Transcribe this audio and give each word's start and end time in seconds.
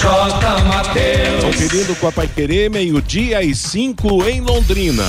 J. 0.00 0.64
Mateus. 0.64 1.44
Conferindo 1.44 1.94
com 1.96 2.08
a 2.08 2.12
Paiquerê, 2.12 2.68
meio-dia 2.68 3.42
e 3.42 3.54
cinco 3.54 4.26
em 4.28 4.40
Londrina. 4.40 5.04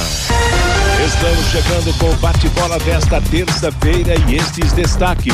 Estamos 1.05 1.45
chegando 1.51 1.97
com 1.97 2.09
o 2.09 2.15
bate-bola 2.17 2.77
desta 2.79 3.21
terça-feira 3.21 4.15
e 4.27 4.35
estes 4.35 4.73
destaques. 4.73 5.33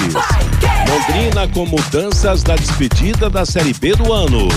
Londrina 0.88 1.48
com 1.48 1.66
mudanças 1.66 2.44
na 2.44 2.56
despedida 2.56 3.30
da 3.30 3.46
Série 3.46 3.74
B 3.74 3.96
do 3.96 4.14
ano. 4.14 4.48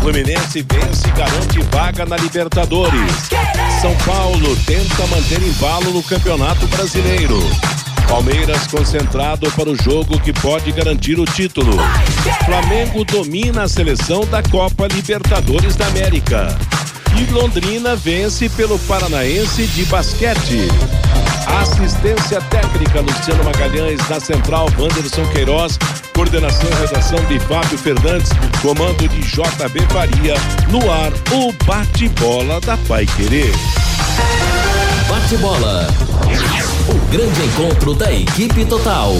Fluminense 0.00 0.64
vence 0.70 1.08
e 1.08 1.12
garante 1.12 1.60
vaga 1.72 2.04
na 2.04 2.16
Libertadores. 2.16 3.12
São 3.80 3.94
Paulo 4.04 4.54
tenta 4.66 5.06
manter 5.06 5.42
embalo 5.42 5.90
no 5.92 6.02
Campeonato 6.02 6.66
Brasileiro. 6.66 7.40
Palmeiras 8.10 8.66
concentrado 8.66 9.48
para 9.52 9.70
o 9.70 9.76
jogo 9.80 10.18
que 10.18 10.32
pode 10.32 10.72
garantir 10.72 11.20
o 11.20 11.24
título. 11.24 11.76
Flamengo 12.44 13.04
domina 13.04 13.62
a 13.62 13.68
seleção 13.68 14.26
da 14.26 14.42
Copa 14.42 14.88
Libertadores 14.88 15.76
da 15.76 15.86
América. 15.86 16.58
E 17.16 17.32
Londrina 17.32 17.94
vence 17.94 18.48
pelo 18.48 18.80
Paranaense 18.80 19.64
de 19.68 19.84
basquete. 19.84 20.58
Assistência 21.62 22.40
técnica 22.50 23.00
Luciano 23.00 23.44
Magalhães, 23.44 24.00
na 24.08 24.18
central 24.18 24.66
Wanderson 24.76 25.24
Queiroz, 25.26 25.78
coordenação 26.12 26.68
e 26.68 26.86
redação 26.86 27.24
de 27.26 27.38
Fábio 27.38 27.78
Fernandes, 27.78 28.30
comando 28.60 29.08
de 29.08 29.20
JB 29.20 29.86
Faria, 29.88 30.34
no 30.68 30.90
ar 30.90 31.12
o 31.32 31.52
bate-bola 31.64 32.60
da 32.60 32.76
Pai 32.88 33.06
Querer. 33.16 33.52
Bate-bola. 35.10 35.88
O 36.88 37.10
grande 37.10 37.42
encontro 37.42 37.94
da 37.94 38.12
equipe 38.12 38.64
total. 38.64 39.10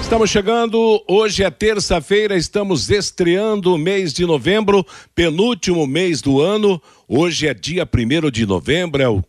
Estamos 0.00 0.28
chegando, 0.28 1.00
hoje 1.06 1.44
é 1.44 1.50
terça-feira, 1.52 2.36
estamos 2.36 2.90
estreando 2.90 3.72
o 3.72 3.78
mês 3.78 4.12
de 4.12 4.26
novembro, 4.26 4.84
penúltimo 5.14 5.86
mês 5.86 6.20
do 6.20 6.40
ano. 6.40 6.82
Hoje 7.06 7.46
é 7.46 7.54
dia 7.54 7.86
primeiro 7.86 8.28
de 8.28 8.44
novembro, 8.44 9.00
é 9.00 9.08
o 9.08 9.22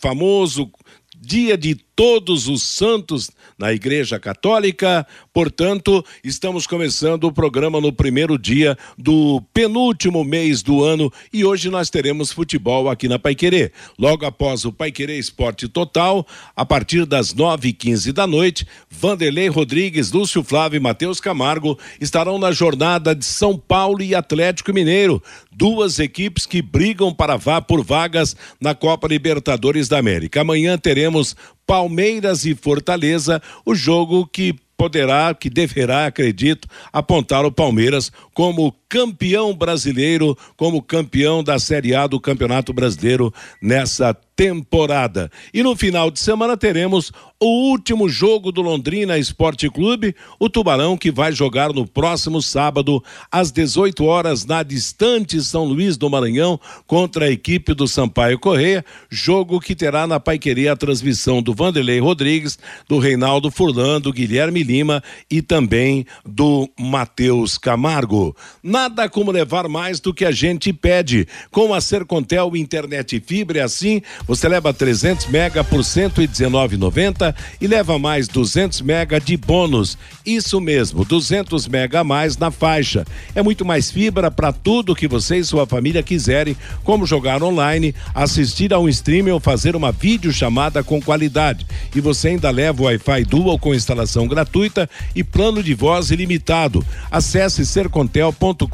famoso 0.00 0.70
dia 1.14 1.58
de 1.58 1.83
todos 1.96 2.48
os 2.48 2.62
santos 2.62 3.30
na 3.58 3.72
Igreja 3.72 4.18
Católica. 4.18 5.06
Portanto, 5.32 6.04
estamos 6.22 6.66
começando 6.66 7.24
o 7.24 7.32
programa 7.32 7.80
no 7.80 7.92
primeiro 7.92 8.38
dia 8.38 8.76
do 8.98 9.40
penúltimo 9.52 10.24
mês 10.24 10.62
do 10.62 10.82
ano 10.82 11.12
e 11.32 11.44
hoje 11.44 11.70
nós 11.70 11.90
teremos 11.90 12.32
futebol 12.32 12.88
aqui 12.88 13.08
na 13.08 13.18
Paiquerê. 13.18 13.72
Logo 13.98 14.26
após 14.26 14.64
o 14.64 14.72
Paiquerê 14.72 15.18
Esporte 15.18 15.68
Total, 15.68 16.26
a 16.56 16.64
partir 16.64 17.06
das 17.06 17.32
nove 17.32 17.68
e 17.68 17.72
quinze 17.72 18.12
da 18.12 18.26
noite, 18.26 18.66
Vanderlei 18.90 19.48
Rodrigues, 19.48 20.12
Lúcio 20.12 20.42
Flávio 20.42 20.78
e 20.78 20.80
Matheus 20.80 21.20
Camargo 21.20 21.78
estarão 22.00 22.38
na 22.38 22.52
jornada 22.52 23.14
de 23.14 23.24
São 23.24 23.56
Paulo 23.56 24.02
e 24.02 24.14
Atlético 24.14 24.72
Mineiro, 24.72 25.22
duas 25.52 25.98
equipes 25.98 26.46
que 26.46 26.60
brigam 26.60 27.14
para 27.14 27.36
vá 27.36 27.60
por 27.60 27.84
vagas 27.84 28.36
na 28.60 28.74
Copa 28.74 29.06
Libertadores 29.06 29.88
da 29.88 29.98
América. 29.98 30.40
Amanhã 30.40 30.76
teremos 30.76 31.36
Palmeiras 31.66 32.44
e 32.44 32.54
Fortaleza, 32.54 33.40
o 33.64 33.74
jogo 33.74 34.26
que 34.26 34.54
poderá, 34.76 35.34
que 35.34 35.48
deverá, 35.48 36.06
acredito, 36.06 36.68
apontar 36.92 37.44
o 37.44 37.52
Palmeiras 37.52 38.10
como 38.32 38.74
campeão 38.88 39.54
brasileiro, 39.54 40.36
como 40.56 40.82
campeão 40.82 41.42
da 41.42 41.58
Série 41.58 41.94
A 41.94 42.06
do 42.06 42.20
Campeonato 42.20 42.72
Brasileiro 42.72 43.32
nessa 43.62 44.16
temporada. 44.36 45.30
E 45.52 45.62
no 45.62 45.76
final 45.76 46.10
de 46.10 46.18
semana 46.18 46.56
teremos 46.56 47.12
o 47.40 47.70
último 47.70 48.08
jogo 48.08 48.50
do 48.50 48.62
Londrina 48.62 49.18
Esporte 49.18 49.68
Clube, 49.68 50.14
o 50.38 50.48
Tubarão 50.48 50.96
que 50.96 51.10
vai 51.10 51.30
jogar 51.32 51.72
no 51.72 51.86
próximo 51.86 52.40
sábado 52.40 53.02
às 53.30 53.52
18 53.52 54.04
horas 54.04 54.44
na 54.44 54.62
distante 54.62 55.40
São 55.42 55.64
Luís 55.64 55.96
do 55.96 56.08
Maranhão 56.08 56.58
contra 56.86 57.26
a 57.26 57.30
equipe 57.30 57.74
do 57.74 57.86
Sampaio 57.86 58.38
Correia, 58.38 58.84
jogo 59.10 59.60
que 59.60 59.74
terá 59.74 60.06
na 60.06 60.18
Paiqueria 60.18 60.72
a 60.72 60.76
transmissão 60.76 61.42
do 61.42 61.52
Vanderlei 61.52 62.00
Rodrigues, 62.00 62.58
do 62.88 62.98
Reinaldo 62.98 63.50
Furlan, 63.50 64.00
do 64.00 64.12
Guilherme 64.12 64.62
Lima 64.62 65.02
e 65.30 65.42
também 65.42 66.06
do 66.24 66.68
Matheus 66.78 67.58
Camargo. 67.58 68.34
Nada 68.62 69.08
como 69.08 69.30
levar 69.30 69.68
mais 69.68 70.00
do 70.00 70.14
que 70.14 70.24
a 70.24 70.32
gente 70.32 70.72
pede. 70.72 71.28
Com 71.50 71.74
a 71.74 71.80
Sercontel 71.80 72.56
Internet 72.56 73.20
Fibra 73.20 73.64
assim, 73.64 74.02
você 74.26 74.48
leva 74.48 74.72
300 74.72 75.26
mega 75.26 75.62
por 75.62 75.80
119,90 75.80 77.34
e 77.60 77.66
leva 77.66 77.98
mais 77.98 78.26
200 78.28 78.80
mega 78.80 79.20
de 79.20 79.36
bônus. 79.36 79.98
Isso 80.24 80.60
mesmo, 80.60 81.04
200 81.04 81.68
mega 81.68 82.00
a 82.00 82.04
mais 82.04 82.36
na 82.36 82.50
faixa. 82.50 83.04
É 83.34 83.42
muito 83.42 83.64
mais 83.64 83.90
fibra 83.90 84.30
para 84.30 84.52
tudo 84.52 84.94
que 84.94 85.06
você 85.06 85.36
e 85.36 85.44
sua 85.44 85.66
família 85.66 86.02
quiserem, 86.02 86.56
como 86.82 87.06
jogar 87.06 87.42
online, 87.42 87.94
assistir 88.14 88.72
a 88.72 88.78
um 88.78 88.88
stream 88.88 89.32
ou 89.32 89.40
fazer 89.40 89.76
uma 89.76 89.92
videochamada 89.92 90.82
com 90.82 91.00
qualidade. 91.00 91.66
E 91.94 92.00
você 92.00 92.28
ainda 92.28 92.50
leva 92.50 92.82
o 92.82 92.86
Wi-Fi 92.86 93.24
Dual 93.24 93.58
com 93.58 93.74
instalação 93.74 94.26
gratuita 94.26 94.88
e 95.14 95.22
plano 95.22 95.62
de 95.62 95.74
voz 95.74 96.10
ilimitado. 96.10 96.84
Acesse 97.10 97.66
sercontel.com.br 97.66 98.68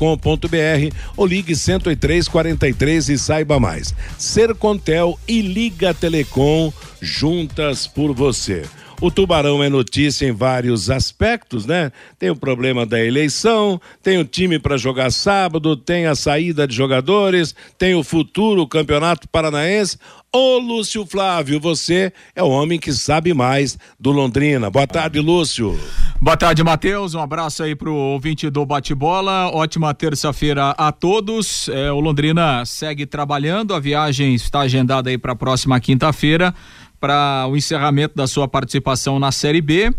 ou 1.17 1.27
ligue 1.27 1.55
10343 1.55 3.09
e 3.09 3.19
saiba 3.19 3.59
mais. 3.59 3.95
Sercontel 4.19 5.19
e 5.27 5.40
Liga 5.43 5.93
Telecom 5.95 6.73
juntas 7.01 7.87
por 7.87 8.15
você. 8.15 8.65
O 9.03 9.11
Tubarão 9.11 9.63
é 9.63 9.71
notícia 9.71 10.27
em 10.27 10.33
vários 10.33 10.91
aspectos, 10.91 11.65
né? 11.65 11.91
Tem 12.19 12.29
o 12.29 12.37
problema 12.37 12.85
da 12.85 13.03
eleição, 13.03 13.81
tem 14.03 14.19
o 14.19 14.27
time 14.27 14.59
para 14.59 14.77
jogar 14.77 15.11
sábado, 15.11 15.75
tem 15.75 16.05
a 16.05 16.15
saída 16.15 16.69
de 16.69 16.77
jogadores, 16.77 17.55
tem 17.79 17.95
o 17.95 18.05
futuro 18.05 18.69
Campeonato 18.69 19.27
Paranaense. 19.27 19.97
Ô 20.31 20.59
Lúcio 20.59 21.07
Flávio, 21.07 21.59
você 21.59 22.13
é 22.37 22.43
o 22.43 22.51
homem 22.51 22.79
que 22.79 22.93
sabe 22.93 23.33
mais 23.33 23.79
do 23.99 24.13
Londrina. 24.13 24.69
Boa 24.69 24.87
tarde, 24.87 25.19
Lúcio. 25.19 25.81
Boa 26.21 26.37
tarde, 26.37 26.63
Matheus. 26.63 27.15
Um 27.15 27.21
abraço 27.21 27.63
aí 27.63 27.75
pro 27.75 27.95
ouvinte 27.95 28.51
do 28.51 28.67
Bate-Bola. 28.67 29.51
Ótima 29.51 29.95
terça-feira 29.95 30.73
a 30.77 30.93
todos. 30.93 31.71
É, 31.71 31.91
o 31.91 32.01
Londrina 32.01 32.67
segue 32.67 33.07
trabalhando. 33.07 33.73
A 33.75 33.81
viagem 33.81 34.35
está 34.35 34.61
agendada 34.61 35.09
aí 35.09 35.17
para 35.17 35.33
a 35.33 35.37
próxima 35.37 35.81
quinta-feira 35.81 36.55
para 37.01 37.47
o 37.49 37.57
encerramento 37.57 38.15
da 38.15 38.27
sua 38.27 38.47
participação 38.47 39.19
na 39.19 39.33
Série 39.33 39.63
B. 39.63 39.93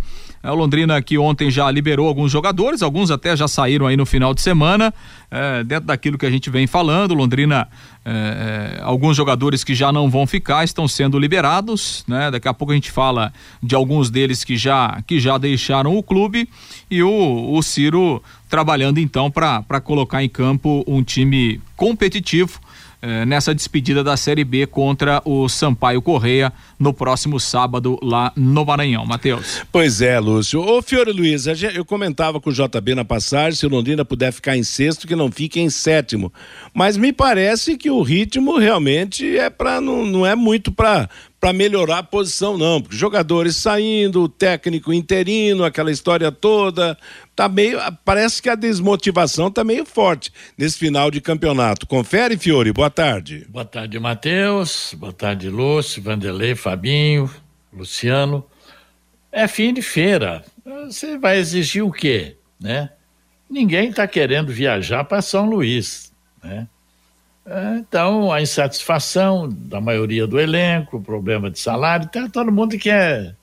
É, 0.43 0.51
o 0.51 0.55
Londrina 0.55 1.01
que 1.01 1.17
ontem 1.17 1.51
já 1.51 1.69
liberou 1.69 2.07
alguns 2.07 2.31
jogadores, 2.31 2.81
alguns 2.81 3.11
até 3.11 3.35
já 3.35 3.47
saíram 3.47 3.85
aí 3.85 3.95
no 3.95 4.05
final 4.05 4.33
de 4.33 4.41
semana, 4.41 4.93
é, 5.29 5.63
dentro 5.63 5.85
daquilo 5.85 6.17
que 6.17 6.25
a 6.25 6.31
gente 6.31 6.49
vem 6.49 6.65
falando. 6.65 7.13
Londrina, 7.13 7.67
é, 8.03 8.77
é 8.79 8.81
alguns 8.83 9.15
jogadores 9.17 9.63
que 9.63 9.75
já 9.75 9.91
não 9.91 10.09
vão 10.09 10.25
ficar 10.25 10.63
estão 10.63 10.87
sendo 10.87 11.19
liberados, 11.19 12.03
né? 12.07 12.31
Daqui 12.31 12.47
a 12.47 12.53
pouco 12.53 12.71
a 12.71 12.75
gente 12.75 12.91
fala 12.91 13.31
de 13.61 13.75
alguns 13.75 14.09
deles 14.09 14.43
que 14.43 14.55
já 14.55 15.01
que 15.05 15.19
já 15.19 15.37
deixaram 15.37 15.95
o 15.95 16.03
clube 16.03 16.49
e 16.89 17.03
o, 17.03 17.53
o 17.53 17.61
Ciro 17.61 18.21
trabalhando 18.49 18.99
então 18.99 19.29
para 19.29 19.81
colocar 19.81 20.23
em 20.23 20.29
campo 20.29 20.83
um 20.87 21.03
time 21.03 21.61
competitivo 21.75 22.59
eh, 23.01 23.25
nessa 23.25 23.55
despedida 23.55 24.03
da 24.03 24.15
Série 24.15 24.43
B 24.43 24.67
contra 24.67 25.21
o 25.25 25.49
Sampaio 25.49 26.01
Correia 26.01 26.53
no 26.77 26.93
próximo 26.93 27.39
sábado 27.39 27.97
lá 28.01 28.31
no 28.35 28.63
Maranhão. 28.63 29.05
Matheus. 29.05 29.63
Pois 29.71 30.01
é, 30.01 30.19
Lúcio. 30.19 30.61
Ô, 30.61 30.81
Fiore 30.81 31.11
Luiz, 31.11 31.45
eu 31.47 31.83
comentava 31.83 32.39
com 32.39 32.49
o 32.49 32.53
JB 32.53 32.93
na 32.95 33.03
passagem, 33.03 33.57
se 33.57 33.65
o 33.65 33.69
Londrina 33.69 34.05
puder 34.05 34.31
ficar 34.31 34.55
em 34.55 34.63
sexto, 34.63 35.07
que 35.07 35.15
não 35.15 35.31
fique 35.31 35.59
em 35.59 35.69
sétimo. 35.69 36.31
Mas 36.73 36.95
me 36.95 37.11
parece 37.11 37.77
que 37.77 37.89
o 37.89 38.01
ritmo 38.01 38.57
realmente 38.57 39.37
é 39.37 39.49
para 39.49 39.81
não, 39.81 40.05
não 40.05 40.25
é 40.25 40.35
muito 40.35 40.71
para 40.71 41.09
para 41.41 41.51
melhorar 41.51 41.97
a 41.97 42.03
posição, 42.03 42.57
não. 42.57 42.81
Porque 42.81 42.95
jogadores 42.95 43.57
saindo, 43.57 44.29
técnico 44.29 44.93
interino, 44.93 45.65
aquela 45.65 45.91
história 45.91 46.31
toda. 46.31 46.97
Tá 47.35 47.49
meio. 47.49 47.79
Parece 48.05 48.41
que 48.41 48.47
a 48.49 48.55
desmotivação 48.55 49.51
tá 49.51 49.63
meio 49.63 49.85
forte 49.85 50.31
nesse 50.57 50.77
final 50.77 51.11
de 51.11 51.19
campeonato. 51.19 51.87
Confere, 51.87 52.37
Fiore. 52.37 52.71
Boa 52.71 52.89
tarde. 52.89 53.45
Boa 53.49 53.65
tarde, 53.65 53.99
Matheus. 53.99 54.93
Boa 54.97 55.11
tarde, 55.11 55.49
Lúcio, 55.49 56.01
Vanderlei, 56.01 56.55
Fabinho, 56.55 57.29
Luciano. 57.73 58.45
É 59.31 59.47
fim 59.47 59.73
de 59.73 59.81
feira. 59.81 60.45
Você 60.85 61.17
vai 61.17 61.39
exigir 61.39 61.83
o 61.83 61.91
quê? 61.91 62.37
né? 62.61 62.91
Ninguém 63.49 63.89
está 63.89 64.07
querendo 64.07 64.53
viajar 64.53 65.03
para 65.03 65.21
São 65.21 65.49
Luís, 65.49 66.13
né? 66.43 66.67
É, 67.45 67.77
então, 67.77 68.31
a 68.31 68.41
insatisfação 68.41 69.49
da 69.49 69.81
maioria 69.81 70.27
do 70.27 70.39
elenco, 70.39 71.01
problema 71.01 71.49
de 71.49 71.59
salário, 71.59 72.05
então, 72.09 72.29
todo 72.29 72.51
mundo 72.51 72.77
quer, 72.77 73.35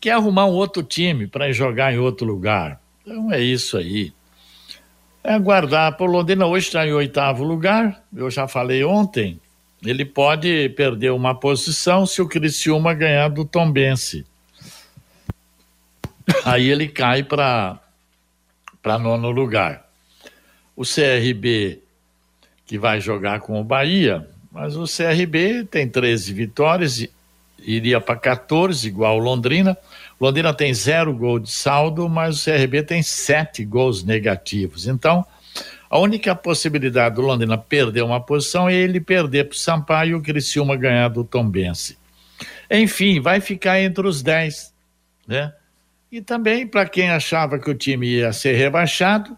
quer 0.00 0.12
arrumar 0.12 0.46
um 0.46 0.52
outro 0.52 0.82
time 0.82 1.26
para 1.26 1.52
jogar 1.52 1.92
em 1.92 1.98
outro 1.98 2.26
lugar. 2.26 2.80
Então, 3.02 3.32
é 3.32 3.40
isso 3.40 3.76
aí. 3.76 4.12
É 5.22 5.34
aguardar. 5.34 5.96
O 6.00 6.06
Londrina 6.06 6.46
hoje 6.46 6.66
está 6.66 6.86
em 6.86 6.92
oitavo 6.92 7.44
lugar, 7.44 8.02
eu 8.14 8.30
já 8.30 8.48
falei 8.48 8.84
ontem. 8.84 9.40
Ele 9.84 10.04
pode 10.04 10.68
perder 10.70 11.12
uma 11.12 11.34
posição 11.34 12.06
se 12.06 12.20
o 12.20 12.28
Criciúma 12.28 12.92
ganhar 12.92 13.28
do 13.28 13.44
Tombense. 13.44 14.26
Aí 16.44 16.68
ele 16.68 16.88
cai 16.88 17.22
para 17.22 17.78
nono 18.98 19.30
lugar. 19.30 19.88
O 20.74 20.82
CRB 20.82 21.82
que 22.66 22.78
vai 22.78 23.00
jogar 23.00 23.40
com 23.40 23.60
o 23.60 23.64
Bahia, 23.64 24.28
mas 24.50 24.76
o 24.76 24.84
CRB 24.84 25.64
tem 25.70 25.88
13 25.88 26.32
vitórias, 26.32 27.06
iria 27.58 28.00
para 28.00 28.16
14, 28.16 28.86
igual 28.86 29.16
o 29.16 29.20
Londrina. 29.20 29.76
Londrina 30.20 30.52
tem 30.52 30.72
zero 30.72 31.14
gol 31.14 31.38
de 31.38 31.50
saldo, 31.50 32.08
mas 32.08 32.40
o 32.40 32.44
CRB 32.44 32.82
tem 32.82 33.02
sete 33.02 33.64
gols 33.64 34.02
negativos. 34.02 34.86
Então, 34.86 35.24
a 35.88 35.98
única 35.98 36.34
possibilidade 36.34 37.14
do 37.14 37.20
Londrina 37.20 37.56
perder 37.56 38.02
uma 38.02 38.20
posição 38.20 38.68
é 38.68 38.74
ele 38.74 39.00
perder 39.00 39.44
para 39.44 39.54
o 39.54 39.58
Sampaio 39.58 40.10
e 40.10 40.14
o 40.14 40.22
Criciúma 40.22 40.74
ganhar 40.74 41.08
do 41.08 41.22
Tombense. 41.22 41.96
Enfim, 42.70 43.20
vai 43.20 43.40
ficar 43.40 43.80
entre 43.80 44.06
os 44.06 44.22
10, 44.22 44.74
né? 45.28 45.52
E 46.10 46.20
também, 46.20 46.66
para 46.66 46.88
quem 46.88 47.10
achava 47.10 47.58
que 47.58 47.70
o 47.70 47.74
time 47.74 48.06
ia 48.06 48.32
ser 48.32 48.54
rebaixado, 48.54 49.36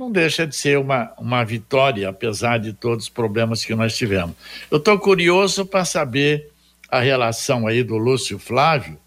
não 0.00 0.10
deixa 0.10 0.46
de 0.46 0.56
ser 0.56 0.78
uma, 0.78 1.12
uma 1.18 1.44
vitória, 1.44 2.08
apesar 2.08 2.58
de 2.58 2.72
todos 2.72 3.04
os 3.04 3.10
problemas 3.10 3.62
que 3.66 3.74
nós 3.74 3.94
tivemos. 3.94 4.34
Eu 4.70 4.78
estou 4.78 4.98
curioso 4.98 5.66
para 5.66 5.84
saber 5.84 6.48
a 6.88 7.00
relação 7.00 7.66
aí 7.66 7.82
do 7.82 7.98
Lúcio 7.98 8.38
Flávio 8.38 8.98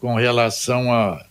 com 0.00 0.14
relação 0.14 0.90
a, 0.90 1.22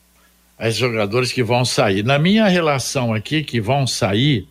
a 0.59 0.69
jogadores 0.69 1.31
que 1.31 1.41
vão 1.41 1.65
sair. 1.65 2.03
Na 2.03 2.19
minha 2.19 2.47
relação 2.47 3.15
aqui, 3.15 3.43
que 3.43 3.59
vão 3.59 3.87
sair, 3.87 4.47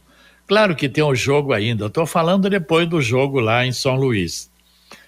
claro 0.48 0.74
que 0.74 0.88
tem 0.88 1.04
o 1.04 1.14
jogo 1.14 1.52
ainda, 1.52 1.86
estou 1.86 2.04
falando 2.04 2.50
depois 2.50 2.88
do 2.88 3.00
jogo 3.00 3.38
lá 3.38 3.64
em 3.64 3.70
São 3.72 3.94
Luís. 3.94 4.50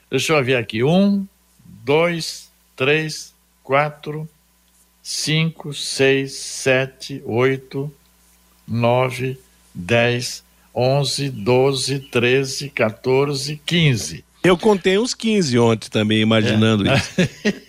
Deixa 0.08 0.32
eu 0.32 0.44
ver 0.44 0.58
aqui. 0.58 0.84
Um, 0.84 1.26
dois, 1.66 2.52
três, 2.76 3.34
quatro, 3.64 4.28
cinco, 5.02 5.74
seis, 5.74 6.34
sete, 6.34 7.20
oito, 7.26 7.92
9, 8.66 9.38
10, 9.74 10.44
11, 10.74 11.30
12, 11.30 11.98
13, 12.10 12.70
14, 12.70 13.60
15. 13.64 14.24
Eu 14.44 14.58
contei 14.58 14.98
uns 14.98 15.14
15 15.14 15.58
ontem 15.58 15.88
também, 15.88 16.20
imaginando 16.20 16.86
é. 16.86 16.94
isso. 16.94 17.10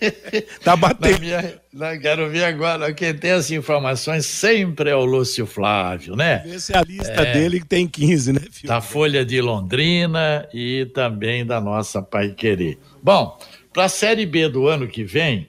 tá 0.62 0.76
batendo. 0.76 1.20
Minha, 1.20 1.58
não, 1.72 1.98
quero 1.98 2.28
ver 2.28 2.44
agora. 2.44 2.92
Quem 2.92 3.14
tem 3.14 3.30
as 3.30 3.50
informações 3.50 4.26
sempre 4.26 4.90
é 4.90 4.94
o 4.94 5.06
Lúcio 5.06 5.46
Flávio, 5.46 6.14
né? 6.14 6.42
Essa 6.46 6.74
é 6.74 6.78
a 6.78 6.82
lista 6.82 7.22
é, 7.22 7.32
dele 7.32 7.60
que 7.60 7.66
tem 7.66 7.88
15, 7.88 8.32
né, 8.34 8.40
filho? 8.50 8.68
Da 8.68 8.82
Folha 8.82 9.24
de 9.24 9.40
Londrina 9.40 10.46
e 10.52 10.84
também 10.92 11.46
da 11.46 11.62
nossa 11.62 12.02
Pai 12.02 12.32
Querer. 12.32 12.78
Bom, 13.02 13.38
para 13.72 13.84
a 13.84 13.88
Série 13.88 14.26
B 14.26 14.46
do 14.46 14.66
ano 14.68 14.86
que 14.86 15.02
vem, 15.02 15.48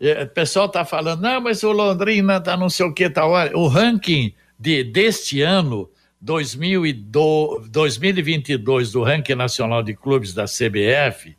é, 0.00 0.22
o 0.22 0.28
pessoal 0.28 0.68
tá 0.68 0.84
falando, 0.84 1.22
não, 1.22 1.40
mas 1.40 1.64
o 1.64 1.72
Londrina 1.72 2.40
tá 2.40 2.56
não 2.56 2.70
sei 2.70 2.86
o 2.86 2.92
que, 2.92 3.10
tá 3.10 3.26
hora. 3.26 3.56
O 3.58 3.66
ranking 3.66 4.32
de, 4.62 4.82
deste 4.84 5.42
ano, 5.42 5.90
2022, 6.20 8.92
do 8.92 9.02
ranking 9.02 9.34
nacional 9.34 9.82
de 9.82 9.92
clubes 9.92 10.32
da 10.32 10.44
CBF, 10.44 11.36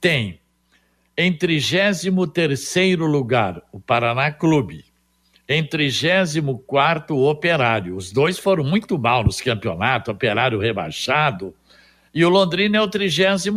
tem 0.00 0.40
em 1.14 1.30
33 1.30 2.04
lugar 3.00 3.60
o 3.70 3.78
Paraná 3.78 4.32
Clube, 4.32 4.86
em 5.46 5.62
34 5.62 7.14
o 7.14 7.28
Operário. 7.28 7.96
Os 7.96 8.10
dois 8.10 8.38
foram 8.38 8.64
muito 8.64 8.98
mal 8.98 9.22
nos 9.22 9.42
campeonatos, 9.42 10.14
Operário 10.14 10.58
rebaixado, 10.58 11.54
e 12.14 12.24
o 12.24 12.30
Londrina 12.30 12.78
é 12.78 12.80
o 12.80 12.88
39, 12.88 13.50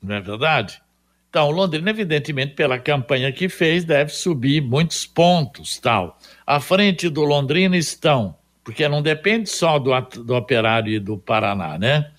não 0.00 0.14
é 0.14 0.20
verdade? 0.20 0.80
Então, 1.28 1.48
o 1.48 1.50
Londrina, 1.50 1.90
evidentemente, 1.90 2.54
pela 2.54 2.78
campanha 2.78 3.32
que 3.32 3.48
fez, 3.48 3.84
deve 3.84 4.12
subir 4.12 4.62
muitos 4.62 5.04
pontos, 5.04 5.76
tal. 5.78 6.16
À 6.46 6.60
frente 6.60 7.08
do 7.08 7.24
Londrina 7.24 7.76
estão, 7.76 8.36
porque 8.62 8.88
não 8.88 9.02
depende 9.02 9.50
só 9.50 9.78
do, 9.80 9.90
do 10.22 10.34
Operário 10.36 10.92
e 10.92 11.00
do 11.00 11.18
Paraná, 11.18 11.76
né? 11.76 12.12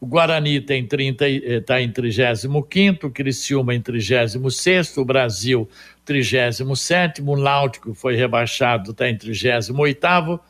O 0.00 0.06
Guarani 0.06 0.60
tem 0.60 0.86
30, 0.86 1.28
está 1.28 1.80
em 1.80 1.90
35, 1.90 3.06
o 3.06 3.10
Criciúma 3.10 3.74
em 3.74 3.80
36, 3.80 4.96
o 4.96 5.04
Brasil 5.04 5.68
37, 6.04 7.22
o 7.22 7.36
Náutico 7.36 7.94
foi 7.94 8.16
rebaixado, 8.16 8.90
está 8.90 9.08
em 9.08 9.16
38, 9.16 10.40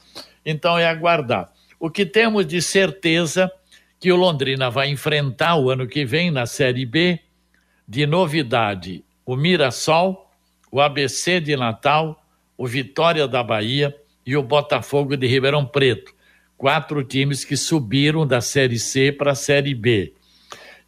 então 0.45 0.79
é 0.79 0.87
aguardar. 0.87 1.53
O 1.79 1.91
que 1.91 2.07
temos 2.07 2.47
de 2.47 2.63
certeza 2.63 3.51
que 4.01 4.11
o 4.11 4.17
Londrina 4.17 4.71
vai 4.71 4.89
enfrentar 4.89 5.57
o 5.57 5.71
ano 5.71 5.87
que 5.87 6.05
vem 6.05 6.31
na 6.31 6.47
Série 6.47 6.87
B, 6.87 7.21
de 7.87 8.07
novidade, 8.07 9.05
o 9.25 9.37
Mirassol, 9.37 10.31
o 10.71 10.81
ABC 10.81 11.41
de 11.41 11.57
Natal, 11.57 12.22
o 12.63 12.67
Vitória 12.69 13.27
da 13.27 13.43
Bahia 13.43 13.93
e 14.25 14.37
o 14.37 14.43
Botafogo 14.43 15.17
de 15.17 15.27
Ribeirão 15.27 15.67
Preto. 15.67 16.15
Quatro 16.57 17.03
times 17.03 17.45
que 17.45 17.57
subiram 17.57 18.25
da 18.25 18.41
Série 18.41 18.79
C 18.79 19.11
para 19.11 19.33
a 19.33 19.35
Série 19.35 19.75
B. 19.75 20.13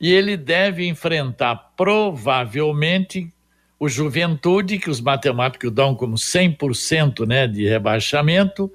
E 0.00 0.12
ele 0.12 0.36
deve 0.36 0.86
enfrentar 0.86 1.56
provavelmente 1.76 3.28
o 3.76 3.88
Juventude, 3.88 4.78
que 4.78 4.88
os 4.88 5.00
matemáticos 5.00 5.72
dão 5.72 5.96
como 5.96 6.14
100% 6.14 7.26
né, 7.26 7.48
de 7.48 7.68
rebaixamento, 7.68 8.70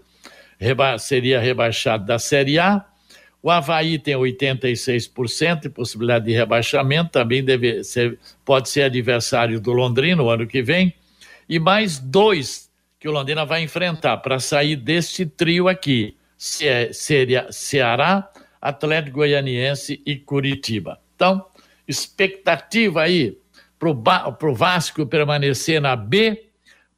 reba 0.59 0.97
seria 0.97 1.39
rebaixado 1.39 2.05
da 2.05 2.19
Série 2.19 2.59
A. 2.59 2.83
O 3.41 3.49
Havaí 3.49 3.97
tem 3.97 4.15
86% 4.15 5.61
de 5.61 5.69
possibilidade 5.69 6.25
de 6.25 6.33
rebaixamento, 6.33 7.11
também 7.11 7.41
deve 7.41 7.81
ser, 7.81 8.19
pode 8.43 8.67
ser 8.67 8.81
adversário 8.81 9.61
do 9.61 9.71
Londrina 9.71 10.17
no 10.17 10.29
ano 10.29 10.45
que 10.45 10.61
vem. 10.61 10.93
E 11.47 11.59
mais 11.59 11.97
dois 11.97 12.68
que 12.99 13.07
o 13.07 13.11
Londrina 13.11 13.45
vai 13.45 13.63
enfrentar 13.63 14.17
para 14.17 14.39
sair 14.39 14.75
deste 14.75 15.25
trio 15.25 15.67
aqui: 15.67 16.17
seria 16.91 17.51
Ceará, 17.51 18.29
Atlético 18.61 19.17
Goianiense 19.17 20.01
e 20.05 20.17
Curitiba. 20.17 20.99
Então, 21.15 21.45
expectativa 21.87 23.01
aí 23.01 23.37
para 23.77 23.89
o 23.89 24.53
Vasco 24.53 25.05
permanecer 25.05 25.79
na 25.81 25.95
B, 25.95 26.49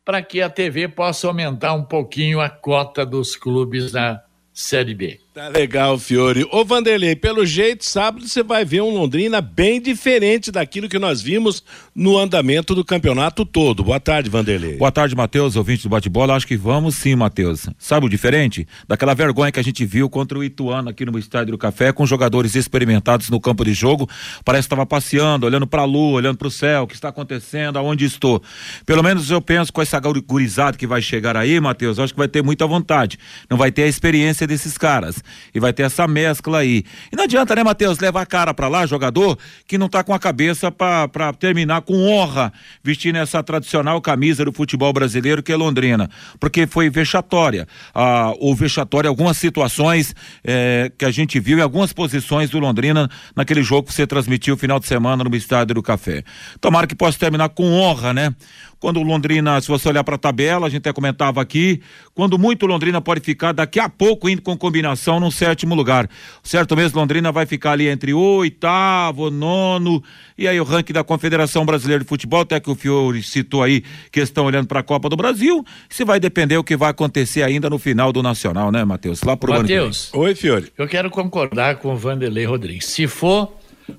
para 0.04 0.22
que 0.22 0.42
a 0.42 0.50
TV 0.50 0.88
possa 0.88 1.28
aumentar 1.28 1.74
um 1.74 1.84
pouquinho 1.84 2.42
a 2.42 2.50
cota 2.50 3.06
dos 3.06 3.36
clubes 3.36 3.94
na 3.94 4.24
Série 4.52 4.96
B. 4.96 5.20
Tá 5.34 5.48
legal, 5.48 5.98
Fiore. 5.98 6.46
Ô 6.52 6.66
Vanderlei, 6.66 7.16
pelo 7.16 7.46
jeito, 7.46 7.86
sábado 7.86 8.28
você 8.28 8.44
vai 8.44 8.66
ver 8.66 8.82
um 8.82 8.90
Londrina 8.90 9.40
bem 9.40 9.80
diferente 9.80 10.52
daquilo 10.52 10.90
que 10.90 11.00
nós 11.00 11.22
vimos 11.22 11.64
no 11.96 12.18
andamento 12.18 12.76
do 12.76 12.84
campeonato 12.84 13.46
todo. 13.46 13.82
Boa 13.82 13.98
tarde, 13.98 14.30
Vanderlei. 14.30 14.76
Boa 14.76 14.92
tarde, 14.92 15.16
Matheus, 15.16 15.56
ouvinte 15.56 15.84
do 15.84 15.90
bate-bola. 15.90 16.36
Acho 16.36 16.46
que 16.46 16.58
vamos 16.58 16.96
sim, 16.96 17.16
Matheus. 17.16 17.70
Sabe 17.80 18.08
o 18.08 18.10
diferente? 18.10 18.68
Daquela 18.86 19.14
vergonha 19.14 19.54
que 19.54 19.60
a 19.62 19.64
gente 19.64 19.86
viu 19.86 20.10
contra 20.10 20.38
o 20.38 20.44
Ituano 20.44 20.90
aqui 20.90 21.06
no 21.06 21.18
Estádio 21.18 21.54
do 21.54 21.58
Café, 21.58 21.94
com 21.94 22.06
jogadores 22.06 22.54
experimentados 22.54 23.30
no 23.30 23.40
campo 23.40 23.64
de 23.64 23.72
jogo. 23.74 24.10
Parece 24.44 24.64
que 24.64 24.74
estava 24.74 24.86
passeando, 24.86 25.46
olhando 25.46 25.66
para 25.66 25.84
a 25.84 25.86
lua, 25.86 26.18
olhando 26.18 26.38
para 26.38 26.50
o 26.50 26.52
céu, 26.52 26.84
o 26.84 26.88
que 26.88 26.94
está 26.94 27.08
acontecendo, 27.08 27.80
aonde 27.80 28.04
estou. 28.04 28.44
Pelo 28.86 29.02
menos 29.02 29.32
eu 29.32 29.42
penso 29.42 29.72
com 29.72 29.82
essa 29.82 29.98
gurizada 29.98 30.78
que 30.78 30.86
vai 30.86 31.02
chegar 31.02 31.38
aí, 31.38 31.58
Matheus, 31.62 32.00
acho 32.00 32.12
que 32.14 32.20
vai 32.20 32.28
ter 32.28 32.44
muita 32.44 32.68
vontade. 32.68 33.18
Não 33.50 33.56
vai 33.56 33.72
ter 33.72 33.84
a 33.84 33.88
experiência 33.88 34.46
desses 34.46 34.78
caras 34.78 35.21
e 35.54 35.60
vai 35.60 35.74
ter 35.74 35.84
essa 35.84 36.08
mescla 36.08 36.60
aí. 36.60 36.84
E 37.12 37.16
não 37.16 37.24
adianta, 37.24 37.56
né, 37.56 37.64
Matheus, 37.64 38.00
levar 38.00 38.22
a 38.22 38.26
cara 38.26 38.54
para 38.54 38.68
lá, 38.68 38.86
jogador 38.86 39.38
que 39.68 39.78
não 39.78 39.90
tá 39.90 40.04
com 40.04 40.14
a 40.14 40.20
cabeça 40.20 40.72
para 40.72 41.34
terminar 41.34 41.82
com 41.82 42.08
honra 42.08 42.52
vestindo 42.84 43.18
essa 43.18 43.42
tradicional 43.44 44.02
camisa 44.02 44.46
do 44.46 44.52
futebol 44.52 44.92
brasileiro 44.94 45.44
que 45.44 45.52
é 45.52 45.56
Londrina, 45.56 46.10
porque 46.40 46.68
foi 46.68 46.90
vexatória. 46.90 47.68
Ah, 47.94 48.34
ou 48.40 48.56
vexatória 48.56 49.08
algumas 49.08 49.38
situações 49.38 50.16
eh, 50.44 50.92
que 50.98 51.06
a 51.06 51.12
gente 51.12 51.40
viu 51.40 51.58
em 51.58 51.62
algumas 51.62 51.94
posições 51.94 52.50
do 52.50 52.60
Londrina 52.60 53.10
naquele 53.36 53.64
jogo 53.64 53.88
que 53.88 53.94
você 53.94 54.08
transmitiu 54.08 54.58
final 54.58 54.80
de 54.80 54.88
semana 54.88 55.24
no 55.24 55.36
Estádio 55.36 55.76
do 55.76 55.84
Café. 55.84 56.24
Tomara 56.60 56.88
que 56.88 56.96
possa 56.96 57.18
terminar 57.18 57.50
com 57.50 57.72
honra, 57.74 58.14
né? 58.14 58.34
Quando 58.80 59.00
o 59.00 59.04
Londrina, 59.04 59.62
se 59.62 59.68
você 59.68 59.90
olhar 59.90 60.04
para 60.04 60.16
a 60.16 60.18
tabela, 60.18 60.66
a 60.66 60.70
gente 60.70 60.80
até 60.80 60.92
comentava 60.92 61.40
aqui, 61.40 61.82
quando 62.16 62.40
muito 62.40 62.66
Londrina 62.66 63.00
pode 63.00 63.22
ficar 63.22 63.52
daqui 63.52 63.80
a 63.80 63.88
pouco 63.88 64.28
indo 64.28 64.42
com 64.42 64.58
combinação 64.58 65.11
posição 65.12 65.20
no 65.20 65.32
sétimo 65.32 65.76
lugar. 65.76 66.10
Certo 66.44 66.76
mesmo, 66.76 67.00
Londrina 67.00 67.32
vai 67.32 67.46
ficar 67.46 67.72
ali 67.72 67.88
entre 67.88 68.14
o 68.14 68.20
oitavo, 68.20 69.30
nono, 69.30 70.02
e 70.38 70.48
aí 70.48 70.60
o 70.60 70.64
ranking 70.64 70.94
da 70.94 71.04
Confederação 71.04 71.66
Brasileira 71.66 72.04
de 72.04 72.08
Futebol, 72.08 72.42
até 72.42 72.60
que 72.60 72.70
o 72.70 72.76
Fiore 72.76 73.22
citou 73.24 73.64
aí 73.64 73.84
que 74.12 74.20
estão 74.22 74.46
olhando 74.46 74.68
para 74.68 74.80
a 74.80 74.84
Copa 74.84 75.10
do 75.10 75.18
Brasil, 75.18 75.66
se 75.90 76.06
vai 76.06 76.20
depender 76.20 76.58
o 76.58 76.64
que 76.64 76.78
vai 76.78 76.92
acontecer 76.92 77.44
ainda 77.44 77.70
no 77.70 77.78
final 77.78 78.14
do 78.14 78.24
Nacional, 78.24 78.72
né, 78.72 78.86
Matheus? 78.86 79.22
Lá 79.24 79.36
pro 79.36 79.54
Matheus. 79.54 80.12
Oi, 80.14 80.36
Fiore. 80.36 80.72
Eu 80.78 80.88
quero 80.88 81.10
concordar 81.10 81.78
com 81.78 81.94
o 81.94 81.98
Vanderlei 81.98 82.46
Rodrigues. 82.46 82.86
Se 82.86 83.08
for 83.08 83.52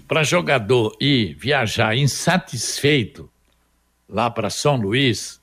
para 0.09 0.23
jogador 0.23 0.97
ir 1.01 1.35
viajar 1.39 1.97
insatisfeito 1.97 3.29
lá 4.09 4.31
para 4.31 4.49
São 4.49 4.77
Luís, 4.77 5.41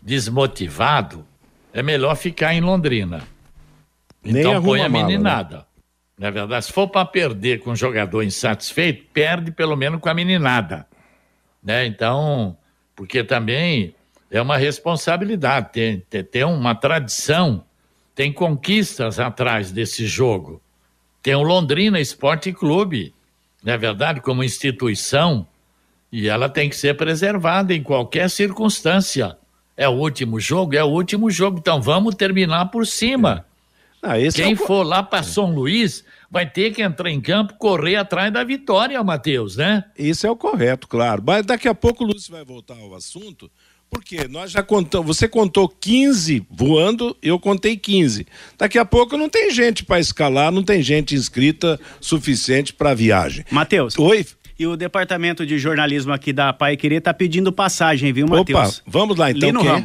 desmotivado, 0.00 1.24
é 1.72 1.82
melhor 1.82 2.16
ficar 2.16 2.54
em 2.54 2.60
Londrina. 2.60 3.31
Nem 4.24 4.40
Então 4.40 4.62
põe 4.62 4.80
a 4.80 4.88
mala, 4.88 5.04
né? 5.04 5.12
meninada. 5.12 5.66
Não 6.18 6.28
é 6.28 6.30
verdade? 6.30 6.66
Se 6.66 6.72
for 6.72 6.88
para 6.88 7.04
perder 7.04 7.60
com 7.60 7.70
um 7.70 7.76
jogador 7.76 8.22
insatisfeito, 8.22 9.06
perde 9.12 9.50
pelo 9.50 9.76
menos 9.76 10.00
com 10.00 10.08
a 10.08 10.14
meninada. 10.14 10.86
Né? 11.62 11.86
Então, 11.86 12.56
porque 12.94 13.24
também 13.24 13.94
é 14.30 14.40
uma 14.40 14.56
responsabilidade, 14.56 15.72
tem, 15.72 16.00
tem, 16.08 16.24
tem 16.24 16.44
uma 16.44 16.74
tradição, 16.74 17.64
tem 18.14 18.32
conquistas 18.32 19.18
atrás 19.18 19.70
desse 19.70 20.06
jogo. 20.06 20.62
Tem 21.22 21.34
o 21.34 21.42
Londrina 21.42 22.00
Esporte 22.00 22.52
Clube, 22.52 23.14
não 23.62 23.72
é 23.72 23.78
verdade? 23.78 24.20
Como 24.20 24.42
instituição, 24.42 25.46
e 26.10 26.28
ela 26.28 26.48
tem 26.48 26.68
que 26.68 26.76
ser 26.76 26.96
preservada 26.96 27.72
em 27.72 27.82
qualquer 27.82 28.28
circunstância. 28.28 29.36
É 29.76 29.88
o 29.88 29.92
último 29.92 30.38
jogo? 30.38 30.76
É 30.76 30.84
o 30.84 30.88
último 30.88 31.30
jogo. 31.30 31.58
Então 31.58 31.80
vamos 31.80 32.14
terminar 32.14 32.66
por 32.66 32.86
cima. 32.86 33.46
Ah, 34.02 34.18
esse 34.18 34.40
é 34.42 34.44
Quem 34.44 34.54
o 34.54 34.56
co- 34.58 34.66
for 34.66 34.82
lá 34.82 35.02
para 35.02 35.22
São 35.22 35.54
Luís 35.54 36.04
vai 36.30 36.44
ter 36.50 36.72
que 36.74 36.82
entrar 36.82 37.08
em 37.10 37.20
campo, 37.20 37.54
correr 37.54 37.96
atrás 37.96 38.32
da 38.32 38.42
vitória, 38.42 39.02
Matheus, 39.04 39.56
né? 39.56 39.84
Isso 39.96 40.26
é 40.26 40.30
o 40.30 40.34
correto, 40.36 40.88
claro. 40.88 41.22
Mas 41.24 41.46
daqui 41.46 41.68
a 41.68 41.74
pouco 41.74 42.02
o 42.02 42.06
Lúcio 42.08 42.32
vai 42.32 42.44
voltar 42.44 42.74
ao 42.78 42.94
assunto, 42.96 43.48
porque 43.88 44.26
nós 44.26 44.50
já 44.50 44.62
contamos. 44.62 45.16
Você 45.16 45.28
contou 45.28 45.68
15 45.68 46.44
voando, 46.50 47.16
eu 47.22 47.38
contei 47.38 47.76
15. 47.76 48.26
Daqui 48.58 48.78
a 48.78 48.84
pouco 48.84 49.16
não 49.16 49.28
tem 49.28 49.50
gente 49.52 49.84
para 49.84 50.00
escalar, 50.00 50.50
não 50.50 50.62
tem 50.64 50.82
gente 50.82 51.14
inscrita 51.14 51.78
suficiente 52.00 52.72
para 52.72 52.94
viagem. 52.94 53.44
Matheus. 53.50 53.96
Oi? 53.98 54.26
E 54.58 54.66
o 54.66 54.76
departamento 54.76 55.44
de 55.46 55.58
jornalismo 55.58 56.12
aqui 56.12 56.32
da 56.32 56.52
Pai 56.52 56.76
Querer 56.76 57.00
tá 57.00 57.12
pedindo 57.14 57.52
passagem, 57.52 58.12
viu, 58.12 58.26
Opa, 58.26 58.36
Matheus? 58.38 58.82
vamos 58.86 59.16
lá 59.16 59.30
então. 59.30 59.48
Lino 59.48 59.60
quem 59.60 59.70
é? 59.70 59.84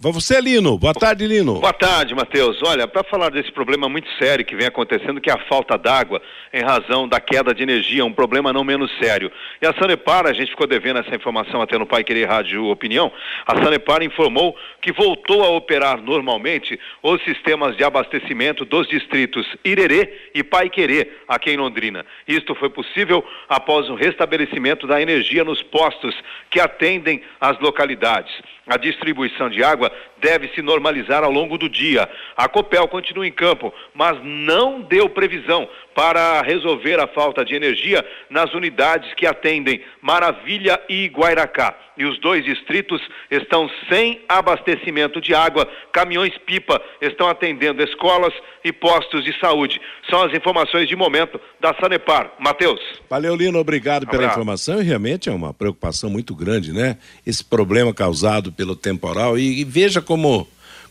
Você, 0.00 0.40
Lino. 0.40 0.78
Boa 0.78 0.94
tarde, 0.94 1.26
Lino. 1.26 1.54
Boa 1.54 1.72
tarde, 1.72 2.14
Matheus. 2.14 2.62
Olha, 2.62 2.86
para 2.86 3.02
falar 3.02 3.30
desse 3.30 3.50
problema 3.50 3.88
muito 3.88 4.08
sério 4.16 4.44
que 4.44 4.54
vem 4.54 4.68
acontecendo, 4.68 5.20
que 5.20 5.28
é 5.28 5.32
a 5.32 5.44
falta 5.48 5.76
d'água 5.76 6.22
em 6.52 6.62
razão 6.62 7.08
da 7.08 7.18
queda 7.18 7.52
de 7.52 7.64
energia, 7.64 8.04
um 8.04 8.12
problema 8.12 8.52
não 8.52 8.62
menos 8.62 8.92
sério. 9.00 9.28
E 9.60 9.66
a 9.66 9.74
Sanepar, 9.74 10.24
a 10.24 10.32
gente 10.32 10.50
ficou 10.50 10.68
devendo 10.68 11.00
essa 11.00 11.12
informação 11.12 11.60
até 11.60 11.76
no 11.76 11.84
Pai 11.84 12.04
Querer 12.04 12.28
Rádio 12.28 12.66
Opinião, 12.66 13.10
a 13.44 13.60
Sanepar 13.60 14.00
informou 14.04 14.56
que 14.80 14.92
voltou 14.92 15.42
a 15.42 15.48
operar 15.48 16.00
normalmente 16.00 16.78
os 17.02 17.20
sistemas 17.24 17.76
de 17.76 17.82
abastecimento 17.82 18.64
dos 18.64 18.86
distritos 18.86 19.48
Irerê 19.64 20.30
e 20.32 20.44
Pai 20.44 20.70
Querer, 20.70 21.24
aqui 21.26 21.50
em 21.50 21.56
Londrina. 21.56 22.06
Isto 22.28 22.54
foi 22.54 22.70
possível 22.70 23.24
após 23.48 23.90
o 23.90 23.96
restabelecimento 23.96 24.86
da 24.86 25.02
energia 25.02 25.42
nos 25.42 25.60
postos 25.60 26.14
que 26.50 26.60
atendem 26.60 27.20
as 27.40 27.58
localidades. 27.58 28.32
A 28.68 28.76
distribuição 28.76 29.48
de 29.48 29.64
água 29.64 29.90
deve 30.18 30.48
se 30.48 30.60
normalizar 30.60 31.24
ao 31.24 31.30
longo 31.32 31.56
do 31.56 31.68
dia. 31.68 32.08
A 32.36 32.48
Copel 32.48 32.86
continua 32.86 33.26
em 33.26 33.32
campo, 33.32 33.72
mas 33.94 34.18
não 34.22 34.82
deu 34.82 35.08
previsão 35.08 35.68
para 35.98 36.42
resolver 36.42 37.00
a 37.00 37.08
falta 37.08 37.44
de 37.44 37.56
energia 37.56 38.06
nas 38.30 38.54
unidades 38.54 39.12
que 39.14 39.26
atendem 39.26 39.82
Maravilha 40.00 40.80
e 40.88 41.08
Guairacá. 41.08 41.76
E 41.96 42.04
os 42.04 42.20
dois 42.20 42.44
distritos 42.44 43.02
estão 43.28 43.68
sem 43.88 44.20
abastecimento 44.28 45.20
de 45.20 45.34
água. 45.34 45.68
Caminhões-pipa 45.92 46.80
estão 47.00 47.28
atendendo 47.28 47.82
escolas 47.82 48.32
e 48.64 48.72
postos 48.72 49.24
de 49.24 49.36
saúde. 49.40 49.80
São 50.08 50.22
as 50.22 50.32
informações 50.32 50.88
de 50.88 50.94
momento 50.94 51.40
da 51.60 51.74
Sanepar. 51.74 52.30
Matheus. 52.38 52.78
Valeu, 53.10 53.34
Lino, 53.34 53.58
obrigado 53.58 54.06
pela 54.06 54.18
Abraço. 54.22 54.38
informação. 54.38 54.80
E 54.80 54.84
realmente 54.84 55.28
é 55.28 55.32
uma 55.32 55.52
preocupação 55.52 56.08
muito 56.08 56.32
grande, 56.32 56.72
né? 56.72 56.96
Esse 57.26 57.44
problema 57.44 57.92
causado 57.92 58.52
pelo 58.52 58.76
temporal. 58.76 59.36
E, 59.36 59.62
e 59.62 59.64
veja 59.64 60.00
como, 60.00 60.46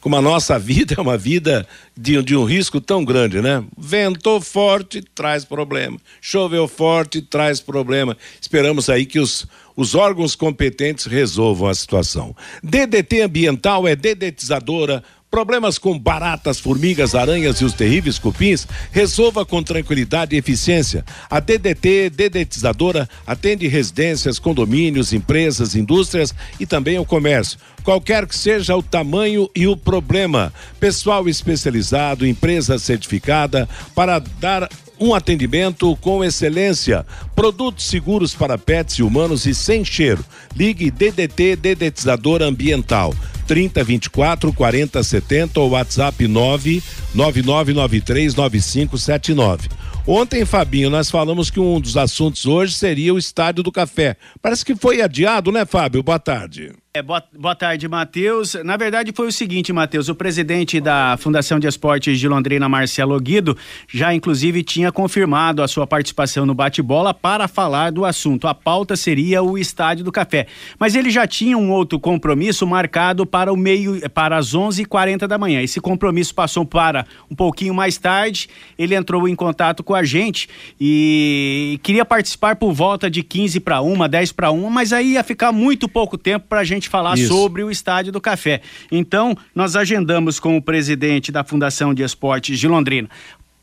como 0.07 0.15
a 0.15 0.21
nossa 0.21 0.57
vida 0.57 0.95
é 0.97 1.01
uma 1.01 1.17
vida 1.17 1.67
de, 1.95 2.23
de 2.23 2.33
um 2.33 2.45
risco 2.45 2.79
tão 2.79 3.03
grande, 3.03 3.41
né? 3.41 3.61
Ventou 3.77 4.39
forte, 4.39 5.01
traz 5.13 5.43
problema. 5.43 5.97
Choveu 6.21 6.65
forte, 6.65 7.21
traz 7.21 7.59
problema. 7.59 8.15
Esperamos 8.39 8.89
aí 8.89 9.05
que 9.05 9.19
os, 9.19 9.45
os 9.75 9.95
órgãos 9.95 10.33
competentes 10.33 11.07
resolvam 11.07 11.67
a 11.67 11.75
situação. 11.75 12.33
DDT 12.63 13.19
Ambiental 13.19 13.85
é 13.85 13.97
dedetizadora. 13.97 15.03
Problemas 15.37 15.77
com 15.77 15.99
baratas, 15.99 16.59
formigas, 16.59 17.13
aranhas 17.13 17.61
e 17.61 17.63
os 17.63 17.71
terríveis 17.71 18.17
cupins, 18.17 18.67
resolva 18.91 19.45
com 19.45 19.61
tranquilidade 19.61 20.35
e 20.35 20.39
eficiência. 20.39 21.05
A 21.29 21.39
DDT 21.39 22.09
Dedetizadora 22.09 23.07
atende 23.23 23.67
residências, 23.67 24.39
condomínios, 24.39 25.13
empresas, 25.13 25.75
indústrias 25.75 26.33
e 26.59 26.65
também 26.65 26.97
o 26.97 27.05
comércio. 27.05 27.59
Qualquer 27.83 28.25
que 28.25 28.35
seja 28.35 28.75
o 28.75 28.81
tamanho 28.81 29.47
e 29.55 29.67
o 29.67 29.77
problema. 29.77 30.51
Pessoal 30.79 31.29
especializado, 31.29 32.25
empresa 32.25 32.79
certificada 32.79 33.69
para 33.93 34.17
dar 34.17 34.67
um 34.99 35.13
atendimento 35.13 35.95
com 35.97 36.23
excelência. 36.23 37.05
Produtos 37.35 37.85
seguros 37.85 38.33
para 38.33 38.57
pets 38.57 38.95
e 38.95 39.03
humanos 39.03 39.45
e 39.45 39.53
sem 39.53 39.85
cheiro. 39.85 40.25
Ligue 40.55 40.89
DDT 40.89 41.55
Dedetizadora 41.57 42.45
Ambiental. 42.45 43.13
30 43.47 43.83
24 43.83 44.51
40 44.51 45.01
70 45.01 45.59
ou 45.59 45.69
WhatsApp 45.69 46.27
9 46.27 46.83
9993 47.15 48.35
9579. 48.35 49.69
Ontem, 50.05 50.45
Fabinho, 50.45 50.89
nós 50.89 51.09
falamos 51.09 51.49
que 51.49 51.59
um 51.59 51.81
dos 51.81 51.97
assuntos 51.97 52.45
hoje 52.45 52.73
seria 52.73 53.13
o 53.13 53.17
Estádio 53.17 53.63
do 53.63 53.71
Café. 53.71 54.15
Parece 54.41 54.63
que 54.63 54.75
foi 54.75 55.01
adiado, 55.01 55.51
né, 55.51 55.65
Fábio? 55.65 56.03
Boa 56.03 56.19
tarde. 56.19 56.71
É, 56.97 57.01
boa, 57.03 57.23
boa 57.37 57.53
tarde, 57.53 57.87
Matheus. 57.87 58.55
Na 58.65 58.75
verdade, 58.75 59.11
foi 59.15 59.27
o 59.27 59.31
seguinte, 59.31 59.71
Matheus. 59.71 60.09
O 60.09 60.15
presidente 60.15 60.81
da 60.81 61.15
Fundação 61.19 61.59
de 61.59 61.67
Esportes 61.67 62.19
de 62.19 62.27
Londrina, 62.27 62.67
Marcelo 62.67 63.19
Guido, 63.19 63.55
já 63.87 64.15
inclusive 64.15 64.63
tinha 64.63 64.91
confirmado 64.91 65.61
a 65.61 65.67
sua 65.67 65.85
participação 65.85 66.43
no 66.43 66.55
bate-bola 66.55 67.13
para 67.13 67.47
falar 67.47 67.91
do 67.91 68.03
assunto. 68.03 68.47
A 68.47 68.55
pauta 68.55 68.95
seria 68.95 69.43
o 69.43 69.59
Estádio 69.59 70.03
do 70.03 70.11
Café. 70.11 70.47
Mas 70.79 70.95
ele 70.95 71.11
já 71.11 71.27
tinha 71.27 71.55
um 71.55 71.71
outro 71.71 71.99
compromisso 71.99 72.65
marcado 72.65 73.27
para 73.27 73.53
o 73.53 73.55
meio, 73.55 74.09
para 74.09 74.35
as 74.35 74.55
11h40 74.55 75.27
da 75.27 75.37
manhã. 75.37 75.61
Esse 75.61 75.79
compromisso 75.79 76.33
passou 76.33 76.65
para 76.65 77.05
um 77.29 77.35
pouquinho 77.35 77.75
mais 77.75 77.99
tarde. 77.99 78.49
Ele 78.75 78.95
entrou 78.95 79.27
em 79.27 79.35
contato 79.35 79.83
com 79.83 79.93
a 79.93 80.03
gente 80.03 80.49
e 80.81 81.79
queria 81.83 82.03
participar 82.03 82.55
por 82.55 82.73
volta 82.73 83.07
de 83.07 83.21
15 83.21 83.59
para 83.59 83.81
uma, 83.81 84.09
10 84.09 84.31
para 84.31 84.49
uma, 84.49 84.71
mas 84.71 84.91
aí 84.91 85.11
ia 85.11 85.23
ficar 85.23 85.51
muito 85.51 85.87
pouco 85.87 86.17
tempo 86.17 86.47
para 86.49 86.61
a 86.61 86.63
gente 86.63 86.86
falar 86.87 87.17
Isso. 87.17 87.27
sobre 87.27 87.63
o 87.63 87.71
Estádio 87.71 88.11
do 88.11 88.21
Café. 88.21 88.61
Então, 88.91 89.35
nós 89.53 89.75
agendamos 89.75 90.39
com 90.39 90.57
o 90.57 90.61
presidente 90.61 91.31
da 91.31 91.43
Fundação 91.43 91.93
de 91.93 92.03
Esportes 92.03 92.59
de 92.59 92.67
Londrina 92.67 93.09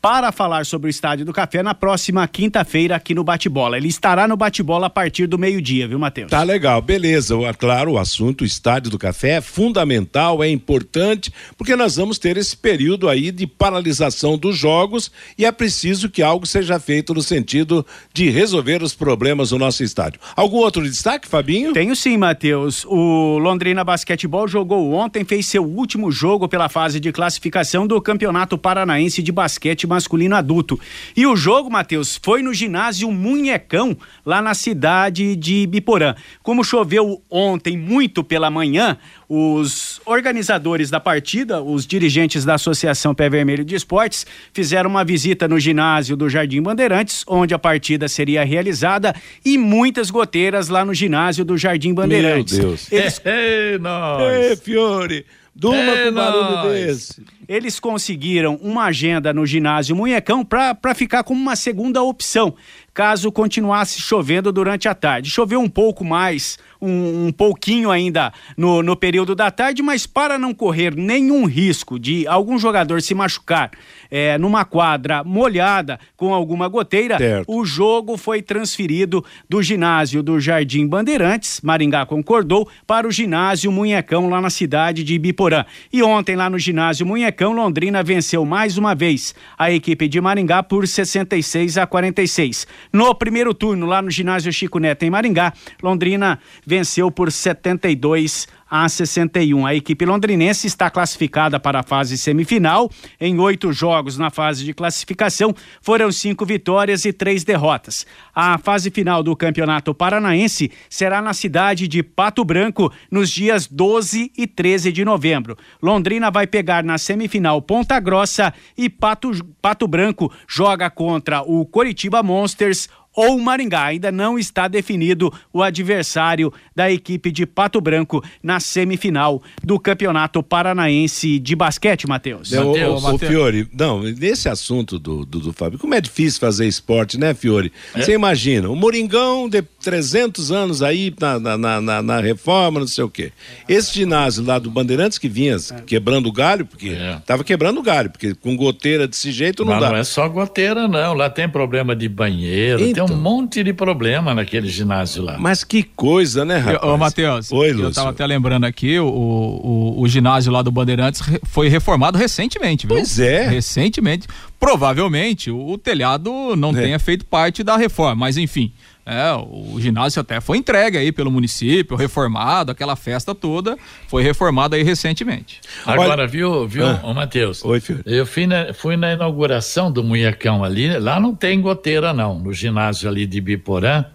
para 0.05 0.31
falar 0.31 0.67
sobre 0.67 0.87
o 0.87 0.91
Estádio 0.91 1.25
do 1.25 1.33
Café 1.33 1.63
na 1.63 1.73
próxima 1.73 2.27
quinta-feira 2.27 2.95
aqui 2.95 3.15
no 3.15 3.23
Bate-Bola. 3.23 3.75
Ele 3.75 3.87
estará 3.87 4.27
no 4.27 4.37
Bate-Bola 4.37 4.85
a 4.85 4.89
partir 4.89 5.25
do 5.25 5.35
meio-dia, 5.35 5.87
viu, 5.87 5.97
Matheus? 5.97 6.29
Tá 6.29 6.43
legal, 6.43 6.79
beleza. 6.79 7.35
O- 7.35 7.55
Claro, 7.57 7.93
o 7.93 7.97
assunto 7.97 8.41
o 8.41 8.45
Estádio 8.45 8.91
do 8.91 8.99
Café 8.99 9.37
é 9.37 9.41
fundamental, 9.41 10.43
é 10.43 10.49
importante, 10.49 11.33
porque 11.57 11.75
nós 11.75 11.95
vamos 11.95 12.19
ter 12.19 12.37
esse 12.37 12.55
período 12.55 13.09
aí 13.09 13.31
de 13.31 13.47
paralisação 13.47 14.37
dos 14.37 14.55
jogos 14.55 15.11
e 15.39 15.43
é 15.45 15.51
preciso 15.51 16.07
que 16.07 16.21
algo 16.21 16.45
seja 16.45 16.79
feito 16.79 17.11
no 17.11 17.23
sentido 17.23 17.83
de 18.13 18.29
resolver 18.29 18.83
os 18.83 18.93
problemas 18.93 19.49
do 19.49 19.57
nosso 19.57 19.83
estádio. 19.83 20.19
Algum 20.35 20.57
outro 20.57 20.83
destaque, 20.83 21.27
Fabinho? 21.27 21.73
Tenho 21.73 21.95
sim, 21.95 22.15
Matheus. 22.15 22.85
O 22.85 23.39
Londrina 23.39 23.83
Basquetebol 23.83 24.47
jogou 24.47 24.93
ontem, 24.93 25.25
fez 25.25 25.47
seu 25.47 25.63
último 25.65 26.11
jogo 26.11 26.47
pela 26.47 26.69
fase 26.69 26.99
de 26.99 27.11
classificação 27.11 27.87
do 27.87 27.99
Campeonato 27.99 28.55
Paranaense 28.55 29.23
de 29.23 29.31
Basquete 29.31 29.87
Masculino 29.95 30.35
Adulto. 30.35 30.79
E 31.15 31.25
o 31.25 31.35
jogo, 31.35 31.69
Matheus, 31.71 32.19
foi 32.21 32.41
no 32.41 32.53
ginásio 32.53 33.09
Munhecão, 33.11 33.97
lá 34.25 34.41
na 34.41 34.53
cidade 34.53 35.35
de 35.35 35.65
Biporã. 35.65 36.15
Como 36.43 36.63
choveu 36.63 37.21
ontem 37.29 37.77
muito 37.77 38.23
pela 38.23 38.49
manhã, 38.49 38.97
os 39.27 40.01
organizadores 40.05 40.89
da 40.89 40.99
partida, 40.99 41.61
os 41.61 41.87
dirigentes 41.87 42.43
da 42.43 42.55
Associação 42.55 43.15
Pé 43.15 43.29
Vermelho 43.29 43.63
de 43.63 43.75
Esportes, 43.75 44.25
fizeram 44.53 44.89
uma 44.89 45.05
visita 45.05 45.47
no 45.47 45.59
ginásio 45.59 46.17
do 46.17 46.29
Jardim 46.29 46.61
Bandeirantes, 46.61 47.23
onde 47.25 47.53
a 47.53 47.59
partida 47.59 48.07
seria 48.07 48.43
realizada, 48.43 49.15
e 49.43 49.57
muitas 49.57 50.11
goteiras 50.11 50.67
lá 50.67 50.83
no 50.83 50.93
ginásio 50.93 51.45
do 51.45 51.57
Jardim 51.57 51.93
Bandeirantes. 51.93 52.57
Deus. 52.57 52.91
Eles 52.91 53.21
Ei, 53.25 53.77
nós. 53.79 54.21
Ê, 54.21 54.55
Fiore, 54.57 55.25
Durma 55.55 55.79
é 55.79 56.05
com 56.09 56.15
barulho 56.15 56.69
desse. 56.69 57.23
Eles 57.47 57.79
conseguiram 57.79 58.55
uma 58.55 58.85
agenda 58.85 59.33
no 59.33 59.45
ginásio 59.45 59.95
Munhecão 59.95 60.43
para 60.43 60.93
ficar 60.93 61.23
como 61.23 61.39
uma 61.39 61.55
segunda 61.55 62.03
opção 62.03 62.55
caso 62.93 63.31
continuasse 63.31 64.01
chovendo 64.01 64.51
durante 64.51 64.89
a 64.89 64.93
tarde. 64.93 65.29
Choveu 65.29 65.61
um 65.61 65.69
pouco 65.69 66.03
mais, 66.03 66.57
um, 66.81 67.27
um 67.27 67.31
pouquinho 67.31 67.91
ainda 67.91 68.33
no, 68.57 68.81
no 68.81 68.95
período 68.95 69.35
da 69.35 69.51
tarde, 69.51 69.81
mas 69.81 70.05
para 70.05 70.37
não 70.37 70.53
correr 70.53 70.95
nenhum 70.95 71.45
risco 71.45 71.99
de 71.99 72.27
algum 72.27 72.57
jogador 72.57 73.01
se 73.01 73.13
machucar 73.13 73.71
é, 74.09 74.37
numa 74.37 74.65
quadra 74.65 75.23
molhada 75.23 75.99
com 76.15 76.33
alguma 76.33 76.67
goteira, 76.67 77.17
certo. 77.17 77.45
o 77.51 77.65
jogo 77.65 78.17
foi 78.17 78.41
transferido 78.41 79.23
do 79.49 79.61
ginásio 79.61 80.21
do 80.21 80.39
Jardim 80.39 80.87
Bandeirantes, 80.87 81.61
Maringá 81.61 82.05
concordou, 82.05 82.67
para 82.85 83.07
o 83.07 83.11
ginásio 83.11 83.71
Munhecão 83.71 84.29
lá 84.29 84.41
na 84.41 84.49
cidade 84.49 85.03
de 85.03 85.15
Ibiporã. 85.15 85.65
E 85.91 86.01
ontem 86.03 86.35
lá 86.35 86.49
no 86.49 86.59
ginásio 86.59 87.05
Munhecão, 87.05 87.53
Londrina 87.53 88.03
venceu 88.03 88.45
mais 88.45 88.77
uma 88.77 88.95
vez 88.95 89.33
a 89.57 89.71
equipe 89.71 90.07
de 90.07 90.19
Maringá 90.21 90.63
por 90.63 90.87
66 90.87 91.77
a 91.77 91.87
46. 91.87 92.67
No 92.91 93.13
primeiro 93.15 93.53
turno, 93.53 93.85
lá 93.85 94.01
no 94.01 94.09
ginásio 94.09 94.51
Chico 94.51 94.79
Neto, 94.79 95.03
em 95.03 95.09
Maringá, 95.09 95.53
Londrina 95.81 96.39
venceu 96.65 97.11
por 97.11 97.31
72 97.31 98.47
a 98.69 98.89
61. 98.89 99.65
A 99.65 99.75
equipe 99.75 100.05
londrinense 100.05 100.67
está 100.67 100.89
classificada 100.89 101.59
para 101.59 101.79
a 101.79 101.83
fase 101.83 102.17
semifinal. 102.17 102.89
Em 103.19 103.39
oito 103.39 103.71
jogos 103.71 104.17
na 104.17 104.29
fase 104.29 104.65
de 104.65 104.73
classificação, 104.73 105.53
foram 105.81 106.11
cinco 106.11 106.45
vitórias 106.45 107.05
e 107.05 107.13
três 107.13 107.43
derrotas. 107.43 108.05
A 108.33 108.57
fase 108.57 108.89
final 108.89 109.21
do 109.21 109.35
Campeonato 109.35 109.93
Paranaense 109.93 110.71
será 110.89 111.21
na 111.21 111.33
cidade 111.33 111.87
de 111.87 112.01
Pato 112.01 112.43
Branco, 112.43 112.91
nos 113.11 113.29
dias 113.29 113.67
12 113.67 114.31
e 114.37 114.47
13 114.47 114.91
de 114.91 115.05
novembro. 115.05 115.57
Londrina 115.81 116.31
vai 116.31 116.47
pegar 116.47 116.83
na 116.83 116.97
semifinal 116.97 117.61
Ponta 117.61 117.99
Grossa 117.99 118.53
e 118.77 118.89
Pato, 118.89 119.31
Pato 119.61 119.87
Branco 119.87 120.31
joga 120.47 120.89
contra 120.89 121.41
o 121.41 121.65
Coritiba 121.65 122.23
Monsters 122.23 122.89
ou 123.15 123.39
Maringá. 123.39 123.85
Ainda 123.85 124.11
não 124.11 124.37
está 124.37 124.67
definido 124.67 125.31
o 125.53 125.63
adversário 125.63 126.51
da 126.75 126.91
equipe 126.91 127.31
de 127.31 127.45
Pato 127.45 127.79
Branco 127.79 128.23
na 128.43 128.59
semifinal 128.59 129.41
do 129.63 129.79
Campeonato 129.79 130.43
Paranaense 130.43 131.39
de 131.39 131.55
Basquete, 131.55 132.07
Matheus. 132.07 132.51
Matheus. 132.51 133.03
O, 133.03 133.15
o, 133.15 133.17
Fiore, 133.17 133.67
não, 133.73 134.01
nesse 134.03 134.49
assunto 134.49 134.99
do, 134.99 135.25
do, 135.25 135.39
do, 135.39 135.53
Fábio, 135.53 135.79
como 135.79 135.95
é 135.95 136.01
difícil 136.01 136.39
fazer 136.39 136.67
esporte, 136.67 137.17
né, 137.17 137.33
Fiore? 137.33 137.71
É. 137.93 138.01
Você 138.01 138.11
é. 138.11 138.15
imagina, 138.15 138.69
o 138.69 138.75
Moringão 138.75 139.47
de 139.47 139.61
300 139.61 140.51
anos 140.51 140.81
aí 140.81 141.13
na, 141.19 141.39
na, 141.39 141.81
na, 141.81 142.01
na, 142.01 142.19
reforma, 142.19 142.79
não 142.79 142.87
sei 142.87 143.03
o 143.03 143.09
quê. 143.09 143.31
Esse 143.69 143.93
ginásio 143.93 144.43
lá 144.43 144.59
do 144.59 144.69
Bandeirantes 144.69 145.17
que 145.17 145.29
vinha 145.29 145.55
é. 145.55 145.81
quebrando 145.85 146.27
o 146.27 146.31
galho, 146.31 146.65
porque 146.65 146.89
é. 146.89 147.19
tava 147.25 147.43
quebrando 147.43 147.79
o 147.79 147.83
galho, 147.83 148.09
porque 148.09 148.33
com 148.33 148.55
goteira 148.55 149.07
desse 149.07 149.31
jeito 149.31 149.63
não 149.63 149.73
Mas 149.73 149.81
dá. 149.81 149.89
não 149.89 149.97
é 149.97 150.03
só 150.03 150.27
goteira, 150.27 150.87
não. 150.87 151.13
Lá 151.13 151.29
tem 151.29 151.47
problema 151.47 151.95
de 151.95 152.09
banheiro, 152.09 152.81
então, 152.81 153.04
tem 153.04 153.04
um 153.13 153.17
monte 153.17 153.63
de 153.63 153.73
problema 153.73 154.33
naquele 154.33 154.67
ginásio 154.67 155.23
lá. 155.23 155.37
Mas 155.37 155.63
que 155.63 155.83
coisa, 155.83 156.43
né, 156.43 156.57
rapaz? 156.57 156.83
Ô, 156.83 156.97
Matheus, 156.97 157.51
Oi, 157.51 157.71
Lúcio. 157.71 157.85
eu 157.85 157.93
tava 157.93 158.09
até 158.09 158.25
lembrando 158.25 158.65
aqui, 158.65 158.99
o, 158.99 159.07
o, 159.07 160.01
o 160.01 160.07
ginásio 160.07 160.51
lá 160.51 160.61
do 160.61 160.71
Bandeirantes 160.71 161.21
foi 161.43 161.67
reformado 161.67 162.17
recentemente, 162.17 162.87
viu? 162.87 162.95
Pois 162.95 163.19
é. 163.19 163.47
Recentemente. 163.47 164.27
Provavelmente 164.59 165.51
o, 165.51 165.71
o 165.71 165.77
telhado 165.77 166.55
não 166.55 166.69
é. 166.69 166.81
tenha 166.81 166.99
feito 166.99 167.25
parte 167.25 167.63
da 167.63 167.77
reforma, 167.77 168.15
mas 168.15 168.37
enfim. 168.37 168.71
É, 169.05 169.31
o 169.33 169.79
ginásio 169.79 170.19
até 170.19 170.41
foi 170.41 170.57
entregue 170.57 170.97
aí 170.97 171.11
pelo 171.11 171.29
município, 171.29 171.95
reformado, 171.95 172.71
aquela 172.71 172.95
festa 172.95 173.35
toda, 173.35 173.77
foi 174.07 174.23
reformado 174.23 174.75
aí 174.75 174.81
recentemente. 174.81 175.61
Agora, 175.85 176.23
Olha... 176.23 176.27
viu, 176.27 176.67
viu, 176.67 176.87
ah. 176.87 177.13
Matheus? 177.13 177.63
Oi, 177.63 177.79
filho. 177.79 178.01
Eu 178.03 178.25
fui 178.25 178.47
na, 178.47 178.73
fui 178.73 178.97
na 178.97 179.13
inauguração 179.13 179.91
do 179.91 180.03
Munhecão 180.03 180.63
ali, 180.63 180.97
lá 180.97 181.19
não 181.19 181.35
tem 181.35 181.61
goteira 181.61 182.13
não, 182.13 182.39
no 182.39 182.51
ginásio 182.51 183.07
ali 183.07 183.27
de 183.27 183.39
Biporã, 183.39 184.05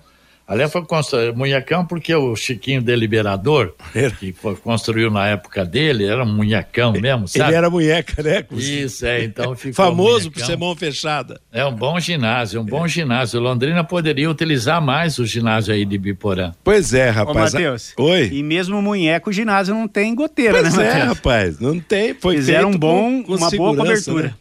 Aliás, 0.50 0.72
foi 0.72 0.84
construído 0.84 1.36
Munhecão 1.36 1.86
porque 1.86 2.12
o 2.12 2.34
Chiquinho 2.34 2.82
Deliberador, 2.82 3.72
que 4.18 4.32
foi, 4.32 4.56
construiu 4.56 5.08
na 5.08 5.28
época 5.28 5.64
dele, 5.64 6.04
era 6.04 6.24
um 6.24 6.26
munhecão 6.26 6.92
mesmo, 6.92 7.28
sabe? 7.28 7.50
Ele 7.50 7.56
era 7.56 7.70
munheca, 7.70 8.20
né? 8.20 8.44
Isso, 8.50 9.06
é, 9.06 9.22
então 9.22 9.54
ficou 9.54 9.74
Famoso 9.74 10.28
por 10.28 10.44
ser 10.44 10.58
mão 10.58 10.74
fechada. 10.74 11.40
É 11.52 11.64
um 11.64 11.72
bom 11.72 12.00
ginásio, 12.00 12.60
um 12.60 12.64
bom 12.64 12.84
é. 12.84 12.88
ginásio. 12.88 13.38
Londrina 13.38 13.84
poderia 13.84 14.28
utilizar 14.28 14.82
mais 14.82 15.20
o 15.20 15.24
ginásio 15.24 15.72
aí 15.72 15.84
de 15.84 15.96
Biporã. 15.96 16.50
Pois 16.64 16.92
é, 16.92 17.10
rapaz. 17.10 17.54
Ô, 17.54 17.56
Matheus. 17.56 17.94
Oi. 17.96 18.30
E 18.32 18.42
mesmo 18.42 18.82
munheco, 18.82 19.30
o 19.30 19.32
ginásio 19.32 19.72
não 19.72 19.86
tem 19.86 20.12
goteira, 20.16 20.58
pois 20.58 20.76
né, 20.76 20.84
Pois 20.84 20.96
é, 20.96 21.02
rapaz, 21.04 21.60
não 21.60 21.78
tem. 21.78 22.12
Foi 22.14 22.34
Fizeram 22.34 22.70
um 22.70 22.76
bom, 22.76 23.22
com, 23.22 23.36
com 23.36 23.36
uma 23.36 23.50
boa 23.52 23.76
cobertura. 23.76 24.24
Né? 24.24 24.34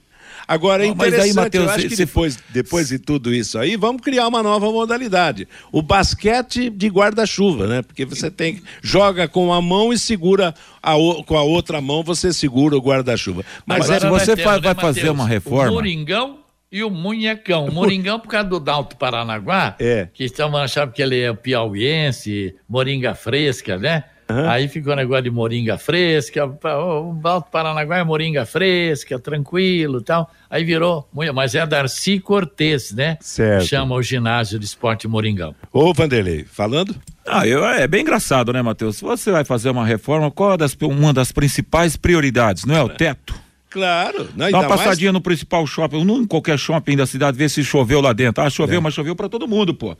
Agora 0.49 0.83
é 0.83 0.87
interessante, 0.87 1.29
aí, 1.29 1.33
Mateus, 1.33 1.65
eu 1.67 1.71
acho 1.71 1.89
que 1.89 1.95
depois, 1.95 2.39
depois 2.49 2.87
de 2.87 2.97
tudo 2.97 3.31
isso 3.31 3.59
aí, 3.59 3.75
vamos 3.75 4.01
criar 4.01 4.27
uma 4.27 4.41
nova 4.41 4.71
modalidade. 4.71 5.47
O 5.71 5.79
basquete 5.79 6.71
de 6.71 6.87
guarda-chuva, 6.87 7.67
né? 7.67 7.83
Porque 7.83 8.03
você 8.03 8.31
tem 8.31 8.59
joga 8.81 9.27
com 9.27 9.53
a 9.53 9.61
mão 9.61 9.93
e 9.93 9.99
segura 9.99 10.55
a, 10.81 10.93
com 11.23 11.37
a 11.37 11.43
outra 11.43 11.79
mão, 11.79 12.01
você 12.01 12.33
segura 12.33 12.75
o 12.75 12.81
guarda-chuva. 12.81 13.45
Mas, 13.63 13.87
Mas 13.87 14.03
é, 14.03 14.09
você 14.09 14.35
vai, 14.37 14.59
vai 14.59 14.73
fazer 14.73 15.11
uma 15.11 15.27
reforma. 15.27 15.69
O 15.69 15.73
Moringão 15.75 16.39
e 16.71 16.83
o 16.83 16.89
Munhecão. 16.89 17.65
O 17.65 17.71
Moringão, 17.71 18.19
por 18.19 18.29
causa 18.29 18.49
do 18.49 18.59
Dalto 18.59 18.95
Paranaguá, 18.95 19.75
é. 19.79 20.07
que 20.11 20.23
estavam 20.23 20.59
achando 20.59 20.91
que 20.91 21.03
ele 21.03 21.21
é 21.21 21.31
piauiense, 21.31 22.55
moringa 22.67 23.13
fresca, 23.13 23.77
né? 23.77 24.03
Uhum. 24.29 24.47
Aí 24.47 24.67
ficou 24.67 24.93
o 24.93 24.95
negócio 24.95 25.23
de 25.23 25.31
moringa 25.31 25.77
fresca, 25.77 26.45
o 26.45 27.19
Alto 27.23 27.49
Paranaguá 27.49 27.97
é 27.97 28.03
moringa 28.03 28.45
fresca, 28.45 29.17
tranquilo 29.17 30.01
tal. 30.01 30.29
Aí 30.49 30.63
virou, 30.63 31.09
mas 31.33 31.55
é 31.55 31.65
Darcy 31.65 32.19
Cortez, 32.19 32.91
né? 32.91 33.17
Certo. 33.21 33.65
Chama 33.65 33.95
o 33.95 34.01
ginásio 34.03 34.59
de 34.59 34.65
esporte 34.65 35.07
Moringão. 35.07 35.55
Ô, 35.73 35.93
Vanderlei, 35.93 36.43
falando? 36.43 36.95
Ah, 37.25 37.47
eu, 37.47 37.65
é 37.65 37.87
bem 37.87 38.01
engraçado, 38.01 38.53
né, 38.53 38.61
Matheus? 38.61 38.97
Se 38.97 39.03
você 39.03 39.31
vai 39.31 39.43
fazer 39.43 39.69
uma 39.69 39.85
reforma, 39.85 40.29
qual 40.29 40.53
é 40.53 40.57
das, 40.57 40.75
uma 40.79 41.13
das 41.13 41.31
principais 41.31 41.95
prioridades? 41.95 42.65
Não 42.65 42.75
é 42.75 42.83
o 42.83 42.89
teto? 42.89 43.33
Claro. 43.69 44.29
Não, 44.35 44.49
Dá 44.49 44.59
uma 44.59 44.67
passadinha 44.67 45.11
mais... 45.11 45.13
no 45.13 45.21
principal 45.21 45.65
shopping, 45.67 46.03
não 46.03 46.21
em 46.21 46.25
qualquer 46.25 46.57
shopping 46.57 46.97
da 46.97 47.05
cidade, 47.05 47.37
ver 47.37 47.49
se 47.49 47.63
choveu 47.63 48.01
lá 48.01 48.13
dentro. 48.13 48.43
Ah, 48.43 48.49
choveu, 48.49 48.79
é. 48.79 48.81
mas 48.81 48.93
choveu 48.93 49.15
para 49.15 49.29
todo 49.29 49.47
mundo, 49.47 49.73
pô. 49.73 49.95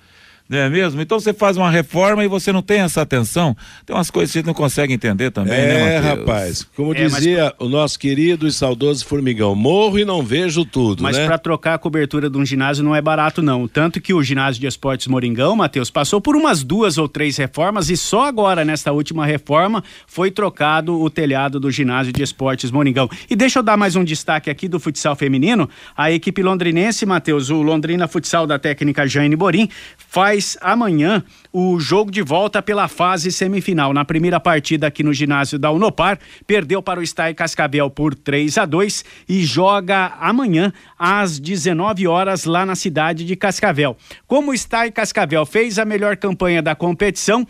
Não 0.49 0.57
é 0.57 0.67
mesmo? 0.67 0.99
Então 0.99 1.19
você 1.19 1.31
faz 1.31 1.57
uma 1.57 1.69
reforma 1.69 2.25
e 2.25 2.27
você 2.27 2.51
não 2.51 2.63
tem 2.63 2.79
essa 2.79 3.03
atenção. 3.03 3.55
Tem 3.85 3.95
umas 3.95 4.09
coisas 4.09 4.33
que 4.33 4.39
você 4.39 4.45
não 4.47 4.53
consegue 4.55 4.91
entender 4.91 5.29
também, 5.29 5.53
é, 5.53 5.67
né, 5.67 5.95
É, 5.95 5.99
rapaz. 5.99 6.67
Como 6.75 6.91
é, 6.91 7.05
dizia 7.05 7.53
mas... 7.59 7.67
o 7.67 7.69
nosso 7.69 7.99
querido 7.99 8.47
e 8.47 8.51
saudoso 8.51 9.05
Formigão, 9.05 9.53
morro 9.53 9.99
e 9.99 10.03
não 10.05 10.23
vejo 10.23 10.65
tudo, 10.65 11.03
mas 11.03 11.15
né? 11.15 11.27
para 11.27 11.37
trocar 11.37 11.75
a 11.75 11.77
cobertura 11.77 12.31
de 12.31 12.35
um 12.35 12.43
ginásio 12.43 12.83
não 12.83 12.95
é 12.95 13.01
barato, 13.01 13.43
não. 13.43 13.67
Tanto 13.67 14.01
que 14.01 14.11
o 14.11 14.23
ginásio 14.23 14.59
de 14.59 14.65
esportes 14.65 15.05
Moringão, 15.05 15.55
Matheus, 15.55 15.91
passou 15.91 16.19
por 16.19 16.35
umas 16.35 16.63
duas 16.63 16.97
ou 16.97 17.07
três 17.07 17.37
reformas 17.37 17.91
e 17.91 17.95
só 17.95 18.25
agora, 18.25 18.65
nesta 18.65 18.91
última 18.91 19.27
reforma, 19.27 19.83
foi 20.07 20.31
trocado 20.31 20.99
o 20.99 21.11
telhado 21.11 21.59
do 21.59 21.69
ginásio 21.69 22.11
de 22.11 22.23
esportes 22.23 22.71
Moringão. 22.71 23.07
E 23.29 23.35
deixa 23.35 23.59
eu 23.59 23.63
dar 23.63 23.77
mais 23.77 23.95
um 23.95 24.03
destaque 24.03 24.49
aqui 24.49 24.67
do 24.67 24.79
futsal 24.79 25.15
feminino. 25.15 25.69
A 25.95 26.11
equipe 26.11 26.41
londrinense, 26.41 27.05
Matheus, 27.05 27.51
o 27.51 27.61
Londrina 27.61 28.07
Futsal 28.07 28.47
da 28.47 28.57
técnica 28.57 29.05
Jane 29.05 29.35
Borim, 29.35 29.69
faz 29.95 30.38
amanhã 30.61 31.23
o 31.51 31.79
jogo 31.79 32.11
de 32.11 32.21
volta 32.21 32.61
pela 32.61 32.87
fase 32.87 33.31
semifinal. 33.31 33.93
Na 33.93 34.05
primeira 34.05 34.39
partida 34.39 34.87
aqui 34.87 35.03
no 35.03 35.13
ginásio 35.13 35.57
da 35.57 35.71
Unopar, 35.71 36.19
perdeu 36.45 36.81
para 36.81 36.99
o 36.99 37.05
Stay 37.05 37.33
Cascavel 37.33 37.89
por 37.89 38.13
3 38.13 38.57
a 38.57 38.65
2 38.65 39.03
e 39.27 39.43
joga 39.43 40.13
amanhã 40.19 40.71
às 40.97 41.39
19 41.39 42.07
horas 42.07 42.45
lá 42.45 42.65
na 42.65 42.75
cidade 42.75 43.25
de 43.25 43.35
Cascavel. 43.35 43.97
Como 44.27 44.51
o 44.51 44.57
Stay 44.57 44.91
Cascavel 44.91 45.45
fez 45.45 45.79
a 45.79 45.85
melhor 45.85 46.17
campanha 46.17 46.61
da 46.61 46.75
competição 46.75 47.45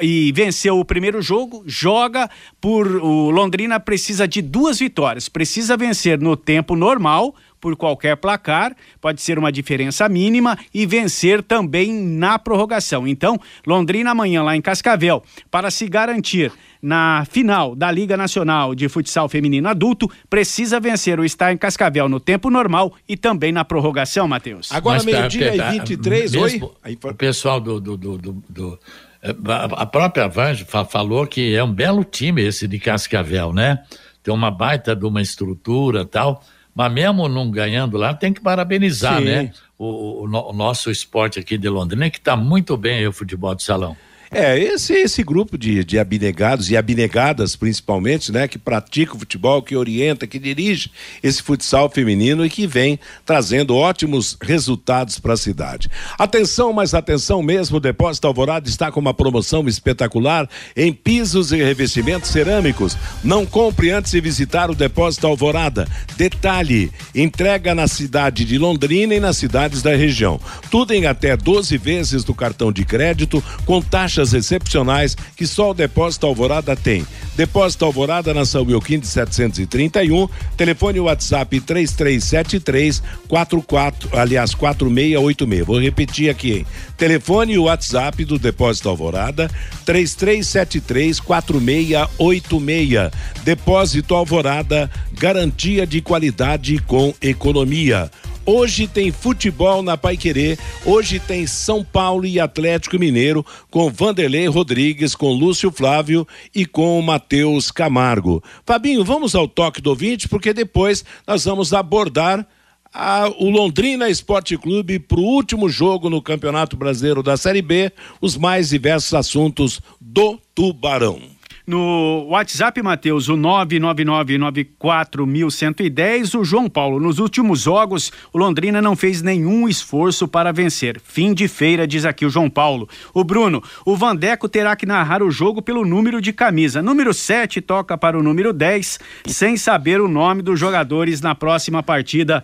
e 0.00 0.32
venceu 0.32 0.78
o 0.78 0.84
primeiro 0.84 1.20
jogo, 1.20 1.62
joga 1.66 2.30
por 2.60 2.86
o 2.86 3.30
Londrina 3.30 3.78
precisa 3.78 4.26
de 4.26 4.40
duas 4.40 4.78
vitórias, 4.78 5.28
precisa 5.28 5.76
vencer 5.76 6.18
no 6.18 6.36
tempo 6.36 6.74
normal 6.74 7.34
por 7.62 7.76
qualquer 7.76 8.16
placar, 8.16 8.74
pode 9.00 9.22
ser 9.22 9.38
uma 9.38 9.52
diferença 9.52 10.08
mínima 10.08 10.58
e 10.74 10.84
vencer 10.84 11.40
também 11.44 11.92
na 11.92 12.36
prorrogação. 12.36 13.01
Então, 13.06 13.38
Londrina 13.66 14.10
amanhã 14.10 14.42
lá 14.42 14.56
em 14.56 14.60
Cascavel, 14.60 15.22
para 15.50 15.70
se 15.70 15.88
garantir 15.88 16.52
na 16.80 17.24
final 17.30 17.76
da 17.76 17.90
Liga 17.90 18.16
Nacional 18.16 18.74
de 18.74 18.88
Futsal 18.88 19.28
Feminino 19.28 19.68
Adulto, 19.68 20.10
precisa 20.28 20.80
vencer 20.80 21.20
o 21.20 21.28
Star 21.28 21.52
em 21.52 21.56
Cascavel 21.56 22.08
no 22.08 22.18
tempo 22.18 22.50
normal 22.50 22.92
e 23.08 23.16
também 23.16 23.52
na 23.52 23.64
prorrogação, 23.64 24.26
Matheus. 24.26 24.72
Agora 24.72 25.02
meio-dia 25.02 25.54
e 25.54 25.78
23, 25.78 26.32
mesmo, 26.32 26.72
oi? 26.84 26.98
O 27.04 27.14
pessoal 27.14 27.60
do, 27.60 27.80
do, 27.80 27.96
do, 27.96 28.18
do 28.18 28.78
é, 29.22 29.34
a 29.76 29.86
própria 29.86 30.26
Vange 30.26 30.66
falou 30.88 31.26
que 31.26 31.54
é 31.54 31.62
um 31.62 31.72
belo 31.72 32.02
time 32.02 32.42
esse 32.42 32.66
de 32.66 32.80
Cascavel, 32.80 33.52
né? 33.52 33.84
Tem 34.20 34.34
uma 34.34 34.50
baita 34.50 34.96
de 34.96 35.04
uma 35.04 35.22
estrutura 35.22 36.04
tal. 36.04 36.42
Mas 36.74 36.92
mesmo 36.92 37.28
não 37.28 37.50
ganhando 37.50 37.96
lá, 37.96 38.14
tem 38.14 38.32
que 38.32 38.40
parabenizar, 38.40 39.18
Sim. 39.18 39.24
né? 39.24 39.52
O, 39.78 40.24
o, 40.24 40.50
o, 40.50 40.52
nosso 40.52 40.90
esporte 40.90 41.38
aqui 41.38 41.58
de 41.58 41.68
Londrina, 41.68 42.08
que 42.08 42.18
está 42.18 42.36
muito 42.36 42.76
bem 42.76 43.06
o 43.06 43.12
futebol 43.12 43.54
de 43.54 43.62
salão. 43.62 43.96
É, 44.34 44.58
esse, 44.58 44.94
esse 44.94 45.22
grupo 45.22 45.58
de, 45.58 45.84
de 45.84 45.98
abnegados 45.98 46.70
e 46.70 46.76
abnegadas, 46.76 47.54
principalmente, 47.54 48.32
né, 48.32 48.48
que 48.48 48.58
pratica 48.58 49.14
o 49.14 49.18
futebol, 49.18 49.60
que 49.60 49.76
orienta, 49.76 50.26
que 50.26 50.38
dirige 50.38 50.90
esse 51.22 51.42
futsal 51.42 51.90
feminino 51.90 52.42
e 52.42 52.48
que 52.48 52.66
vem 52.66 52.98
trazendo 53.26 53.76
ótimos 53.76 54.38
resultados 54.40 55.18
para 55.18 55.34
a 55.34 55.36
cidade. 55.36 55.90
Atenção, 56.18 56.72
mas 56.72 56.94
atenção 56.94 57.42
mesmo, 57.42 57.76
o 57.76 57.80
Depósito 57.80 58.26
Alvorada 58.26 58.66
está 58.66 58.90
com 58.90 59.00
uma 59.00 59.12
promoção 59.12 59.68
espetacular 59.68 60.48
em 60.74 60.94
pisos 60.94 61.52
e 61.52 61.62
revestimentos 61.62 62.30
cerâmicos. 62.30 62.96
Não 63.22 63.44
compre 63.44 63.90
antes 63.90 64.12
de 64.12 64.20
visitar 64.22 64.70
o 64.70 64.74
Depósito 64.74 65.26
Alvorada. 65.26 65.86
Detalhe: 66.16 66.90
entrega 67.14 67.74
na 67.74 67.86
cidade 67.86 68.46
de 68.46 68.56
Londrina 68.56 69.14
e 69.14 69.20
nas 69.20 69.36
cidades 69.36 69.82
da 69.82 69.94
região. 69.94 70.40
Tudo 70.70 70.94
em 70.94 71.04
até 71.04 71.36
12 71.36 71.76
vezes 71.76 72.24
do 72.24 72.34
cartão 72.34 72.72
de 72.72 72.86
crédito, 72.86 73.44
com 73.66 73.82
taxas 73.82 74.21
excepcionais 74.32 75.16
que 75.36 75.46
só 75.46 75.70
o 75.70 75.74
Depósito 75.74 76.26
Alvorada 76.26 76.76
tem. 76.76 77.06
Depósito 77.36 77.84
Alvorada 77.84 78.32
na 78.32 78.44
São 78.44 78.62
Wilkin 78.62 79.00
de 79.00 79.06
731, 79.06 80.28
telefone 80.56 81.00
WhatsApp 81.00 81.60
3373 81.60 83.02
44, 83.26 84.10
aliás, 84.18 84.54
4686. 84.54 85.66
Vou 85.66 85.80
repetir 85.80 86.30
aqui, 86.30 86.52
hein? 86.58 86.66
Telefone 86.96 87.54
e 87.54 87.58
WhatsApp 87.58 88.24
do 88.24 88.38
Depósito 88.38 88.88
Alvorada 88.88 89.50
3373 89.84 91.18
4686. 91.18 93.10
Depósito 93.44 94.14
Alvorada, 94.14 94.90
garantia 95.12 95.86
de 95.86 96.00
qualidade 96.00 96.78
com 96.86 97.12
economia. 97.20 98.10
Hoje 98.44 98.88
tem 98.88 99.12
futebol 99.12 99.84
na 99.84 99.96
Paiquerê, 99.96 100.58
hoje 100.84 101.20
tem 101.20 101.46
São 101.46 101.84
Paulo 101.84 102.26
e 102.26 102.40
Atlético 102.40 102.98
Mineiro 102.98 103.46
com 103.70 103.88
Vanderlei 103.88 104.48
Rodrigues, 104.48 105.14
com 105.14 105.32
Lúcio 105.32 105.70
Flávio 105.70 106.26
e 106.52 106.66
com 106.66 107.00
Matheus 107.00 107.70
Camargo. 107.70 108.42
Fabinho, 108.66 109.04
vamos 109.04 109.36
ao 109.36 109.46
toque 109.46 109.80
do 109.80 109.90
ouvinte, 109.90 110.28
porque 110.28 110.52
depois 110.52 111.04
nós 111.24 111.44
vamos 111.44 111.72
abordar 111.72 112.44
a, 112.92 113.28
o 113.38 113.48
Londrina 113.48 114.10
Esporte 114.10 114.58
Clube 114.58 114.98
para 114.98 115.20
o 115.20 115.24
último 115.24 115.68
jogo 115.68 116.10
no 116.10 116.20
Campeonato 116.20 116.76
Brasileiro 116.76 117.22
da 117.22 117.36
Série 117.36 117.62
B, 117.62 117.92
os 118.20 118.36
mais 118.36 118.70
diversos 118.70 119.14
assuntos 119.14 119.80
do 120.00 120.36
Tubarão. 120.52 121.31
No 121.64 122.26
WhatsApp, 122.28 122.82
Matheus, 122.82 123.28
o 123.28 123.36
99994110, 123.36 126.36
o 126.36 126.44
João 126.44 126.68
Paulo. 126.68 126.98
Nos 126.98 127.20
últimos 127.20 127.60
jogos, 127.60 128.10
o 128.32 128.38
Londrina 128.38 128.82
não 128.82 128.96
fez 128.96 129.22
nenhum 129.22 129.68
esforço 129.68 130.26
para 130.26 130.50
vencer. 130.50 131.00
Fim 131.00 131.32
de 131.32 131.46
feira, 131.46 131.86
diz 131.86 132.04
aqui 132.04 132.26
o 132.26 132.30
João 132.30 132.50
Paulo. 132.50 132.88
O 133.14 133.22
Bruno, 133.22 133.62
o 133.86 133.96
Vandeco 133.96 134.48
terá 134.48 134.74
que 134.74 134.84
narrar 134.84 135.22
o 135.22 135.30
jogo 135.30 135.62
pelo 135.62 135.84
número 135.84 136.20
de 136.20 136.32
camisa. 136.32 136.82
Número 136.82 137.14
7 137.14 137.60
toca 137.60 137.96
para 137.96 138.18
o 138.18 138.24
número 138.24 138.52
10, 138.52 138.98
sem 139.26 139.56
saber 139.56 140.00
o 140.00 140.08
nome 140.08 140.42
dos 140.42 140.58
jogadores 140.58 141.20
na 141.20 141.32
próxima 141.32 141.80
partida 141.80 142.42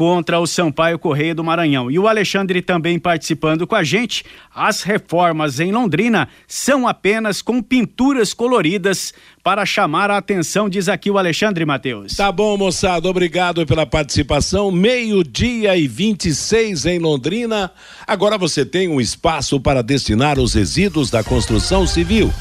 contra 0.00 0.40
o 0.40 0.46
Sampaio 0.46 0.98
Correia 0.98 1.34
do 1.34 1.44
Maranhão. 1.44 1.90
E 1.90 1.98
o 1.98 2.08
Alexandre 2.08 2.62
também 2.62 2.98
participando 2.98 3.66
com 3.66 3.74
a 3.74 3.84
gente. 3.84 4.24
As 4.50 4.80
reformas 4.80 5.60
em 5.60 5.72
Londrina 5.72 6.26
são 6.48 6.88
apenas 6.88 7.42
com 7.42 7.62
pinturas 7.62 8.32
coloridas 8.32 9.12
para 9.44 9.66
chamar 9.66 10.10
a 10.10 10.16
atenção, 10.16 10.70
diz 10.70 10.88
aqui 10.88 11.10
o 11.10 11.18
Alexandre 11.18 11.66
Matheus. 11.66 12.16
Tá 12.16 12.32
bom, 12.32 12.56
moçada, 12.56 13.10
obrigado 13.10 13.66
pela 13.66 13.84
participação. 13.84 14.70
Meio-dia 14.70 15.76
e 15.76 15.86
26 15.86 16.86
em 16.86 16.98
Londrina. 16.98 17.70
Agora 18.06 18.38
você 18.38 18.64
tem 18.64 18.88
um 18.88 19.02
espaço 19.02 19.60
para 19.60 19.82
destinar 19.82 20.38
os 20.38 20.54
resíduos 20.54 21.10
da 21.10 21.22
construção 21.22 21.86
civil. 21.86 22.32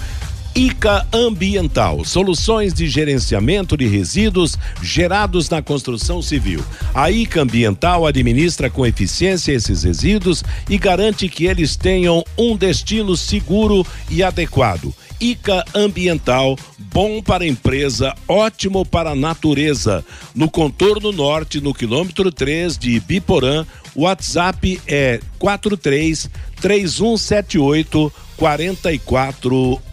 ICA 0.55 1.05
Ambiental, 1.13 2.03
soluções 2.03 2.73
de 2.73 2.87
gerenciamento 2.87 3.77
de 3.77 3.87
resíduos 3.87 4.57
gerados 4.81 5.49
na 5.49 5.61
construção 5.61 6.21
civil. 6.21 6.63
A 6.93 7.11
ICA 7.11 7.41
Ambiental 7.41 8.05
administra 8.05 8.69
com 8.69 8.85
eficiência 8.85 9.51
esses 9.53 9.83
resíduos 9.83 10.43
e 10.69 10.77
garante 10.77 11.29
que 11.29 11.45
eles 11.45 11.75
tenham 11.75 12.23
um 12.37 12.57
destino 12.57 13.15
seguro 13.15 13.85
e 14.09 14.23
adequado. 14.23 14.93
ICA 15.19 15.65
Ambiental, 15.75 16.57
bom 16.77 17.21
para 17.21 17.43
a 17.43 17.47
empresa, 17.47 18.15
ótimo 18.27 18.85
para 18.85 19.11
a 19.11 19.15
natureza. 19.15 20.03
No 20.33 20.49
contorno 20.49 21.11
norte, 21.11 21.59
no 21.61 21.73
quilômetro 21.73 22.31
3 22.31 22.77
de 22.77 22.99
Biporã, 22.99 23.65
o 23.93 24.03
WhatsApp 24.03 24.81
é 24.87 25.19
43 25.37 26.29
3178 26.61 28.11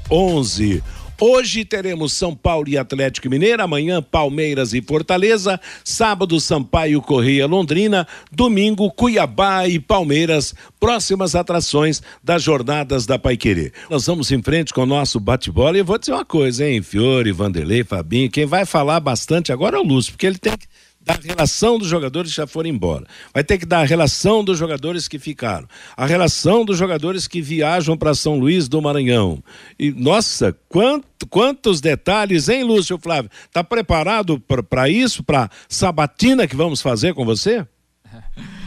4411. 0.08 0.82
Hoje 1.18 1.64
teremos 1.64 2.12
São 2.12 2.36
Paulo 2.36 2.68
e 2.68 2.76
Atlético 2.76 3.30
Mineiro, 3.30 3.62
amanhã 3.62 4.02
Palmeiras 4.02 4.74
e 4.74 4.82
Fortaleza, 4.82 5.58
sábado 5.82 6.38
Sampaio 6.38 7.00
Correia 7.00 7.46
Londrina, 7.46 8.06
domingo 8.30 8.90
Cuiabá 8.90 9.66
e 9.66 9.80
Palmeiras, 9.80 10.54
próximas 10.78 11.34
atrações 11.34 12.02
das 12.22 12.42
jornadas 12.42 13.06
da 13.06 13.18
Paiquerê. 13.18 13.72
Nós 13.88 14.04
vamos 14.04 14.30
em 14.30 14.42
frente 14.42 14.74
com 14.74 14.82
o 14.82 14.86
nosso 14.86 15.18
bate-bola 15.18 15.78
e 15.78 15.80
eu 15.80 15.86
vou 15.86 15.96
dizer 15.96 16.12
uma 16.12 16.24
coisa, 16.24 16.68
hein, 16.68 16.82
Fiore, 16.82 17.32
Vanderlei, 17.32 17.82
Fabinho, 17.82 18.30
quem 18.30 18.44
vai 18.44 18.66
falar 18.66 19.00
bastante 19.00 19.50
agora 19.50 19.78
é 19.78 19.80
o 19.80 19.84
Lúcio, 19.84 20.12
porque 20.12 20.26
ele 20.26 20.38
tem 20.38 20.52
que 20.52 20.66
da 21.06 21.14
relação 21.22 21.78
dos 21.78 21.86
jogadores 21.86 22.32
que 22.32 22.36
já 22.36 22.48
foram 22.48 22.68
embora. 22.68 23.06
Vai 23.32 23.44
ter 23.44 23.58
que 23.58 23.64
dar 23.64 23.82
a 23.82 23.84
relação 23.84 24.42
dos 24.42 24.58
jogadores 24.58 25.06
que 25.06 25.20
ficaram. 25.20 25.68
A 25.96 26.04
relação 26.04 26.64
dos 26.64 26.76
jogadores 26.76 27.28
que 27.28 27.40
viajam 27.40 27.96
para 27.96 28.12
São 28.12 28.36
Luís 28.36 28.66
do 28.66 28.82
Maranhão. 28.82 29.40
E, 29.78 29.92
nossa, 29.92 30.54
quanto, 30.68 31.24
quantos 31.28 31.80
detalhes, 31.80 32.48
hein, 32.48 32.64
Lúcio 32.64 32.98
Flávio? 32.98 33.30
Tá 33.52 33.62
preparado 33.62 34.40
para 34.68 34.88
isso, 34.88 35.22
para 35.22 35.48
sabatina 35.68 36.48
que 36.48 36.56
vamos 36.56 36.82
fazer 36.82 37.14
com 37.14 37.24
você? 37.24 37.64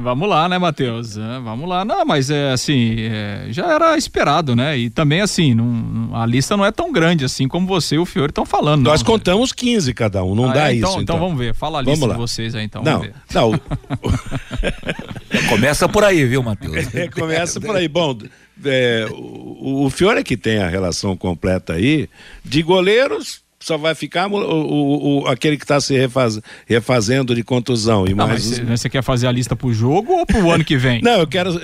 Vamos 0.00 0.28
lá, 0.28 0.48
né, 0.48 0.58
Matheus? 0.58 1.16
É, 1.16 1.40
vamos 1.40 1.68
lá. 1.68 1.84
Não, 1.84 2.04
mas 2.04 2.30
é 2.30 2.52
assim, 2.52 2.96
é, 3.00 3.46
já 3.50 3.72
era 3.72 3.96
esperado, 3.96 4.54
né? 4.54 4.78
E 4.78 4.90
também 4.90 5.20
assim, 5.20 5.54
não, 5.54 6.14
a 6.14 6.24
lista 6.24 6.56
não 6.56 6.64
é 6.64 6.70
tão 6.70 6.92
grande 6.92 7.24
assim 7.24 7.48
como 7.48 7.66
você 7.66 7.96
e 7.96 7.98
o 7.98 8.06
Fiore 8.06 8.30
estão 8.30 8.46
falando. 8.46 8.84
Nós 8.84 9.02
não, 9.02 9.06
contamos 9.06 9.52
15 9.52 9.92
cada 9.94 10.22
um, 10.22 10.34
não 10.34 10.50
ah, 10.50 10.52
dá 10.52 10.70
é? 10.70 10.76
isso. 10.76 10.86
Então, 10.86 11.02
então, 11.02 11.18
vamos 11.18 11.36
ver. 11.38 11.52
Fala 11.52 11.80
a 11.80 11.82
lista 11.82 12.06
de 12.06 12.14
vocês 12.14 12.54
aí, 12.54 12.64
então. 12.64 12.82
Não, 12.82 13.04
não. 13.34 13.60
começa 15.48 15.88
por 15.88 16.04
aí, 16.04 16.24
viu, 16.24 16.42
Matheus? 16.42 16.78
É, 16.94 17.08
começa 17.08 17.60
por 17.60 17.76
aí. 17.76 17.88
Bom, 17.88 18.16
é, 18.64 19.06
o, 19.10 19.84
o 19.84 19.90
Fiore 19.90 20.20
é 20.20 20.24
que 20.24 20.36
tem 20.36 20.58
a 20.58 20.68
relação 20.68 21.16
completa 21.16 21.74
aí 21.74 22.08
de 22.44 22.62
goleiros 22.62 23.42
só 23.60 23.76
vai 23.76 23.94
ficar 23.94 24.30
o, 24.30 24.36
o, 24.36 25.22
o 25.22 25.26
aquele 25.26 25.56
que 25.56 25.64
está 25.64 25.80
se 25.80 25.96
refaz, 25.96 26.40
refazendo 26.66 27.34
de 27.34 27.42
contusão. 27.42 28.06
E 28.06 28.14
mais 28.14 28.58
mas 28.58 28.80
você 28.80 28.88
quer 28.88 29.02
fazer 29.02 29.26
a 29.26 29.32
lista 29.32 29.56
pro 29.56 29.72
jogo 29.72 30.12
ou 30.12 30.26
pro 30.26 30.50
ano 30.50 30.64
que 30.64 30.76
vem? 30.76 31.00
Não, 31.02 31.18
eu 31.20 31.26
quero, 31.26 31.60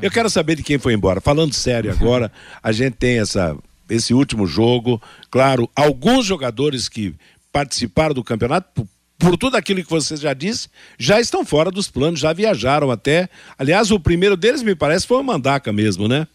eu 0.00 0.10
quero 0.10 0.28
saber 0.28 0.56
de 0.56 0.62
quem 0.62 0.78
foi 0.78 0.92
embora. 0.92 1.20
Falando 1.20 1.54
sério 1.54 1.90
agora, 1.90 2.30
a 2.62 2.70
gente 2.70 2.94
tem 2.94 3.18
essa, 3.18 3.56
esse 3.88 4.12
último 4.12 4.46
jogo. 4.46 5.00
Claro, 5.30 5.68
alguns 5.74 6.26
jogadores 6.26 6.88
que 6.88 7.14
participaram 7.50 8.14
do 8.14 8.24
campeonato, 8.24 8.68
por, 8.74 8.86
por 9.18 9.36
tudo 9.38 9.56
aquilo 9.56 9.82
que 9.82 9.90
você 9.90 10.16
já 10.16 10.34
disse, 10.34 10.68
já 10.98 11.18
estão 11.18 11.44
fora 11.44 11.70
dos 11.70 11.88
planos, 11.88 12.20
já 12.20 12.32
viajaram 12.32 12.90
até. 12.90 13.28
Aliás, 13.58 13.90
o 13.90 13.98
primeiro 13.98 14.36
deles, 14.36 14.62
me 14.62 14.74
parece, 14.74 15.06
foi 15.06 15.18
o 15.18 15.24
Mandaca 15.24 15.72
mesmo, 15.72 16.08
né? 16.08 16.26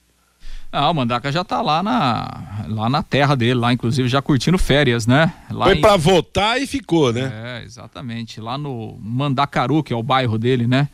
Ah, 0.72 0.90
o 0.90 0.94
Mandaca 0.94 1.32
já 1.32 1.44
tá 1.44 1.62
lá 1.62 1.82
na, 1.82 2.66
lá 2.68 2.90
na 2.90 3.02
terra 3.02 3.36
dele, 3.36 3.56
lá 3.56 3.72
inclusive 3.72 4.08
já 4.10 4.22
curtindo 4.22 4.58
férias, 4.58 5.08
né? 5.08 5.34
Lá 5.50 5.66
Foi 5.66 5.76
em... 5.78 5.82
para 5.82 5.96
votar 5.96 6.62
e 6.62 6.68
ficou, 6.68 7.14
né? 7.14 7.32
É, 7.34 7.64
exatamente. 7.64 8.42
Lá 8.42 8.58
no 8.58 8.98
Mandacaru, 9.02 9.82
que 9.82 9.94
é 9.94 9.96
o 9.96 10.04
bairro 10.04 10.38
dele, 10.38 10.68
né? 10.68 10.90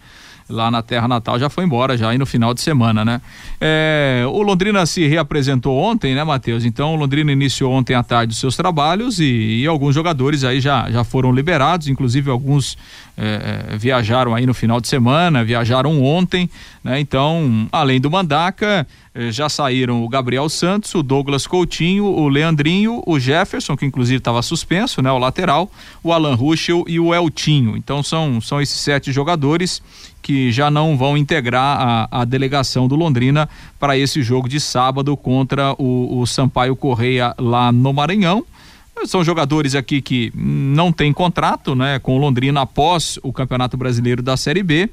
Lá 0.50 0.70
na 0.70 0.82
terra 0.82 1.08
natal 1.08 1.40
já 1.40 1.50
foi 1.50 1.64
embora 1.64 1.98
já 1.98 2.10
aí 2.10 2.18
no 2.18 2.26
final 2.26 2.54
de 2.54 2.62
semana, 2.62 3.04
né? 3.06 3.22
É, 3.60 4.24
o 4.28 4.42
Londrina 4.42 4.86
se 4.86 5.08
reapresentou 5.08 5.78
ontem, 5.78 6.14
né, 6.14 6.24
Matheus? 6.24 6.66
Então 6.66 6.94
o 6.94 6.96
Londrina 6.96 7.32
iniciou 7.32 7.72
ontem 7.72 7.94
à 7.94 8.04
tarde 8.04 8.34
os 8.34 8.40
seus 8.40 8.56
trabalhos 8.56 9.20
e, 9.20 9.62
e 9.62 9.68
alguns 9.68 9.96
jogadores 9.96 10.44
aí 10.44 10.60
já, 10.60 10.90
já 10.92 11.04
foram 11.04 11.32
liberados, 11.32 11.88
inclusive 11.88 12.30
alguns 12.30 12.78
é, 13.18 13.70
é 13.72 13.78
viajaram 13.78 14.34
aí 14.36 14.46
no 14.46 14.54
final 14.54 14.82
de 14.82 14.88
semana, 14.88 15.44
viajaram 15.44 16.02
ontem, 16.04 16.50
né? 16.84 17.00
Então, 17.00 17.68
além 17.72 18.02
do 18.02 18.12
Mandaca, 18.12 18.86
é, 19.16 19.32
já 19.32 19.48
saíram 19.48 20.04
o 20.04 20.10
Gabriel 20.10 20.50
Santos, 20.50 20.94
o 20.96 21.04
Douglas 21.04 21.46
Coutinho, 21.46 22.06
o 22.06 22.28
Leandrinho, 22.28 23.04
o 23.06 23.20
Jefferson, 23.20 23.78
que 23.78 23.86
inclusive 23.86 24.18
estava 24.18 24.42
suspenso, 24.42 25.02
né? 25.02 25.12
O 25.12 25.20
lateral, 25.20 25.72
o 26.04 26.12
Alan 26.12 26.34
Ruschel 26.36 26.84
e 26.88 27.00
o 27.00 27.14
Eltinho. 27.14 27.78
Então 27.78 28.02
são, 28.02 28.42
são 28.42 28.60
esses 28.60 28.80
sete 28.80 29.12
jogadores 29.12 29.82
que 30.24 30.52
já 30.52 30.72
não 30.72 30.98
vão 30.98 31.16
integrar 31.18 32.08
a, 32.12 32.22
a 32.22 32.26
delegação 32.26 32.88
do 32.88 32.96
Londrina 32.96 33.48
para 33.78 33.98
esse 33.98 34.24
jogo 34.24 34.50
de 34.50 34.60
sábado 34.60 35.16
contra 35.16 35.76
o, 35.78 36.20
o 36.20 36.26
Sampaio 36.26 36.76
Correia 36.76 37.36
lá 37.38 37.72
no 37.72 37.94
Maranhão. 37.94 38.44
São 39.06 39.24
jogadores 39.24 39.76
aqui 39.76 40.02
que 40.02 40.32
não 40.34 40.92
têm 40.92 41.12
contrato 41.12 41.76
né, 41.76 42.00
com 42.00 42.16
o 42.16 42.20
Londrina 42.20 42.62
após 42.62 43.20
o 43.22 43.34
Campeonato 43.34 43.76
Brasileiro 43.76 44.24
da 44.24 44.38
Série 44.38 44.64
B 44.64 44.90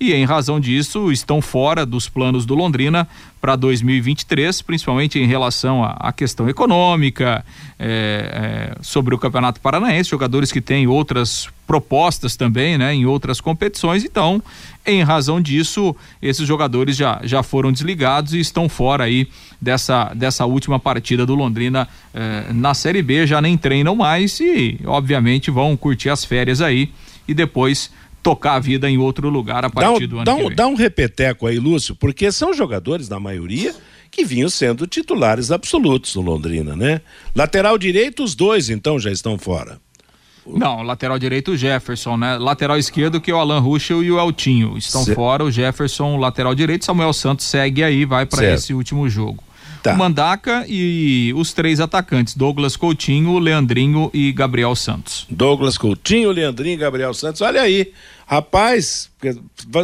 e 0.00 0.12
em 0.12 0.24
razão 0.24 0.60
disso 0.60 1.10
estão 1.10 1.42
fora 1.42 1.84
dos 1.84 2.08
planos 2.08 2.46
do 2.46 2.54
Londrina 2.54 3.08
para 3.40 3.56
2023, 3.56 4.62
principalmente 4.62 5.18
em 5.18 5.26
relação 5.26 5.84
à, 5.84 6.12
questão 6.12 6.48
econômica, 6.48 7.44
é, 7.78 8.74
é, 8.76 8.82
sobre 8.82 9.14
o 9.14 9.18
Campeonato 9.18 9.60
Paranaense, 9.60 10.10
jogadores 10.10 10.52
que 10.52 10.60
têm 10.60 10.86
outras 10.86 11.48
propostas 11.66 12.36
também, 12.36 12.78
né, 12.78 12.94
em 12.94 13.06
outras 13.06 13.40
competições. 13.40 14.04
Então, 14.04 14.42
em 14.86 15.02
razão 15.02 15.40
disso, 15.40 15.94
esses 16.22 16.46
jogadores 16.46 16.96
já, 16.96 17.20
já 17.24 17.42
foram 17.42 17.70
desligados 17.70 18.34
e 18.34 18.40
estão 18.40 18.68
fora 18.68 19.04
aí 19.04 19.28
dessa, 19.60 20.12
dessa 20.14 20.46
última 20.46 20.78
partida 20.78 21.26
do 21.26 21.34
Londrina 21.34 21.88
eh, 22.14 22.46
na 22.52 22.72
Série 22.72 23.02
B, 23.02 23.26
já 23.26 23.40
nem 23.40 23.56
treinam 23.56 23.94
mais 23.94 24.40
e, 24.40 24.80
obviamente, 24.86 25.50
vão 25.50 25.76
curtir 25.76 26.08
as 26.08 26.24
férias 26.24 26.60
aí 26.60 26.90
e 27.28 27.34
depois 27.34 27.90
tocar 28.28 28.56
a 28.56 28.60
vida 28.60 28.90
em 28.90 28.98
outro 28.98 29.30
lugar 29.30 29.64
a 29.64 29.70
partir 29.70 30.06
dá, 30.06 30.06
do 30.06 30.16
ano 30.16 30.24
dá 30.24 30.34
que 30.36 30.42
vem. 30.42 30.54
Dá 30.54 30.66
um 30.66 30.74
repeteco 30.74 31.46
aí, 31.46 31.58
Lúcio, 31.58 31.94
porque 31.94 32.30
são 32.30 32.52
jogadores, 32.52 33.08
na 33.08 33.18
maioria, 33.18 33.74
que 34.10 34.24
vinham 34.24 34.50
sendo 34.50 34.86
titulares 34.86 35.50
absolutos 35.50 36.14
no 36.14 36.20
Londrina, 36.20 36.76
né? 36.76 37.00
Lateral 37.34 37.78
direito, 37.78 38.22
os 38.22 38.34
dois, 38.34 38.68
então, 38.68 38.98
já 38.98 39.10
estão 39.10 39.38
fora. 39.38 39.80
Não, 40.46 40.82
lateral 40.82 41.18
direito 41.18 41.52
o 41.52 41.56
Jefferson, 41.56 42.16
né? 42.16 42.36
Lateral 42.38 42.78
esquerdo 42.78 43.20
que 43.20 43.30
é 43.30 43.34
o 43.34 43.38
Alan 43.38 43.60
Ruschel 43.60 44.02
e 44.02 44.10
o 44.10 44.18
Eltinho. 44.18 44.76
Estão 44.76 45.04
fora 45.06 45.44
o 45.44 45.50
Jefferson, 45.50 46.16
lateral 46.16 46.54
direito, 46.54 46.84
Samuel 46.84 47.12
Santos 47.12 47.46
segue 47.46 47.82
aí, 47.82 48.04
vai 48.04 48.26
para 48.26 48.54
esse 48.54 48.74
último 48.74 49.08
jogo. 49.08 49.42
Tá. 49.82 49.94
O 49.94 49.96
Mandaca 49.96 50.64
e 50.68 51.32
os 51.36 51.52
três 51.52 51.80
atacantes, 51.80 52.34
Douglas 52.34 52.76
Coutinho, 52.76 53.38
Leandrinho 53.38 54.10
e 54.12 54.32
Gabriel 54.32 54.74
Santos. 54.74 55.26
Douglas 55.30 55.78
Coutinho, 55.78 56.30
Leandrinho 56.30 56.74
e 56.74 56.78
Gabriel 56.78 57.14
Santos. 57.14 57.40
Olha 57.40 57.62
aí, 57.62 57.92
rapaz, 58.26 59.10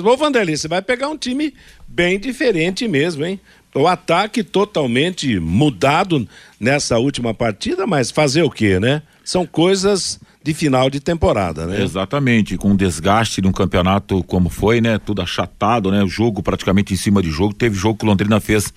ô 0.04 0.16
Vanderlei, 0.16 0.56
você 0.56 0.68
vai 0.68 0.82
pegar 0.82 1.08
um 1.08 1.16
time 1.16 1.54
bem 1.86 2.18
diferente 2.18 2.88
mesmo, 2.88 3.24
hein? 3.24 3.38
O 3.74 3.88
ataque 3.88 4.44
totalmente 4.44 5.38
mudado 5.40 6.28
nessa 6.60 6.98
última 6.98 7.34
partida, 7.34 7.86
mas 7.86 8.10
fazer 8.10 8.42
o 8.42 8.50
quê, 8.50 8.78
né? 8.78 9.02
São 9.24 9.46
coisas 9.46 10.20
de 10.44 10.52
final 10.52 10.90
de 10.90 11.00
temporada, 11.00 11.66
né? 11.66 11.82
Exatamente, 11.82 12.58
com 12.58 12.72
um 12.72 12.76
desgaste 12.76 13.40
de 13.40 13.48
um 13.48 13.52
campeonato 13.52 14.22
como 14.24 14.50
foi, 14.50 14.78
né? 14.78 14.98
Tudo 14.98 15.22
achatado, 15.22 15.90
né? 15.90 16.04
O 16.04 16.06
jogo 16.06 16.42
praticamente 16.42 16.92
em 16.92 16.98
cima 16.98 17.22
de 17.22 17.30
jogo. 17.30 17.54
Teve 17.54 17.74
jogo 17.74 17.98
que 17.98 18.04
o 18.04 18.08
Londrina 18.08 18.38
fez 18.40 18.70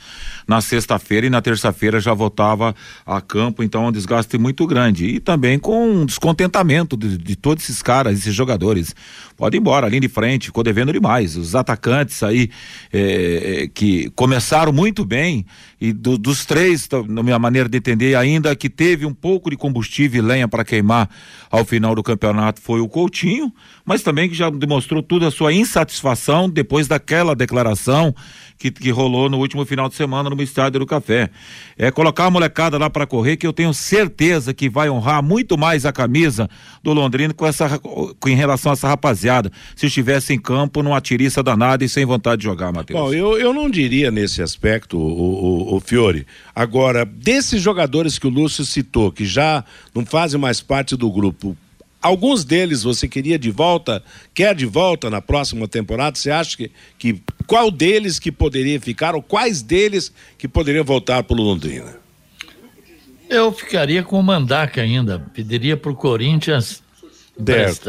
na 0.47 0.61
sexta-feira 0.61 1.27
e 1.27 1.29
na 1.29 1.41
terça-feira 1.41 1.99
já 1.99 2.13
voltava 2.13 2.73
a 3.05 3.19
campo, 3.19 3.61
então 3.63 3.83
é 3.83 3.87
um 3.89 3.91
desgaste 3.91 4.37
muito 4.37 4.65
grande. 4.65 5.07
E 5.07 5.19
também 5.19 5.59
com 5.59 5.91
um 5.91 6.05
descontentamento 6.05 6.95
de, 6.95 7.17
de 7.17 7.35
todos 7.35 7.65
esses 7.65 7.81
caras, 7.81 8.17
esses 8.17 8.33
jogadores. 8.33 8.95
Pode 9.37 9.55
ir 9.55 9.59
embora, 9.59 9.87
linha 9.87 10.01
de 10.01 10.09
frente, 10.09 10.47
ficou 10.47 10.63
devendo 10.63 10.91
demais. 10.91 11.37
Os 11.37 11.53
atacantes 11.53 12.23
aí 12.23 12.49
é, 12.91 13.69
que 13.71 14.09
começaram 14.15 14.73
muito 14.73 15.05
bem 15.05 15.45
e 15.79 15.93
do, 15.93 16.17
dos 16.17 16.43
três, 16.43 16.89
na 17.07 17.21
minha 17.21 17.37
maneira 17.37 17.69
de 17.69 17.77
entender, 17.77 18.15
ainda 18.15 18.55
que 18.55 18.67
teve 18.67 19.05
um 19.05 19.13
pouco 19.13 19.51
de 19.51 19.55
combustível 19.55 20.23
e 20.23 20.25
lenha 20.25 20.47
para 20.47 20.65
queimar 20.65 21.07
ao 21.51 21.63
final 21.63 21.93
do 21.93 22.01
campeonato 22.01 22.59
foi 22.59 22.81
o 22.81 22.89
Coutinho, 22.89 23.53
mas 23.87 24.03
também 24.03 24.27
que 24.27 24.35
já 24.35 24.49
demonstrou 24.49 25.01
toda 25.01 25.29
a 25.29 25.31
sua 25.31 25.53
insatisfação 25.53 26.49
depois 26.49 26.89
daquela 26.89 27.33
declaração 27.33 28.13
que, 28.57 28.69
que 28.69 28.89
rolou 28.89 29.29
no 29.29 29.37
último 29.37 29.65
final 29.65 29.87
de 29.87 29.95
semana 29.95 30.29
no 30.29 30.43
Estádio 30.43 30.81
do 30.81 30.85
Café. 30.85 31.29
É 31.77 31.89
colocar 31.89 32.25
a 32.25 32.29
molecada 32.29 32.77
lá 32.77 32.89
para 32.89 33.07
correr 33.07 33.37
que 33.37 33.47
eu 33.47 33.53
tenho 33.53 33.73
certeza 33.73 34.53
que 34.53 34.69
vai 34.69 34.89
honrar 34.89 35.23
muito 35.23 35.57
mais 35.57 35.85
a 35.85 35.93
camisa 35.93 36.49
do 36.83 36.91
Londrina 36.91 37.33
com 37.33 37.45
essa 37.45 37.79
com, 37.79 38.13
em 38.27 38.35
relação 38.35 38.71
a 38.71 38.73
essa 38.73 38.89
rapaziada. 38.89 39.49
Se 39.73 39.85
estivesse 39.85 40.33
em 40.33 40.39
campo 40.39 40.83
numa 40.83 40.99
tiriça 40.99 41.41
danada 41.41 41.85
e 41.85 41.87
sem 41.87 42.05
vontade 42.05 42.41
de 42.41 42.43
jogar, 42.43 42.73
Matheus. 42.73 42.99
Bom, 42.99 43.13
eu, 43.13 43.37
eu 43.37 43.53
não 43.53 43.69
diria 43.69 44.11
nesse 44.11 44.41
aspecto, 44.41 44.97
o, 44.97 45.71
o, 45.71 45.75
o 45.77 45.79
Fiore. 45.79 46.27
Agora, 46.53 47.05
desses 47.05 47.61
jogadores 47.61 48.19
que 48.19 48.27
o 48.27 48.29
Lúcio 48.29 48.65
citou, 48.65 49.13
que 49.13 49.25
já 49.25 49.63
não 49.95 50.05
fazem 50.05 50.37
mais 50.37 50.59
parte 50.59 50.97
do 50.97 51.09
grupo, 51.09 51.55
Alguns 52.01 52.45
deles 52.45 52.83
você 52.83 53.07
queria 53.07 53.39
de 53.39 53.49
volta, 53.49 54.03
quer 54.33 54.53
de 54.55 54.65
volta 54.65 55.09
na 55.09 55.21
próxima 55.21 55.67
temporada? 55.67 56.15
Você 56.15 56.29
acha 56.29 56.55
que, 56.55 56.71
que 56.97 57.21
qual 57.47 57.71
deles 57.71 58.19
que 58.19 58.31
poderia 58.31 58.79
ficar 58.79 59.15
ou 59.15 59.21
quais 59.21 59.61
deles 59.61 60.13
que 60.37 60.47
poderiam 60.47 60.83
voltar 60.83 61.23
para 61.23 61.35
o 61.35 61.41
Londrina? 61.41 61.95
Eu 63.29 63.51
ficaria 63.51 64.03
com 64.03 64.19
o 64.19 64.23
Mandaca 64.23 64.81
ainda. 64.81 65.19
Pediria 65.33 65.75
para 65.75 65.91
o 65.91 65.95
Corinthians 65.95 66.81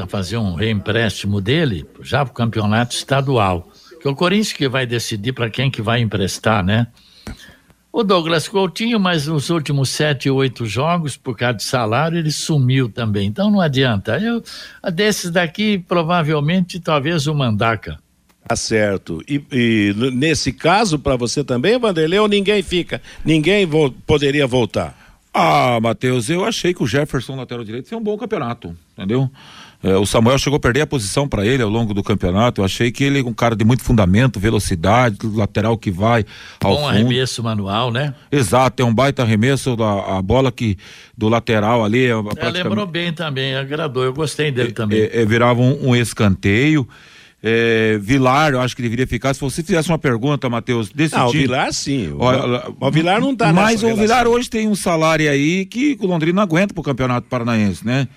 fazer 0.08 0.36
um 0.36 0.54
reempréstimo 0.54 1.40
dele 1.40 1.86
já 2.02 2.24
para 2.24 2.32
o 2.32 2.34
campeonato 2.34 2.94
estadual. 2.94 3.70
Que 4.00 4.08
é 4.08 4.10
o 4.10 4.16
Corinthians 4.16 4.52
que 4.52 4.68
vai 4.68 4.86
decidir 4.86 5.32
para 5.32 5.50
quem 5.50 5.70
que 5.70 5.82
vai 5.82 6.00
emprestar, 6.00 6.64
né? 6.64 6.86
O 7.98 8.04
Douglas 8.04 8.46
Coutinho, 8.46 9.00
mas 9.00 9.26
nos 9.26 9.50
últimos 9.50 9.88
sete, 9.88 10.30
oito 10.30 10.64
jogos, 10.64 11.16
por 11.16 11.36
causa 11.36 11.54
de 11.54 11.64
salário, 11.64 12.16
ele 12.16 12.30
sumiu 12.30 12.88
também. 12.88 13.26
Então 13.26 13.50
não 13.50 13.60
adianta. 13.60 14.16
Eu, 14.20 14.40
desses 14.92 15.32
daqui, 15.32 15.78
provavelmente, 15.78 16.78
talvez 16.78 17.26
o 17.26 17.34
Mandaca. 17.34 17.98
Tá 18.46 18.54
certo. 18.54 19.20
E, 19.28 19.42
e 19.50 19.92
nesse 20.14 20.52
caso, 20.52 20.96
para 20.96 21.16
você 21.16 21.42
também, 21.42 21.76
Vanderlei, 21.76 22.20
ou 22.20 22.28
ninguém 22.28 22.62
fica? 22.62 23.02
Ninguém 23.24 23.66
vo 23.66 23.90
poderia 24.06 24.46
voltar? 24.46 24.96
Ah, 25.34 25.80
Matheus, 25.82 26.30
eu 26.30 26.44
achei 26.44 26.72
que 26.72 26.84
o 26.84 26.86
Jefferson, 26.86 27.34
lateral 27.34 27.64
direito, 27.64 27.88
fez 27.88 28.00
um 28.00 28.04
bom 28.04 28.16
campeonato, 28.16 28.76
entendeu? 28.96 29.28
É, 29.82 29.96
o 29.96 30.04
Samuel 30.04 30.38
chegou 30.38 30.56
a 30.56 30.60
perder 30.60 30.80
a 30.80 30.86
posição 30.86 31.28
para 31.28 31.46
ele 31.46 31.62
ao 31.62 31.68
longo 31.68 31.94
do 31.94 32.02
campeonato. 32.02 32.60
Eu 32.60 32.64
achei 32.64 32.90
que 32.90 33.04
ele 33.04 33.20
é 33.20 33.24
um 33.24 33.32
cara 33.32 33.54
de 33.54 33.64
muito 33.64 33.84
fundamento, 33.84 34.40
velocidade, 34.40 35.18
lateral 35.22 35.78
que 35.78 35.90
vai 35.90 36.24
ao 36.60 36.72
Bom 36.72 36.76
fundo. 36.78 36.88
arremesso 36.88 37.42
manual, 37.44 37.92
né? 37.92 38.12
Exato, 38.30 38.76
tem 38.76 38.84
um 38.86 38.92
baita 38.92 39.22
arremesso 39.22 39.76
da 39.76 40.18
a 40.18 40.22
bola 40.22 40.50
que 40.50 40.76
do 41.16 41.28
lateral 41.28 41.84
ali. 41.84 42.06
É, 42.06 42.10
é, 42.10 42.50
lembrou 42.50 42.86
bem 42.86 43.12
também, 43.12 43.54
agradou. 43.54 44.02
Eu 44.02 44.12
gostei 44.12 44.50
dele 44.50 44.70
é, 44.70 44.72
também. 44.72 44.98
É, 44.98 45.22
é, 45.22 45.24
virava 45.24 45.60
um, 45.60 45.90
um 45.90 45.96
escanteio. 45.96 46.88
É, 47.40 47.96
Vilar, 48.00 48.54
eu 48.54 48.60
acho 48.60 48.74
que 48.74 48.82
deveria 48.82 49.06
ficar. 49.06 49.32
Se 49.32 49.40
você 49.40 49.62
fizesse 49.62 49.88
uma 49.88 49.98
pergunta, 49.98 50.50
Matheus, 50.50 50.90
desse 50.90 51.14
não, 51.14 51.30
time. 51.30 51.44
o 51.44 51.46
Vilar 51.46 51.72
sim. 51.72 52.08
O, 52.08 52.86
o 52.86 52.90
Vilar 52.90 53.20
não 53.20 53.36
tá 53.36 53.52
Mas 53.52 53.80
o 53.84 53.86
relação. 53.86 54.02
Vilar 54.02 54.26
hoje 54.26 54.50
tem 54.50 54.66
um 54.66 54.74
salário 54.74 55.30
aí 55.30 55.64
que 55.64 55.96
o 56.00 56.06
Londrina 56.08 56.34
não 56.34 56.42
aguenta 56.42 56.74
pro 56.74 56.82
Campeonato 56.82 57.28
Paranaense, 57.28 57.86
né? 57.86 58.08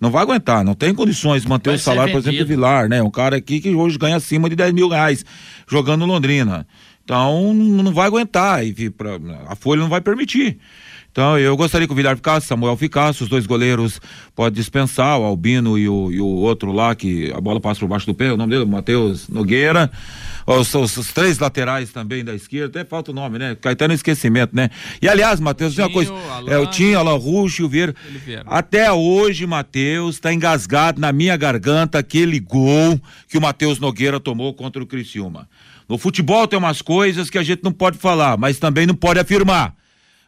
Não 0.00 0.10
vai 0.10 0.22
aguentar, 0.22 0.64
não 0.64 0.74
tem 0.74 0.94
condições 0.94 1.42
de 1.42 1.48
manter 1.48 1.70
vai 1.70 1.76
o 1.76 1.80
salário, 1.80 2.12
por 2.12 2.18
exemplo, 2.18 2.40
do 2.40 2.46
Vilar, 2.46 2.88
né? 2.88 3.02
Um 3.02 3.10
cara 3.10 3.36
aqui 3.36 3.60
que 3.60 3.74
hoje 3.74 3.98
ganha 3.98 4.16
acima 4.16 4.48
de 4.48 4.56
10 4.56 4.72
mil 4.72 4.88
reais 4.88 5.24
jogando 5.66 6.06
Londrina. 6.06 6.66
Então 7.04 7.54
não 7.54 7.92
vai 7.92 8.06
aguentar, 8.06 8.64
e 8.64 8.90
pra, 8.90 9.18
a 9.48 9.56
Folha 9.56 9.80
não 9.80 9.88
vai 9.88 10.00
permitir. 10.00 10.58
Então 11.10 11.38
eu 11.38 11.56
gostaria 11.56 11.86
que 11.86 11.92
o 11.92 11.96
Vilar 11.96 12.16
ficasse, 12.16 12.46
Samuel 12.46 12.76
ficasse, 12.76 13.22
os 13.22 13.28
dois 13.28 13.46
goleiros 13.46 14.00
pode 14.36 14.54
dispensar, 14.54 15.18
o 15.18 15.24
Albino 15.24 15.78
e 15.78 15.88
o, 15.88 16.12
e 16.12 16.20
o 16.20 16.26
outro 16.26 16.70
lá, 16.70 16.94
que 16.94 17.32
a 17.32 17.40
bola 17.40 17.60
passa 17.60 17.80
por 17.80 17.88
baixo 17.88 18.06
do 18.06 18.14
pé, 18.14 18.32
o 18.32 18.36
nome 18.36 18.52
dele, 18.52 18.64
Matheus 18.64 19.28
Nogueira. 19.28 19.90
Os, 20.48 20.74
os, 20.74 20.96
os, 20.96 21.12
três 21.12 21.38
laterais 21.38 21.90
também 21.90 22.24
da 22.24 22.34
esquerda, 22.34 22.80
até 22.80 22.88
falta 22.88 23.10
o 23.10 23.14
nome, 23.14 23.38
né? 23.38 23.54
Caetano 23.54 23.92
esquecimento, 23.92 24.56
né? 24.56 24.70
E 25.02 25.06
aliás, 25.06 25.38
Matheus, 25.38 25.76
uma 25.76 25.92
coisa. 25.92 26.10
Alan, 26.10 26.50
é, 26.50 26.56
o 26.56 26.64
Tinho, 26.64 26.98
Alan 26.98 27.18
Ruxo 27.18 27.60
e 27.60 27.64
o 27.66 27.68
Vieira. 27.68 27.94
Até 28.46 28.90
hoje, 28.90 29.46
Matheus, 29.46 30.18
tá 30.18 30.32
engasgado 30.32 30.98
na 30.98 31.12
minha 31.12 31.36
garganta 31.36 31.98
aquele 31.98 32.40
gol 32.40 32.98
que 33.28 33.36
o 33.36 33.42
Matheus 33.42 33.78
Nogueira 33.78 34.18
tomou 34.18 34.54
contra 34.54 34.82
o 34.82 34.86
Criciúma. 34.86 35.46
No 35.86 35.98
futebol 35.98 36.48
tem 36.48 36.58
umas 36.58 36.80
coisas 36.80 37.28
que 37.28 37.36
a 37.36 37.42
gente 37.42 37.62
não 37.62 37.72
pode 37.72 37.98
falar, 37.98 38.38
mas 38.38 38.58
também 38.58 38.86
não 38.86 38.94
pode 38.94 39.20
afirmar 39.20 39.74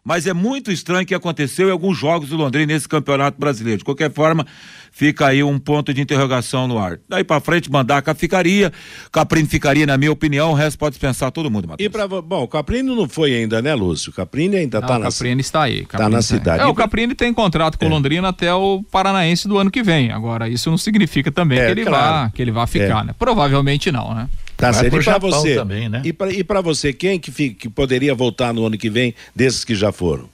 mas 0.05 0.27
é 0.27 0.33
muito 0.33 0.73
estranho 0.73 1.07
que 1.07 1.15
aconteceu 1.15 1.69
em 1.69 1.73
alguns 1.73 1.97
jogos 1.99 2.31
do 2.31 2.37
Londrina 2.37 2.73
nesse 2.73 2.89
campeonato 2.89 3.39
brasileiro. 3.39 3.79
De 3.79 3.85
qualquer 3.85 4.11
forma, 4.11 4.47
fica 4.91 5.27
aí 5.27 5.43
um 5.43 5.59
ponto 5.59 5.93
de 5.93 6.01
interrogação 6.01 6.67
no 6.67 6.79
ar. 6.79 6.99
Daí 7.09 7.23
para 7.23 7.41
frente, 7.41 7.71
Mandaca 7.71 8.15
ficaria, 8.15 8.73
Caprino 9.13 9.49
ficaria, 9.49 9.87
na 9.87 9.97
minha 9.97 10.11
opinião, 10.11 10.53
o 10.53 10.55
resto 10.55 10.79
pode 10.79 10.95
dispensar 10.95 11.31
todo 11.31 11.51
mundo, 11.51 11.69
Matheus. 11.69 11.87
E 11.87 11.91
para 11.91 12.09
bom, 12.09 12.43
o 12.43 12.49
Caprino 12.49 12.95
não 12.97 13.09
foi 13.09 13.35
ainda, 13.35 13.61
né, 13.61 13.75
Lúcio? 13.75 14.11
O 14.11 14.15
Caprino 14.15 14.57
ainda 14.57 14.79
está 14.79 14.99
na 14.99 15.09
O 15.09 15.13
Caprino 15.13 15.41
está 15.41 15.63
aí. 15.63 15.81
Está 15.81 16.09
na 16.09 16.23
cidade. 16.23 16.63
É, 16.63 16.67
o 16.67 16.75
Caprino 16.75 17.15
tem 17.15 17.33
contrato 17.33 17.79
com 17.79 17.85
o 17.85 17.89
é. 17.89 17.91
Londrina 17.91 18.29
até 18.29 18.53
o 18.55 18.83
Paranaense 18.91 19.47
do 19.47 19.59
ano 19.59 19.71
que 19.71 19.83
vem. 19.83 20.11
Agora, 20.11 20.49
isso 20.49 20.71
não 20.71 20.79
significa 20.79 21.31
também 21.31 21.59
é, 21.59 21.67
que 21.67 21.71
ele 21.73 21.85
claro. 21.85 22.13
vá, 22.13 22.31
que 22.31 22.43
ele 22.43 22.51
vá 22.51 22.67
ficar, 22.67 23.03
é. 23.03 23.07
né? 23.09 23.15
Provavelmente 23.19 23.93
não, 23.93 24.15
né? 24.15 24.29
Tá 24.61 24.73
certo. 24.73 24.97
E 24.97 25.03
para 25.03 25.19
você, 25.19 25.55
também, 25.55 25.89
né? 25.89 26.03
E 26.05 26.45
para 26.45 26.61
você, 26.61 26.93
quem 26.93 27.19
que, 27.19 27.31
fica, 27.31 27.57
que 27.61 27.69
poderia 27.69 28.15
voltar 28.15 28.53
no 28.53 28.67
ano 28.67 28.77
que 28.77 28.91
vem 28.91 29.15
desses 29.35 29.65
que 29.65 29.75
já 29.75 29.91
foram? 29.91 30.29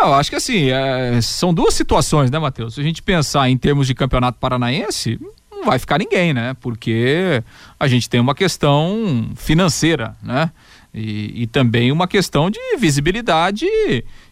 Eu 0.00 0.14
acho 0.14 0.30
que 0.30 0.36
assim, 0.36 0.70
é, 0.70 1.20
são 1.22 1.54
duas 1.54 1.74
situações, 1.74 2.30
né, 2.30 2.38
Matheus? 2.38 2.74
Se 2.74 2.80
a 2.80 2.82
gente 2.82 3.02
pensar 3.02 3.48
em 3.48 3.56
termos 3.56 3.86
de 3.86 3.94
campeonato 3.94 4.38
paranaense, 4.38 5.18
não 5.50 5.64
vai 5.64 5.78
ficar 5.78 5.98
ninguém, 5.98 6.34
né? 6.34 6.54
Porque 6.60 7.42
a 7.78 7.86
gente 7.86 8.08
tem 8.08 8.20
uma 8.20 8.34
questão 8.34 9.30
financeira, 9.36 10.16
né? 10.22 10.50
E, 10.92 11.42
e 11.42 11.46
também 11.46 11.92
uma 11.92 12.08
questão 12.08 12.50
de 12.50 12.58
visibilidade 12.78 13.66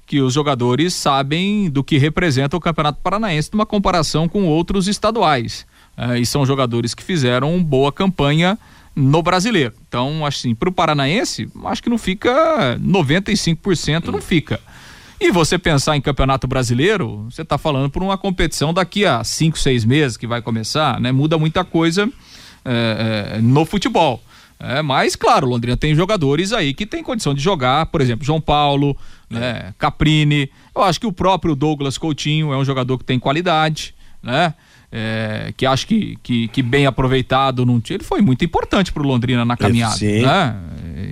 que 0.07 0.21
os 0.21 0.33
jogadores 0.33 0.95
sabem 0.95 1.71
do 1.71 1.85
que 1.85 1.99
representa 1.99 2.57
o 2.57 2.61
Campeonato 2.61 3.01
Paranaense 3.03 3.51
numa 3.53 3.67
comparação 3.67 4.29
com 4.29 4.45
outros 4.45 4.89
estaduais. 4.89 5.67
É, 5.97 6.19
e 6.19 6.27
são 6.27 6.45
jogadores 6.45 6.95
que 6.95 7.03
fizeram 7.03 7.63
boa 7.63 7.93
campanha 7.93 8.59
no 8.95 9.23
brasileiro. 9.23 9.75
Então, 9.89 10.25
assim, 10.25 10.55
para 10.55 10.69
o 10.69 10.73
paranaense, 10.73 11.49
acho 11.65 11.83
que 11.83 11.91
não 11.91 11.99
fica 11.99 12.79
95%, 12.79 14.07
não 14.07 14.21
fica. 14.21 14.61
E 15.21 15.31
você 15.31 15.59
pensar 15.59 15.97
em 15.97 16.01
campeonato 16.01 16.47
brasileiro, 16.47 17.27
você 17.31 17.43
está 17.43 17.57
falando 17.57 17.89
por 17.89 18.03
uma 18.03 18.19
competição 18.19 18.75
daqui 18.75 19.07
a 19.07 19.23
cinco, 19.25 19.59
seis 19.59 19.85
meses 19.85 20.17
que 20.17 20.27
vai 20.27 20.43
começar, 20.43 21.01
né? 21.01 21.13
Muda 21.13 21.39
muita 21.39 21.65
coisa 21.65 22.11
é, 22.65 23.37
é, 23.37 23.41
no 23.41 23.65
futebol. 23.65 24.23
É, 24.59 24.83
mas, 24.83 25.17
claro, 25.17 25.49
Londrina 25.49 25.77
tem 25.77 25.95
jogadores 25.95 26.53
aí 26.53 26.73
que 26.73 26.87
tem 26.87 27.03
condição 27.03 27.35
de 27.35 27.41
jogar, 27.41 27.87
por 27.87 28.01
exemplo, 28.01 28.25
João 28.25 28.41
Paulo, 28.41 28.97
né, 29.29 29.75
Caprini. 29.79 30.51
Eu 30.75 30.83
acho 30.83 31.01
que 31.01 31.07
o 31.07 31.13
próprio 31.13 31.55
Douglas 31.55 31.99
Coutinho 31.99 32.53
é 32.53 32.57
um 32.57 32.65
jogador 32.65 32.99
que 32.99 33.05
tem 33.05 33.19
qualidade, 33.19 33.95
né? 34.23 34.55
É, 34.97 35.53
que 35.57 35.67
acho 35.67 35.89
que, 35.89 36.17
que, 36.23 36.47
que, 36.47 36.63
bem 36.63 36.87
aproveitado 36.87 37.67
ele 37.91 38.05
foi 38.05 38.21
muito 38.21 38.45
importante 38.45 38.93
para 38.93 39.03
o 39.03 39.07
Londrina 39.07 39.45
na 39.45 39.57
caminhada. 39.57 39.97
Sim. 39.97 40.23
Né? 40.23 40.57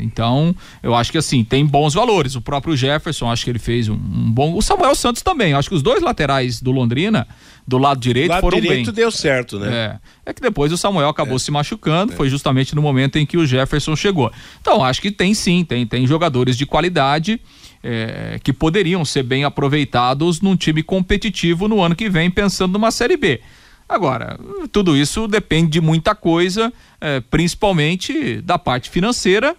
Então, 0.03 0.55
eu 0.81 0.95
acho 0.95 1.11
que 1.11 1.19
assim, 1.19 1.43
tem 1.43 1.67
bons 1.67 1.93
valores. 1.93 2.37
O 2.37 2.41
próprio 2.41 2.77
Jefferson, 2.77 3.29
acho 3.29 3.43
que 3.43 3.51
ele 3.51 3.59
fez 3.59 3.89
um, 3.89 3.95
um 3.95 4.31
bom. 4.31 4.55
O 4.55 4.63
Samuel 4.63 4.95
Santos 4.95 5.21
também. 5.21 5.53
Acho 5.53 5.69
que 5.69 5.75
os 5.75 5.83
dois 5.83 6.01
laterais 6.01 6.61
do 6.61 6.71
Londrina, 6.71 7.27
do 7.67 7.77
lado 7.77 7.99
direito, 7.99 8.31
lado 8.31 8.41
foram 8.41 8.61
direito 8.61 8.87
bem. 8.87 8.95
deu 8.95 9.11
certo, 9.11 9.59
né? 9.59 9.99
É. 10.25 10.31
é 10.31 10.33
que 10.33 10.41
depois 10.41 10.71
o 10.71 10.77
Samuel 10.77 11.09
acabou 11.09 11.35
é. 11.35 11.41
se 11.41 11.51
machucando, 11.51 12.13
é. 12.13 12.17
foi 12.17 12.29
justamente 12.29 12.77
no 12.77 12.83
momento 12.83 13.19
em 13.19 13.27
que 13.27 13.37
o 13.37 13.45
Jefferson 13.45 13.97
chegou. 13.97 14.31
Então, 14.61 14.85
acho 14.85 15.03
que 15.03 15.11
tem 15.11 15.35
sim, 15.35 15.65
tem, 15.65 15.85
tem 15.85 16.07
jogadores 16.07 16.57
de 16.57 16.67
qualidade. 16.67 17.41
É, 17.85 18.39
que 18.45 18.53
poderiam 18.53 19.05
ser 19.05 19.25
bem 19.25 19.43
aproveitados 19.43 20.41
num 20.41 20.55
time 20.55 20.85
competitivo 20.85 21.67
no 21.67 21.83
ano 21.83 21.97
que 21.97 22.09
vem, 22.09 22.31
pensando 22.31 22.75
numa 22.75 22.93
Série 22.93 23.17
B. 23.17 23.41
Agora, 23.89 24.39
tudo 24.71 24.97
isso 24.97 25.29
depende 25.29 25.71
de 25.71 25.81
muita 25.81 26.15
coisa, 26.15 26.73
é, 27.01 27.21
principalmente 27.21 28.41
da 28.41 28.59
parte 28.59 28.89
financeira 28.89 29.55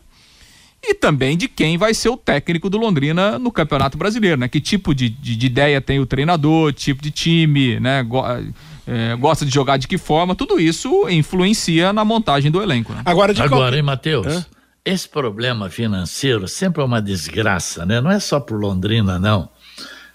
e 0.84 0.94
também 0.94 1.38
de 1.38 1.48
quem 1.48 1.78
vai 1.78 1.94
ser 1.94 2.10
o 2.10 2.18
técnico 2.18 2.70
do 2.70 2.78
Londrina 2.78 3.40
no 3.40 3.52
Campeonato 3.52 3.98
Brasileiro, 3.98 4.38
né? 4.38 4.50
Que 4.50 4.60
tipo 4.60 4.94
de, 4.94 5.08
de, 5.08 5.36
de 5.36 5.46
ideia 5.46 5.80
tem 5.80 6.00
o 6.00 6.06
treinador, 6.06 6.74
tipo 6.74 7.02
de 7.02 7.10
time, 7.10 7.80
né? 7.80 8.04
Go, 8.04 8.22
é, 8.86 9.16
gosta 9.16 9.46
de 9.46 9.54
jogar 9.54 9.78
de 9.78 9.88
que 9.88 9.98
forma, 9.98 10.36
tudo 10.36 10.60
isso 10.60 11.08
influencia 11.10 11.94
na 11.94 12.04
montagem 12.04 12.52
do 12.52 12.62
elenco. 12.62 12.92
Né? 12.92 13.02
Agora, 13.06 13.34
de 13.34 13.42
Agora, 13.42 13.64
qual... 13.64 13.74
hein, 13.76 13.82
Matheus? 13.82 14.46
Esse 14.84 15.08
problema 15.08 15.70
financeiro 15.70 16.46
sempre 16.50 16.82
é 16.82 16.86
uma 16.86 17.02
desgraça, 17.02 17.86
né? 17.86 18.02
Não 18.02 18.12
é 18.12 18.20
só 18.20 18.42
pro 18.42 18.58
Londrina, 18.58 19.18
não. 19.18 19.50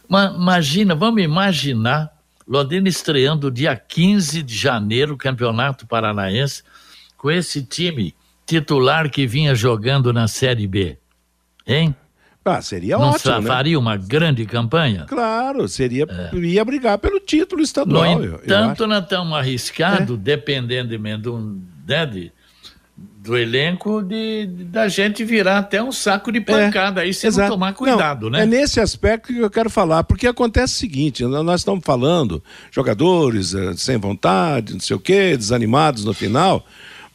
Mas 0.06 0.34
imagina, 0.34 0.94
vamos 0.94 1.22
imaginar 1.22 2.10
Londrina 2.48 2.88
estreando 2.88 3.50
dia 3.50 3.76
15 3.76 4.42
de 4.42 4.56
janeiro 4.56 5.14
o 5.14 5.18
Campeonato 5.18 5.86
Paranaense 5.86 6.62
com 7.16 7.30
esse 7.30 7.62
time 7.62 8.14
titular 8.46 9.10
que 9.10 9.26
vinha 9.26 9.54
jogando 9.54 10.12
na 10.12 10.26
Série 10.26 10.66
B. 10.66 10.96
Hein? 11.66 11.94
Ah, 12.42 12.62
seria 12.62 12.96
Não 12.96 13.10
ótimo, 13.10 13.34
Não 13.34 13.42
né? 13.42 13.46
faria 13.46 13.72
né? 13.74 13.78
uma 13.78 13.96
grande 13.98 14.46
campanha? 14.46 15.04
Claro, 15.06 15.68
seria 15.68 16.06
é. 16.08 16.34
ia 16.36 16.64
brigar 16.64 16.96
pelo 16.96 17.20
título 17.20 17.60
estadual. 17.60 18.18
No 18.18 18.36
entanto, 18.36 18.86
nós 18.86 19.02
estamos 19.02 19.36
arriscados, 19.36 20.16
é. 20.16 20.18
dependendo 20.18 20.88
de, 20.88 20.98
né, 20.98 22.06
de, 22.06 22.32
do 23.28 23.36
elenco 23.36 24.02
de, 24.02 24.46
da 24.46 24.88
gente 24.88 25.22
virar 25.22 25.58
até 25.58 25.82
um 25.82 25.92
saco 25.92 26.32
de 26.32 26.40
pancada 26.40 27.02
é, 27.02 27.04
aí 27.04 27.12
se 27.12 27.26
exato. 27.26 27.50
não 27.50 27.56
tomar 27.56 27.74
cuidado, 27.74 28.30
não, 28.30 28.38
né? 28.38 28.44
É 28.44 28.46
nesse 28.46 28.80
aspecto 28.80 29.34
que 29.34 29.38
eu 29.38 29.50
quero 29.50 29.68
falar, 29.68 30.02
porque 30.04 30.26
acontece 30.26 30.74
o 30.74 30.78
seguinte, 30.78 31.22
nós 31.24 31.60
estamos 31.60 31.84
falando 31.84 32.42
jogadores 32.70 33.54
eh, 33.54 33.74
sem 33.76 33.98
vontade, 33.98 34.72
não 34.72 34.80
sei 34.80 34.96
o 34.96 34.98
quê, 34.98 35.36
desanimados 35.36 36.06
no 36.06 36.14
final, 36.14 36.64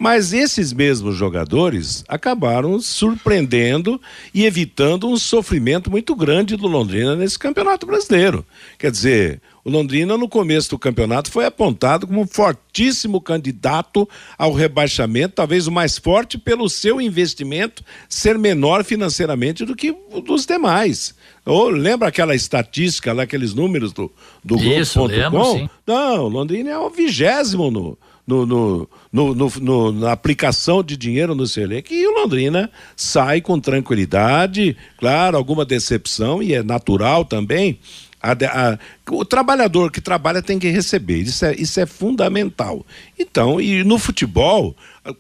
mas 0.03 0.33
esses 0.33 0.73
mesmos 0.73 1.15
jogadores 1.15 2.03
acabaram 2.09 2.77
surpreendendo 2.81 4.01
e 4.33 4.43
evitando 4.43 5.07
um 5.07 5.15
sofrimento 5.15 5.89
muito 5.89 6.13
grande 6.13 6.57
do 6.57 6.67
Londrina 6.67 7.15
nesse 7.15 7.39
campeonato 7.39 7.85
brasileiro. 7.85 8.45
Quer 8.77 8.91
dizer, 8.91 9.41
o 9.63 9.69
Londrina, 9.69 10.17
no 10.17 10.27
começo 10.27 10.71
do 10.71 10.77
campeonato, 10.77 11.31
foi 11.31 11.45
apontado 11.45 12.05
como 12.05 12.19
um 12.19 12.27
fortíssimo 12.27 13.21
candidato 13.21 14.05
ao 14.37 14.51
rebaixamento, 14.51 15.35
talvez 15.35 15.67
o 15.67 15.71
mais 15.71 15.97
forte 15.97 16.37
pelo 16.37 16.67
seu 16.67 16.99
investimento 16.99 17.81
ser 18.09 18.37
menor 18.37 18.83
financeiramente 18.83 19.63
do 19.63 19.73
que 19.73 19.95
o 20.11 20.19
dos 20.19 20.45
demais. 20.45 21.15
Ou 21.45 21.69
lembra 21.69 22.09
aquela 22.09 22.35
estatística 22.35 23.13
lá, 23.13 23.23
aqueles 23.23 23.53
números 23.53 23.93
do, 23.93 24.11
do 24.43 24.57
Globo.com? 24.57 25.69
Não, 25.87 26.25
o 26.25 26.27
Londrina 26.27 26.71
é 26.71 26.77
o 26.77 26.89
vigésimo 26.89 27.71
no, 27.71 27.97
no, 28.25 28.45
no, 28.45 28.88
no, 29.36 29.91
na 29.91 30.12
aplicação 30.12 30.83
de 30.83 30.95
dinheiro 30.95 31.36
no 31.36 31.45
seu 31.45 31.63
elenco 31.63 31.93
e 31.93 32.07
o 32.07 32.21
Londrina 32.21 32.71
sai 32.95 33.41
com 33.41 33.59
tranquilidade, 33.59 34.77
claro, 34.97 35.38
alguma 35.38 35.65
decepção 35.65 36.41
e 36.41 36.53
é 36.53 36.63
natural 36.63 37.25
também, 37.25 37.79
a, 38.23 38.31
a, 38.31 38.79
o 39.12 39.25
trabalhador 39.25 39.91
que 39.91 39.99
trabalha 39.99 40.41
tem 40.41 40.57
que 40.57 40.69
receber, 40.69 41.17
isso 41.17 41.45
é, 41.45 41.53
isso 41.55 41.77
é 41.81 41.86
fundamental. 41.86 42.86
Então, 43.19 43.59
e 43.59 43.83
no 43.83 43.99
futebol, 43.99 44.73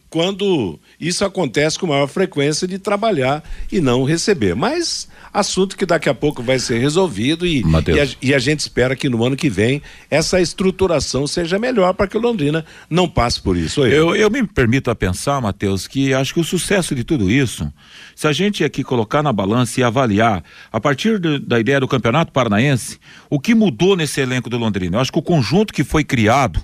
quando 0.09 0.79
isso 0.97 1.25
acontece 1.25 1.77
com 1.77 1.85
maior 1.85 2.07
frequência 2.07 2.65
de 2.65 2.79
trabalhar 2.79 3.43
e 3.69 3.81
não 3.81 4.05
receber. 4.05 4.55
Mas 4.55 5.09
assunto 5.33 5.75
que 5.75 5.85
daqui 5.85 6.07
a 6.07 6.13
pouco 6.13 6.43
vai 6.43 6.59
ser 6.59 6.77
resolvido 6.77 7.45
e, 7.45 7.61
e 7.61 7.99
a, 7.99 8.07
e, 8.21 8.33
a, 8.33 8.39
gente 8.39 8.59
espera 8.59 8.95
que 8.95 9.09
no 9.09 9.23
ano 9.25 9.35
que 9.35 9.49
vem 9.49 9.81
essa 10.09 10.39
estruturação 10.39 11.25
seja 11.25 11.57
melhor 11.57 11.93
para 11.93 12.07
que 12.07 12.15
o 12.15 12.21
Londrina 12.21 12.63
não 12.89 13.09
passe 13.09 13.41
por 13.41 13.57
isso. 13.57 13.83
Eu, 13.85 14.15
eu 14.15 14.29
me 14.29 14.45
permito 14.45 14.91
a 14.91 14.95
pensar, 14.95 15.41
Matheus, 15.41 15.87
que 15.87 16.13
acho 16.13 16.33
que 16.33 16.39
o 16.39 16.43
sucesso 16.43 16.93
de 16.93 17.03
tudo 17.03 17.31
isso, 17.31 17.71
se 18.15 18.27
a 18.27 18.31
gente 18.31 18.63
aqui 18.63 18.83
colocar 18.83 19.23
na 19.23 19.33
balança 19.33 19.79
e 19.79 19.83
avaliar, 19.83 20.43
a 20.71 20.79
partir 20.79 21.19
da 21.19 21.59
ideia 21.59 21.79
do 21.79 21.87
Campeonato 21.87 22.31
Paranaense, 22.31 22.99
o 23.29 23.39
que 23.39 23.55
mudou 23.55 23.95
nesse 23.95 24.21
elenco 24.21 24.49
do 24.49 24.57
Londrina? 24.57 24.97
Eu 24.97 25.01
acho 25.01 25.11
que 25.11 25.19
o 25.19 25.23
conjunto 25.23 25.73
que 25.73 25.83
foi 25.83 26.03
criado 26.03 26.61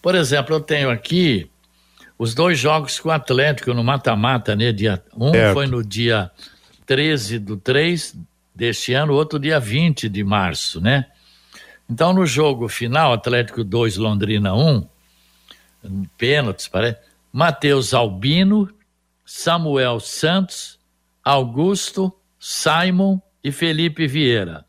por 0.00 0.14
exemplo, 0.14 0.54
eu 0.54 0.60
tenho 0.60 0.90
aqui 0.90 1.48
os 2.18 2.34
dois 2.34 2.58
jogos 2.58 3.00
com 3.00 3.08
o 3.08 3.12
Atlético 3.12 3.72
no 3.72 3.82
mata-mata, 3.82 4.54
né? 4.54 4.72
Dia, 4.72 5.02
um 5.16 5.32
certo. 5.32 5.54
foi 5.54 5.66
no 5.66 5.82
dia 5.82 6.30
13 6.86 7.38
do 7.38 7.56
3 7.56 8.16
deste 8.54 8.92
ano, 8.92 9.14
outro 9.14 9.38
dia 9.38 9.58
20 9.58 10.08
de 10.08 10.22
março, 10.22 10.80
né? 10.80 11.06
Então, 11.88 12.12
no 12.12 12.24
jogo 12.24 12.68
final, 12.68 13.12
Atlético 13.12 13.64
2, 13.64 13.96
Londrina 13.96 14.54
1, 14.54 14.86
pênaltis, 16.16 16.68
parece. 16.68 16.98
Matheus 17.32 17.94
Albino, 17.94 18.68
Samuel 19.24 20.00
Santos, 20.00 20.78
Augusto, 21.24 22.12
Simon 22.38 23.20
e 23.42 23.52
Felipe 23.52 24.06
Vieira. 24.06 24.64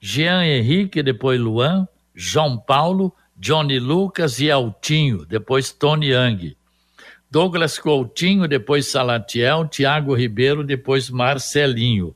Jean 0.00 0.44
Henrique, 0.44 1.02
depois 1.02 1.40
Luan, 1.40 1.86
João 2.14 2.58
Paulo, 2.58 3.14
Johnny 3.36 3.78
Lucas 3.78 4.40
e 4.40 4.50
Altinho, 4.50 5.24
depois 5.26 5.72
Tony 5.72 6.10
Yang. 6.10 6.56
Douglas 7.32 7.78
Coutinho, 7.78 8.46
depois 8.46 8.86
Salatiel, 8.86 9.66
Tiago 9.66 10.14
Ribeiro, 10.14 10.62
depois 10.62 11.08
Marcelinho. 11.08 12.14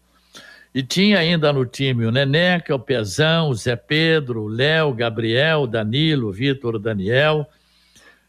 E 0.74 0.82
tinha 0.82 1.18
ainda 1.18 1.52
no 1.54 1.64
time 1.64 2.04
o 2.04 2.10
Neneca, 2.10 2.74
o 2.74 2.78
Pezão, 2.78 3.48
o 3.48 3.54
Zé 3.54 3.76
Pedro, 3.76 4.42
o 4.42 4.48
Léo, 4.48 4.92
Gabriel, 4.92 5.66
Danilo, 5.66 6.30
Vitor, 6.30 6.78
Daniel. 6.78 7.48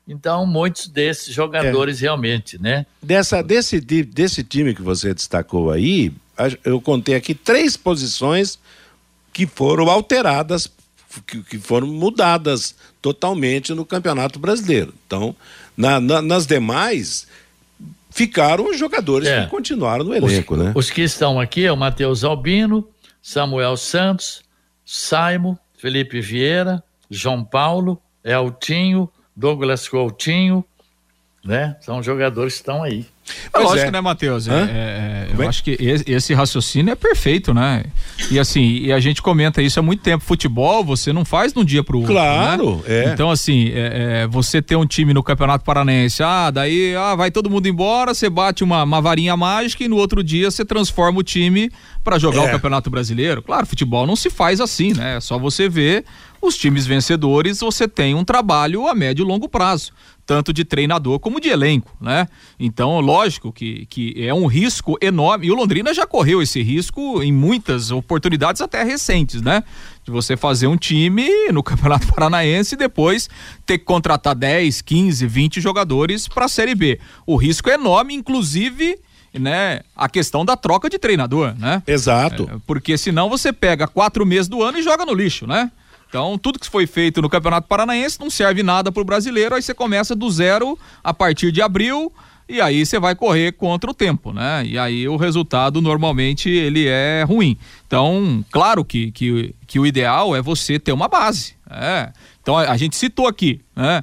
Então, 0.08 0.45
muitos 0.45 0.88
desses 0.88 1.34
jogadores 1.34 1.97
é. 1.97 2.01
realmente, 2.03 2.62
né? 2.62 2.86
Dessa, 3.03 3.43
desse, 3.43 3.82
desse 3.82 4.43
time 4.43 4.74
que 4.74 4.82
você 4.82 5.14
destacou 5.14 5.70
aí, 5.70 6.14
eu 6.64 6.80
contei 6.80 7.16
aqui 7.16 7.36
três 7.36 7.76
posições 7.76 8.58
que 9.34 9.45
foram 9.45 9.89
alteradas, 9.89 10.72
que, 11.26 11.43
que 11.43 11.60
foram 11.60 11.88
mudadas 11.88 12.74
totalmente 13.01 13.74
no 13.74 13.86
Campeonato 13.86 14.39
Brasileiro. 14.39 14.93
Então, 15.05 15.36
na, 15.76 15.99
na, 15.99 16.22
nas 16.22 16.47
demais, 16.47 17.28
ficaram 18.10 18.70
os 18.70 18.80
jogadores 18.80 19.28
é. 19.28 19.43
que 19.43 19.49
continuaram 19.51 20.05
no 20.05 20.16
elenco, 20.16 20.53
os, 20.53 20.60
né? 20.60 20.72
Os 20.74 20.89
que 20.89 21.01
estão 21.01 21.39
aqui 21.39 21.66
é 21.66 21.72
o 21.72 21.78
Matheus 21.78 22.24
Albino, 22.24 22.88
Samuel 23.22 23.76
Santos, 23.76 24.41
Saimo, 24.86 25.60
Felipe 25.78 26.22
Vieira, 26.22 26.82
João 27.12 27.43
Paulo, 27.43 28.01
Eltinho, 28.24 29.10
Douglas 29.38 29.88
Coutinho, 29.88 30.65
né? 31.45 31.77
São 31.81 32.01
jogadores 32.01 32.55
que 32.55 32.59
estão 32.61 32.81
aí. 32.81 33.05
É 33.53 33.59
lógico, 33.59 33.88
é. 33.88 33.91
né, 33.91 34.01
Matheus? 34.01 34.47
É, 34.47 34.53
é, 34.53 34.55
é 34.55 35.35
eu 35.38 35.47
acho 35.47 35.63
que 35.63 35.77
esse 36.07 36.33
raciocínio 36.33 36.91
é 36.91 36.95
perfeito, 36.95 37.53
né? 37.53 37.83
E 38.31 38.39
assim, 38.39 38.79
e 38.79 38.91
a 38.91 38.99
gente 38.99 39.21
comenta 39.21 39.61
isso 39.61 39.79
há 39.79 39.83
muito 39.83 40.01
tempo. 40.01 40.23
Futebol 40.23 40.83
você 40.83 41.11
não 41.13 41.25
faz 41.25 41.53
de 41.53 41.59
um 41.59 41.65
dia 41.65 41.83
pro 41.83 41.99
outro. 41.99 42.13
Né? 42.13 42.19
Claro, 42.19 42.83
né? 42.88 43.05
é. 43.05 43.13
Então, 43.13 43.29
assim, 43.29 43.69
é, 43.69 44.23
é, 44.23 44.27
você 44.27 44.61
ter 44.61 44.75
um 44.75 44.85
time 44.85 45.13
no 45.13 45.21
Campeonato 45.21 45.63
Paranense, 45.63 46.23
ah, 46.23 46.49
daí 46.49 46.95
ah, 46.95 47.15
vai 47.15 47.29
todo 47.29 47.49
mundo 47.49 47.67
embora, 47.67 48.13
você 48.13 48.29
bate 48.29 48.63
uma, 48.63 48.83
uma 48.83 49.01
varinha 49.01 49.35
mágica 49.35 49.83
e 49.83 49.88
no 49.88 49.97
outro 49.97 50.23
dia 50.23 50.49
você 50.49 50.65
transforma 50.65 51.19
o 51.19 51.23
time 51.23 51.69
para 52.03 52.17
jogar 52.17 52.43
o 52.43 52.49
Campeonato 52.49 52.89
Brasileiro. 52.89 53.41
Claro, 53.41 53.65
futebol 53.65 54.07
não 54.07 54.15
se 54.15 54.29
faz 54.29 54.61
assim, 54.61 54.93
né? 54.93 55.17
É 55.17 55.19
só 55.19 55.38
você 55.38 55.67
ver 55.67 56.05
os 56.41 56.57
times 56.57 56.85
vencedores, 56.85 57.59
você 57.59 57.88
tem 57.88 58.15
um 58.15 58.23
trabalho 58.23 58.88
a 58.88 58.95
médio 58.95 59.23
e 59.23 59.27
longo 59.27 59.49
prazo 59.49 59.91
tanto 60.27 60.51
de 60.51 60.65
treinador 60.65 61.19
como 61.19 61.39
de 61.39 61.47
elenco, 61.47 61.95
né? 62.01 62.27
Então, 62.59 62.99
lógico 62.99 63.51
que, 63.53 63.85
que 63.85 64.13
é 64.17 64.33
um 64.33 64.45
risco 64.45 64.97
enorme. 65.01 65.47
E 65.47 65.51
o 65.51 65.55
Londrina 65.55 65.93
já 65.93 66.05
correu 66.05 66.41
esse 66.41 66.61
risco 66.61 67.23
em 67.23 67.31
muitas 67.31 67.91
oportunidades 67.91 68.61
até 68.61 68.83
recentes, 68.83 69.41
né? 69.41 69.63
De 70.03 70.11
você 70.11 70.35
fazer 70.35 70.67
um 70.67 70.75
time 70.75 71.29
no 71.53 71.63
Campeonato 71.63 72.07
Paranaense 72.07 72.75
e 72.75 72.77
depois 72.77 73.29
ter 73.65 73.77
que 73.77 73.85
contratar 73.85 74.35
10, 74.35 74.81
15, 74.81 75.25
20 75.25 75.61
jogadores 75.61 76.27
para 76.27 76.43
a 76.43 76.49
Série 76.49 76.75
B. 76.75 76.99
O 77.25 77.38
risco 77.38 77.69
é 77.69 77.75
enorme, 77.75 78.13
inclusive 78.13 78.99
né, 79.33 79.81
a 79.95 80.09
questão 80.09 80.43
da 80.43 80.57
troca 80.57 80.89
de 80.89 80.99
treinador, 80.99 81.55
né? 81.57 81.81
Exato. 81.88 82.49
É, 82.51 82.57
porque 82.65 82.97
senão 82.97 83.29
você 83.29 83.53
pega 83.53 83.88
quatro 83.88 84.25
meses 84.25 84.49
do 84.49 84.61
ano 84.61 84.77
e 84.77 84.83
joga 84.83 85.05
no 85.05 85.13
lixo, 85.13 85.47
né? 85.47 85.71
Então, 86.08 86.38
tudo 86.38 86.60
que 86.60 86.70
foi 86.70 86.88
feito 86.88 87.22
no 87.22 87.30
Campeonato 87.30 87.68
Paranaense 87.68 88.20
não 88.20 88.30
serve 88.30 88.64
nada 88.64 88.91
para 88.91 89.01
o 89.01 89.05
brasileiro, 89.05 89.55
aí 89.55 89.62
você 89.62 89.74
começa 89.74 90.16
do 90.16 90.30
zero 90.32 90.78
a 91.03 91.14
partir 91.14 91.51
de 91.51 91.62
abril 91.62 92.12
e 92.49 92.62
aí 92.62 92.86
você 92.86 92.97
vai 92.97 93.14
correr 93.14 93.51
contra 93.51 93.91
o 93.91 93.93
tempo, 93.93 94.32
né? 94.32 94.64
E 94.66 94.78
aí 94.78 95.08
o 95.08 95.18
resultado 95.18 95.82
normalmente 95.82 96.49
ele 96.49 96.88
é 96.88 97.24
ruim. 97.28 97.58
Então, 97.86 98.43
claro 98.49 98.86
que, 98.86 99.12
que, 99.12 99.53
que 99.68 99.80
o 99.80 99.86
ideal 99.86 100.34
é 100.34 100.41
você 100.41 100.80
ter 100.80 100.93
uma 100.93 101.10
base. 101.10 101.55
É. 101.70 102.12
Então, 102.41 102.58
a, 102.58 102.72
a 102.72 102.78
gente 102.78 102.95
citou 102.95 103.28
aqui, 103.28 103.60
né? 103.76 104.01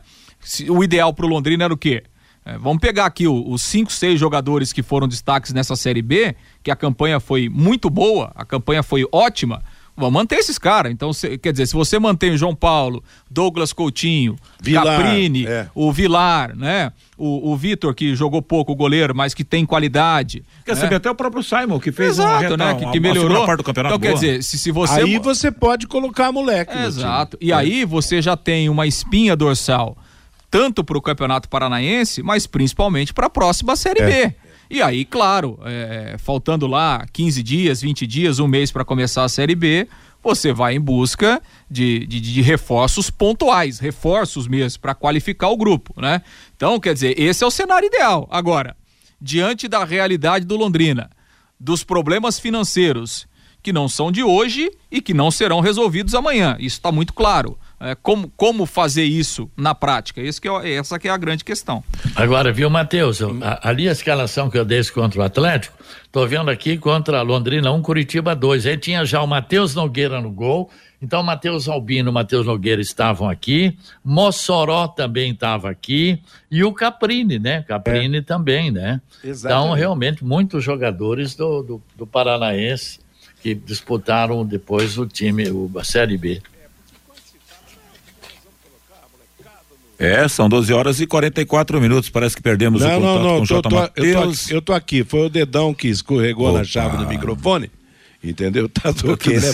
O 0.68 0.84
ideal 0.84 1.14
para 1.14 1.24
o 1.24 1.28
Londrina 1.28 1.64
era 1.64 1.72
o 1.72 1.76
quê? 1.76 2.04
É, 2.44 2.58
vamos 2.58 2.80
pegar 2.80 3.06
aqui 3.06 3.26
o, 3.26 3.48
os 3.48 3.62
cinco, 3.62 3.90
seis 3.90 4.20
jogadores 4.20 4.70
que 4.70 4.82
foram 4.82 5.08
destaques 5.08 5.54
nessa 5.54 5.74
Série 5.74 6.02
B, 6.02 6.36
que 6.62 6.70
a 6.70 6.76
campanha 6.76 7.18
foi 7.18 7.48
muito 7.48 7.88
boa, 7.88 8.30
a 8.34 8.44
campanha 8.44 8.82
foi 8.82 9.06
ótima. 9.10 9.62
Vamos 9.96 10.12
manter 10.12 10.36
esses 10.36 10.58
caras. 10.58 10.90
Então, 10.90 11.12
cê, 11.12 11.38
quer 11.38 11.52
dizer, 11.52 11.66
se 11.66 11.72
você 11.72 11.98
mantém 11.98 12.32
o 12.32 12.36
João 12.36 12.54
Paulo, 12.54 13.02
Douglas 13.30 13.72
Coutinho, 13.72 14.36
Vilar, 14.60 14.84
Caprini, 14.84 15.46
é. 15.46 15.68
o 15.72 15.92
Vilar, 15.92 16.56
né? 16.56 16.90
O, 17.16 17.52
o 17.52 17.56
Vitor, 17.56 17.94
que 17.94 18.14
jogou 18.16 18.42
pouco 18.42 18.72
o 18.72 18.74
goleiro, 18.74 19.14
mas 19.14 19.34
que 19.34 19.44
tem 19.44 19.64
qualidade. 19.64 20.42
Quer 20.64 20.74
né? 20.74 20.80
saber, 20.80 20.96
até 20.96 21.08
o 21.08 21.14
próprio 21.14 21.44
Simon, 21.44 21.78
que 21.78 21.92
fez 21.92 22.18
Exato, 22.18 22.54
uma, 22.54 22.56
né? 22.56 22.74
que, 22.74 22.90
que 22.90 22.98
melhorou. 22.98 23.46
Parte 23.46 23.58
do 23.58 23.64
campeonato 23.64 23.94
então, 23.94 24.00
boa. 24.10 24.20
quer 24.20 24.26
dizer, 24.26 24.42
se, 24.42 24.58
se 24.58 24.72
você. 24.72 25.00
Aí 25.00 25.18
você 25.18 25.52
pode 25.52 25.86
colocar 25.86 26.32
moleque. 26.32 26.76
Exato. 26.76 27.38
E 27.40 27.52
é. 27.52 27.54
aí 27.54 27.84
você 27.84 28.20
já 28.20 28.36
tem 28.36 28.68
uma 28.68 28.88
espinha 28.88 29.36
dorsal, 29.36 29.96
tanto 30.50 30.82
para 30.82 30.98
o 30.98 31.02
Campeonato 31.02 31.48
Paranaense, 31.48 32.20
mas 32.20 32.48
principalmente 32.48 33.14
para 33.14 33.26
a 33.26 33.30
próxima 33.30 33.76
Série 33.76 34.02
é. 34.02 34.06
B. 34.28 34.34
E 34.70 34.80
aí, 34.82 35.04
claro, 35.04 35.58
é, 35.64 36.16
faltando 36.18 36.66
lá 36.66 37.04
15 37.12 37.42
dias, 37.42 37.82
20 37.82 38.06
dias, 38.06 38.38
um 38.38 38.46
mês 38.46 38.72
para 38.72 38.84
começar 38.84 39.24
a 39.24 39.28
Série 39.28 39.54
B, 39.54 39.86
você 40.22 40.52
vai 40.52 40.74
em 40.74 40.80
busca 40.80 41.40
de, 41.70 42.06
de, 42.06 42.18
de 42.18 42.40
reforços 42.40 43.10
pontuais, 43.10 43.78
reforços 43.78 44.48
mesmo, 44.48 44.80
para 44.80 44.94
qualificar 44.94 45.50
o 45.50 45.56
grupo, 45.56 45.92
né? 46.00 46.22
Então, 46.56 46.80
quer 46.80 46.94
dizer, 46.94 47.18
esse 47.20 47.44
é 47.44 47.46
o 47.46 47.50
cenário 47.50 47.86
ideal. 47.86 48.26
Agora, 48.30 48.74
diante 49.20 49.68
da 49.68 49.84
realidade 49.84 50.46
do 50.46 50.56
Londrina, 50.56 51.10
dos 51.60 51.84
problemas 51.84 52.38
financeiros 52.38 53.26
que 53.62 53.72
não 53.72 53.88
são 53.88 54.10
de 54.10 54.22
hoje 54.22 54.70
e 54.90 55.00
que 55.00 55.14
não 55.14 55.30
serão 55.30 55.60
resolvidos 55.60 56.14
amanhã, 56.14 56.56
isso 56.58 56.76
está 56.76 56.90
muito 56.90 57.12
claro. 57.12 57.58
É, 57.84 57.94
como, 57.94 58.32
como 58.34 58.64
fazer 58.64 59.04
isso 59.04 59.50
na 59.54 59.74
prática? 59.74 60.22
Esse 60.22 60.40
que 60.40 60.48
é, 60.48 60.74
essa 60.74 60.98
que 60.98 61.06
é 61.06 61.10
a 61.10 61.16
grande 61.18 61.44
questão. 61.44 61.84
Agora, 62.16 62.50
viu, 62.50 62.70
Matheus? 62.70 63.20
Ali 63.60 63.88
a 63.88 63.92
escalação 63.92 64.48
que 64.48 64.56
eu 64.56 64.64
dei 64.64 64.82
contra 64.84 65.20
o 65.20 65.22
Atlético, 65.22 65.76
tô 66.10 66.26
vendo 66.26 66.50
aqui 66.50 66.78
contra 66.78 67.20
Londrina 67.20 67.70
1, 67.70 67.82
Curitiba 67.82 68.34
2. 68.34 68.64
Aí 68.66 68.78
tinha 68.78 69.04
já 69.04 69.22
o 69.22 69.26
Matheus 69.26 69.74
Nogueira 69.74 70.20
no 70.20 70.30
gol. 70.30 70.70
Então, 71.02 71.22
Matheus 71.22 71.68
Albino 71.68 72.10
e 72.10 72.12
Matheus 72.12 72.46
Nogueira 72.46 72.80
estavam 72.80 73.28
aqui, 73.28 73.76
Mossoró 74.02 74.88
também 74.88 75.32
estava 75.32 75.68
aqui, 75.68 76.18
e 76.50 76.64
o 76.64 76.72
Caprini, 76.72 77.38
né? 77.38 77.62
Caprini 77.62 78.18
é. 78.18 78.22
também, 78.22 78.70
né? 78.70 79.02
Exatamente. 79.22 79.66
Então, 79.66 79.76
realmente, 79.76 80.24
muitos 80.24 80.64
jogadores 80.64 81.34
do, 81.34 81.62
do, 81.62 81.82
do 81.94 82.06
Paranaense 82.06 83.00
que 83.42 83.54
disputaram 83.54 84.46
depois 84.46 84.96
o 84.96 85.06
time, 85.06 85.50
o, 85.50 85.70
a 85.76 85.84
Série 85.84 86.16
B. 86.16 86.40
É, 90.04 90.28
são 90.28 90.48
12 90.48 90.72
horas 90.72 91.00
e 91.00 91.06
44 91.06 91.80
minutos. 91.80 92.10
Parece 92.10 92.36
que 92.36 92.42
perdemos 92.42 92.82
não, 92.82 92.88
o 92.88 93.00
contato 93.00 93.14
não, 93.14 93.22
não, 93.22 93.36
com 93.36 93.42
o 93.42 93.46
J. 93.46 93.62
Tô, 93.62 93.74
Mateus. 93.74 94.50
Eu, 94.50 94.56
eu 94.56 94.62
tô, 94.62 94.72
aqui, 94.72 95.04
foi 95.04 95.26
o 95.26 95.28
dedão 95.28 95.72
que 95.72 95.88
escorregou 95.88 96.50
Opa. 96.50 96.58
na 96.58 96.64
chave 96.64 96.96
do 96.98 97.06
microfone. 97.06 97.70
Entendeu? 98.22 98.68
Tá 98.74 98.92
tudo 98.92 99.12
ok, 99.12 99.38
né? 99.38 99.48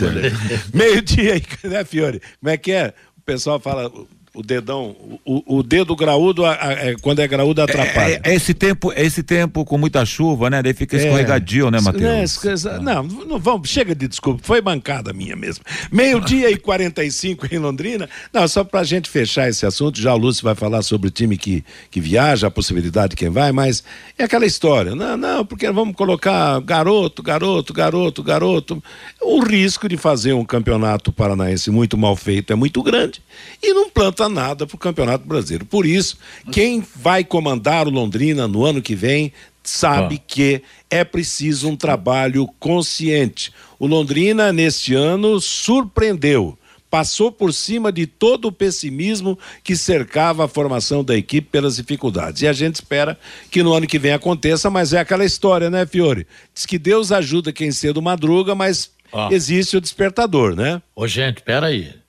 Meio-dia 0.73 1.35
aí, 1.35 1.43
né, 1.71 1.85
Fiore? 1.85 2.21
Como 2.41 2.51
é 2.51 2.57
que 2.57 2.73
é? 2.73 2.95
O 3.17 3.23
pessoal 3.23 3.61
fala, 3.61 3.91
o 4.33 4.43
dedão, 4.43 4.95
o, 5.24 5.59
o 5.59 5.62
dedo 5.62 5.97
graúdo, 5.97 6.45
a, 6.45 6.53
a, 6.53 6.72
é, 6.72 6.95
quando 7.01 7.18
é 7.18 7.26
graúdo, 7.26 7.61
atrapalha. 7.61 8.20
É, 8.22 8.31
é, 8.31 8.35
esse 8.35 8.55
tempo, 8.55 8.93
é 8.93 9.05
esse 9.05 9.24
tempo 9.24 9.64
com 9.64 9.76
muita 9.76 10.05
chuva, 10.07 10.49
né? 10.49 10.62
Daí 10.62 10.72
fica 10.72 10.97
é. 10.97 11.01
escorregadio, 11.01 11.68
né, 11.68 11.81
Matheus? 11.81 12.45
É, 12.64 12.78
não, 12.78 13.03
não, 13.03 13.39
vamos, 13.41 13.68
chega 13.68 13.93
de 13.93 14.07
desculpa, 14.07 14.41
foi 14.45 14.61
bancada 14.61 15.12
minha 15.12 15.35
mesmo. 15.35 15.64
Meio-dia 15.91 16.49
e 16.49 16.57
45 16.57 17.53
em 17.53 17.59
Londrina. 17.59 18.09
Não, 18.33 18.47
só 18.47 18.62
pra 18.62 18.85
gente 18.85 19.11
fechar 19.11 19.49
esse 19.49 19.66
assunto, 19.66 20.01
já 20.01 20.14
o 20.14 20.16
Lúcio 20.18 20.45
vai 20.45 20.55
falar 20.55 20.83
sobre 20.83 21.09
o 21.09 21.11
time 21.11 21.37
que, 21.37 21.64
que 21.91 22.01
viaja, 22.01 22.47
a 22.47 22.51
possibilidade 22.51 23.11
de 23.11 23.16
quem 23.16 23.31
vai, 23.31 23.51
mas 23.51 23.83
é 24.16 24.24
aquela 24.24 24.47
história. 24.47 24.95
Não, 24.95 25.16
não, 25.16 25.45
porque 25.45 25.68
vamos 25.72 25.97
colocar 25.97 26.61
garoto, 26.61 27.20
garoto, 27.20 27.72
garoto, 27.72 28.22
garoto. 28.22 28.83
O 29.20 29.41
risco 29.41 29.89
de 29.89 29.97
fazer 29.97 30.35
um 30.35 30.45
campeonato 30.45 31.12
paranaense 31.12 31.68
muito 31.68 31.99
mal 31.99 32.14
feito 32.14 32.53
é 32.53 32.57
muito 32.57 32.81
grande. 32.81 33.20
E 33.61 33.74
não 33.74 33.91
planta 33.91 34.20
adianta 34.21 34.29
nada 34.29 34.66
para 34.66 34.75
o 34.75 34.79
Campeonato 34.79 35.27
Brasileiro. 35.27 35.64
Por 35.64 35.87
isso, 35.87 36.18
quem 36.53 36.85
vai 36.97 37.25
comandar 37.25 37.87
o 37.87 37.91
Londrina 37.91 38.47
no 38.47 38.64
ano 38.64 38.83
que 38.83 38.95
vem 38.95 39.33
sabe 39.62 40.16
ah. 40.16 40.25
que 40.27 40.62
é 40.91 41.05
preciso 41.05 41.68
um 41.68 41.77
trabalho 41.77 42.47
consciente. 42.59 43.53
O 43.79 43.87
Londrina, 43.87 44.53
neste 44.53 44.95
ano, 44.95 45.41
surpreendeu 45.41 46.57
passou 46.91 47.31
por 47.31 47.55
cima 47.55 47.93
de 47.93 48.05
todo 48.05 48.47
o 48.47 48.53
pessimismo 48.53 49.39
que 49.62 49.77
cercava 49.77 50.45
a 50.45 50.49
formação 50.49 51.05
da 51.05 51.16
equipe 51.16 51.47
pelas 51.49 51.77
dificuldades. 51.77 52.43
E 52.43 52.49
a 52.49 52.53
gente 52.53 52.75
espera 52.75 53.16
que 53.49 53.62
no 53.62 53.73
ano 53.73 53.87
que 53.87 53.97
vem 53.97 54.12
aconteça, 54.12 54.68
mas 54.68 54.93
é 54.93 54.99
aquela 54.99 55.25
história, 55.25 55.71
né, 55.71 55.87
Fiore? 55.87 56.27
Diz 56.53 56.66
que 56.66 56.81
Deus 56.81 57.12
ajuda 57.12 57.53
quem 57.53 57.71
cedo 57.71 58.03
madruga, 58.03 58.57
mas 58.57 58.91
existe 59.31 59.77
o 59.77 59.81
despertador, 59.81 60.57
né? 60.57 60.83
Ô, 60.97 61.07
gente, 61.07 61.43
peraí. 61.43 62.00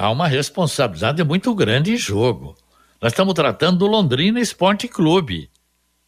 Há 0.00 0.12
uma 0.12 0.28
responsabilidade 0.28 1.24
muito 1.24 1.52
grande 1.56 1.92
em 1.92 1.96
jogo. 1.96 2.54
Nós 3.02 3.10
estamos 3.10 3.34
tratando 3.34 3.78
do 3.78 3.86
Londrina 3.88 4.38
Esporte 4.38 4.86
Clube. 4.86 5.50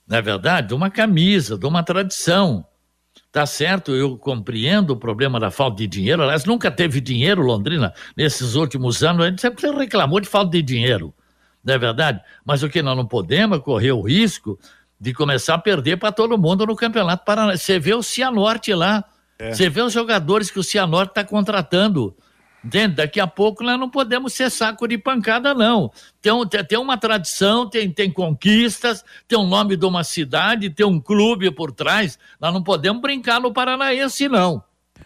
Não 0.07 0.19
é 0.19 0.23
verdade? 0.23 0.69
De 0.69 0.75
uma 0.75 0.89
camisa, 0.89 1.59
de 1.59 1.67
uma 1.67 1.83
tradição. 1.83 2.65
Tá 3.33 3.45
certo, 3.45 3.91
eu 3.91 4.17
compreendo 4.17 4.93
o 4.93 4.97
problema 4.97 5.41
da 5.41 5.51
falta 5.51 5.79
de 5.79 5.89
dinheiro. 5.89 6.23
Aliás, 6.23 6.45
nunca 6.45 6.71
teve 6.71 7.01
dinheiro, 7.01 7.43
Londrina, 7.43 7.93
nesses 8.17 8.55
últimos 8.55 9.03
anos. 9.03 9.27
A 9.27 9.29
gente 9.29 9.43
sempre 9.43 9.69
reclamou 9.73 10.21
de 10.21 10.29
falta 10.29 10.53
de 10.53 10.63
dinheiro. 10.63 11.13
Não 11.65 11.75
é 11.75 11.79
verdade? 11.79 12.21
Mas 12.45 12.63
o 12.63 12.69
que 12.69 12.83
nós 12.83 12.97
não 12.97 13.05
podemos 13.05 13.59
é 13.59 13.61
correr 13.61 13.91
o 13.91 14.03
risco 14.03 14.57
de 15.01 15.13
começar 15.13 15.55
a 15.55 15.59
perder 15.59 15.97
para 15.97 16.13
todo 16.13 16.39
mundo 16.39 16.65
no 16.65 16.77
Campeonato 16.77 17.25
Paranaense. 17.25 17.65
Você 17.65 17.81
vê 17.81 17.93
o 17.93 18.05
Cianorte 18.05 18.73
lá. 18.73 19.05
É. 19.37 19.53
Você 19.53 19.69
vê 19.69 19.83
os 19.83 19.93
jogadores 19.93 20.49
que 20.49 20.61
o 20.61 20.63
Cianorte 20.63 21.11
está 21.11 21.25
contratando. 21.25 22.15
Entende? 22.65 22.97
Daqui 22.97 23.19
a 23.19 23.27
pouco 23.27 23.65
nós 23.65 23.79
não 23.79 23.89
podemos 23.89 24.35
ser 24.35 24.51
saco 24.51 24.87
de 24.87 24.99
pancada, 24.99 25.55
não. 25.55 25.91
Tem, 26.21 26.33
tem, 26.47 26.65
tem, 26.65 26.79
uma 26.79 26.99
tradição, 26.99 27.69
tem, 27.69 27.91
tem 27.91 28.11
conquistas, 28.11 29.05
tem 29.27 29.39
o 29.39 29.43
um 29.43 29.49
nome 29.49 29.77
de 29.77 29.87
uma 29.87 30.05
cidade, 30.05 30.71
tem 30.71 30.85
um 30.85 31.01
clube 31.01 31.51
por 31.51 31.73
trás. 31.73 32.19
Nós 32.41 32.53
não 32.53 32.63
podemos 32.63 33.01
brincar 33.01 33.41
no 33.41 33.53
Paranaense, 33.53 34.29
não. 34.29 34.63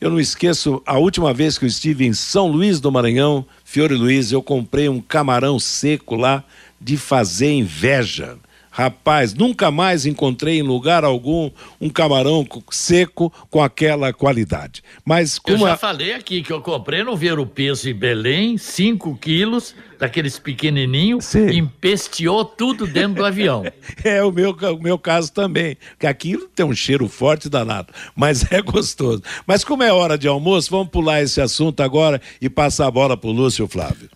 Eu 0.00 0.08
não 0.08 0.20
esqueço, 0.20 0.80
a 0.86 0.98
última 0.98 1.34
vez 1.34 1.58
que 1.58 1.64
eu 1.64 1.68
estive 1.68 2.06
em 2.06 2.12
São 2.12 2.46
Luís 2.46 2.78
do 2.78 2.92
Maranhão, 2.92 3.44
Fiore 3.64 3.96
Luiz, 3.96 4.30
eu 4.30 4.40
comprei 4.40 4.88
um 4.88 5.00
camarão 5.00 5.58
seco 5.58 6.14
lá 6.14 6.44
de 6.80 6.96
fazer 6.96 7.50
inveja. 7.50 8.38
Rapaz, 8.74 9.34
nunca 9.34 9.70
mais 9.70 10.06
encontrei 10.06 10.58
em 10.58 10.62
lugar 10.62 11.04
algum 11.04 11.50
um 11.78 11.90
camarão 11.90 12.46
seco 12.70 13.30
com 13.50 13.62
aquela 13.62 14.14
qualidade. 14.14 14.82
Mas 15.04 15.38
como 15.38 15.58
eu 15.58 15.68
já 15.68 15.74
a... 15.74 15.76
falei 15.76 16.14
aqui 16.14 16.42
que 16.42 16.50
eu 16.50 16.62
comprei 16.62 17.04
no 17.04 17.14
Ver 17.14 17.38
o 17.38 17.46
Peso 17.46 17.90
em 17.90 17.94
Belém, 17.94 18.56
5 18.56 19.14
quilos, 19.18 19.74
daqueles 19.98 20.38
pequenininhos, 20.38 21.34
empesteou 21.34 22.46
tudo 22.46 22.86
dentro 22.86 23.16
do 23.16 23.26
avião. 23.26 23.62
é 24.02 24.22
o 24.24 24.32
meu, 24.32 24.52
o 24.52 24.82
meu 24.82 24.98
caso 24.98 25.30
também, 25.30 25.76
que 25.98 26.06
aquilo 26.06 26.48
tem 26.48 26.64
um 26.64 26.74
cheiro 26.74 27.06
forte 27.08 27.50
danado, 27.50 27.92
mas 28.16 28.50
é 28.50 28.62
gostoso. 28.62 29.22
Mas 29.46 29.64
como 29.64 29.82
é 29.82 29.92
hora 29.92 30.16
de 30.16 30.26
almoço, 30.26 30.70
vamos 30.70 30.88
pular 30.88 31.20
esse 31.20 31.42
assunto 31.42 31.82
agora 31.82 32.22
e 32.40 32.48
passar 32.48 32.86
a 32.86 32.90
bola 32.90 33.18
para 33.18 33.28
o 33.28 33.32
Lúcio 33.34 33.68
Flávio. 33.68 34.08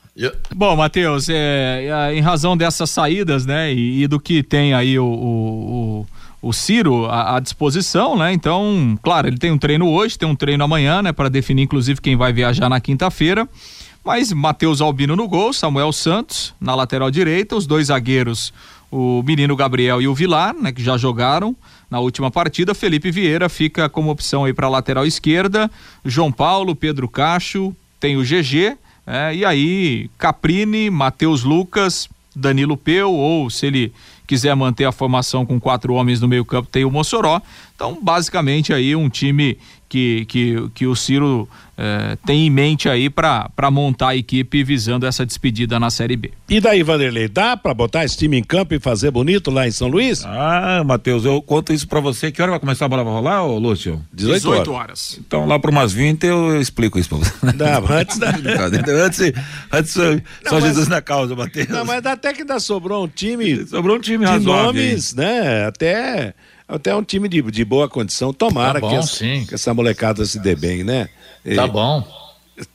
Bom, 0.55 0.75
Matheus, 0.77 1.29
é, 1.29 1.89
é, 1.89 2.15
em 2.15 2.21
razão 2.21 2.57
dessas 2.57 2.89
saídas, 2.89 3.45
né, 3.45 3.73
e, 3.73 4.03
e 4.03 4.07
do 4.07 4.19
que 4.19 4.43
tem 4.43 4.73
aí 4.73 4.99
o, 4.99 5.05
o, 5.05 6.07
o 6.41 6.53
Ciro 6.55 7.05
à, 7.05 7.37
à, 7.37 7.41
disposição, 7.41 8.17
né? 8.17 8.33
Então, 8.33 8.99
claro, 9.03 9.29
ele 9.29 9.37
tem 9.37 9.51
um 9.51 9.59
treino 9.59 9.87
hoje, 9.91 10.19
tem 10.19 10.27
um 10.27 10.35
treino 10.35 10.65
amanhã, 10.65 11.03
né, 11.03 11.13
para 11.13 11.29
definir 11.29 11.65
inclusive 11.65 12.01
quem 12.01 12.17
vai 12.17 12.33
viajar 12.33 12.71
na 12.71 12.81
quinta-feira. 12.81 13.47
Mas 14.03 14.33
Matheus 14.33 14.81
Albino 14.81 15.17
no 15.17 15.29
gol, 15.29 15.53
Samuel 15.53 15.93
Santos 15.93 16.55
na 16.59 16.75
lateral 16.75 17.11
direita, 17.11 17.55
os 17.55 17.67
dois 17.67 17.89
zagueiros, 17.89 18.55
o 18.91 19.23
menino 19.23 19.55
Gabriel 19.55 20.01
e 20.01 20.09
o 20.09 20.15
Vilar, 20.15 20.55
né, 20.55 20.73
que 20.73 20.83
já 20.83 20.97
jogaram 20.97 21.55
na 21.91 21.99
última 21.99 22.31
partida. 22.31 22.75
Felipe 22.75 23.11
Vieira 23.11 23.51
fica 23.51 23.87
como 23.87 24.11
opção 24.11 24.47
aí 24.47 24.55
para 24.55 24.69
lateral 24.69 25.05
esquerda, 25.05 25.71
João 26.03 26.33
Paulo, 26.33 26.75
Pedro 26.75 27.07
Cacho, 27.07 27.77
tem 28.01 28.17
o 28.17 28.23
GG 28.23 28.79
é, 29.07 29.35
e 29.35 29.45
aí, 29.45 30.11
Caprini, 30.19 30.91
Matheus 30.91 31.45
Lucas, 31.45 32.09
Danilo 32.35 32.77
Peu, 32.77 33.11
ou 33.11 33.49
se 33.49 33.67
ele 33.67 33.93
quiser 34.27 34.55
manter 34.57 34.85
a 34.85 34.93
formação 34.93 35.47
com 35.47 35.61
quatro 35.61 35.95
homens 35.95 36.21
no 36.21 36.27
meio-campo, 36.27 36.69
tem 36.71 36.85
o 36.85 36.91
Mossoró. 36.91 37.41
Então, 37.75 37.99
basicamente, 38.03 38.73
aí 38.73 38.97
um 38.97 39.09
time 39.09 39.57
que, 39.89 40.25
que, 40.27 40.69
que 40.75 40.87
o 40.87 40.95
Ciro 40.95 41.49
é, 41.79 42.17
tem 42.25 42.47
em 42.47 42.51
mente 42.51 42.89
aí 42.89 43.11
para 43.11 43.71
montar 43.71 44.09
a 44.09 44.17
equipe 44.17 44.65
visando 44.65 45.07
essa 45.07 45.27
despedida 45.27 45.79
na 45.79 45.91
Série 45.91 46.17
B. 46.17 46.33
E 46.49 46.61
daí, 46.61 46.83
Vanderlei, 46.83 47.29
dá 47.29 47.57
para 47.57 47.75
botar 47.75 48.05
esse 48.05 48.17
time 48.17 48.39
em 48.39 48.43
campo 48.43 48.75
e 48.75 48.81
fazer 48.81 49.11
bonito 49.11 49.51
lá 49.51 49.67
em 49.67 49.71
São 49.71 49.89
Luís? 49.89 50.25
Ah, 50.25 50.83
Matheus, 50.85 51.25
eu 51.25 51.41
conto 51.43 51.73
isso 51.73 51.87
para 51.87 52.01
você. 52.01 52.33
Que 52.33 52.41
hora 52.41 52.53
vai 52.53 52.61
começar 52.61 52.87
a 52.87 52.89
bola 52.89 53.03
a 53.03 53.05
rolar, 53.05 53.45
ô 53.45 53.59
Lúcio? 53.59 54.03
18, 54.13 54.37
18 54.39 54.53
horas. 54.53 54.69
horas. 54.69 55.21
Então, 55.27 55.47
lá 55.47 55.59
para 55.59 55.71
umas 55.71 55.93
20 55.93 56.25
eu 56.25 56.61
explico 56.61 56.99
isso 56.99 57.09
para 57.09 57.19
você. 57.19 57.33
Não, 57.43 57.87
antes 57.95 58.19
da... 58.19 58.31
antes, 59.05 59.33
antes 59.71 59.93
só 59.93 60.55
mas... 60.55 60.65
Jesus 60.65 60.89
na 60.89 61.03
causa, 61.03 61.37
Matheus. 61.37 61.69
Não, 61.69 61.85
mas 61.85 62.05
até 62.07 62.33
que 62.33 62.41
ainda 62.41 62.59
sobrou 62.59 63.05
um 63.05 63.09
time. 63.09 63.67
Sobrou 63.67 63.97
um 63.97 64.01
time 64.01 64.25
de 64.25 64.31
razoável. 64.31 64.65
nomes, 64.65 65.15
né? 65.15 65.67
Até 65.67 66.35
até 66.69 66.95
um 66.95 67.03
time 67.03 67.29
de, 67.29 67.43
de 67.43 67.65
boa 67.65 67.89
condição. 67.89 68.33
Tomara 68.33 68.81
tá 68.81 68.81
bom, 68.81 68.89
que, 68.89 68.97
essa, 68.97 69.19
que, 69.19 69.55
essa, 69.55 69.75
molecada 69.75 70.25
se 70.25 70.39
dê 70.39 70.55
bem, 70.55 70.83
né? 70.83 71.09
Tá 71.55 71.67
e, 71.67 71.69
bom. 71.69 72.07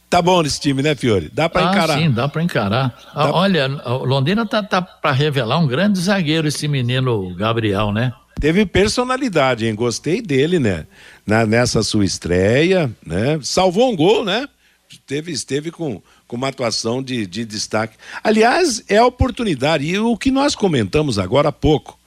Tá 0.10 0.22
bom 0.22 0.42
esse 0.44 0.60
time, 0.60 0.82
né, 0.82 0.94
Fiore? 0.94 1.30
Dá 1.34 1.48
para 1.48 1.70
ah, 1.70 1.72
encarar. 1.72 1.98
Sim, 1.98 2.12
dá 2.12 2.28
para 2.28 2.44
encarar. 2.44 3.00
Dá... 3.16 3.32
Olha, 3.32 3.68
Londrina 3.68 4.46
tá, 4.46 4.62
tá 4.62 4.82
para 4.82 5.12
revelar 5.12 5.58
um 5.60 5.68
grande 5.68 6.00
zagueiro 6.00 6.48
esse 6.48 6.68
menino 6.68 7.34
Gabriel, 7.36 7.92
né? 7.92 8.14
Teve 8.39 8.66
personalidade, 8.66 9.66
hein? 9.66 9.76
Gostei 9.76 10.22
dele, 10.22 10.60
né? 10.60 10.86
Na, 11.26 11.46
nessa 11.46 11.84
sua 11.84 12.04
estreia, 12.04 12.92
né? 13.06 13.39
Salvou 13.42 13.92
um 13.92 13.96
gol, 13.96 14.26
né? 14.26 14.48
Esteve, 14.89 15.32
esteve 15.32 15.72
com, 15.72 16.02
com 16.28 16.36
uma 16.36 16.50
atuação 16.50 17.02
de, 17.02 17.26
de 17.26 17.46
destaque. 17.46 17.96
Aliás, 18.24 18.84
é 18.89 18.98
a 18.98 19.06
oportunidade, 19.06 19.86
e 19.86 19.98
o 19.98 20.18
que 20.18 20.30
nós 20.30 20.56
comentamos 20.56 21.18
agora 21.18 21.50
há 21.50 21.54
pouco. 21.54 21.98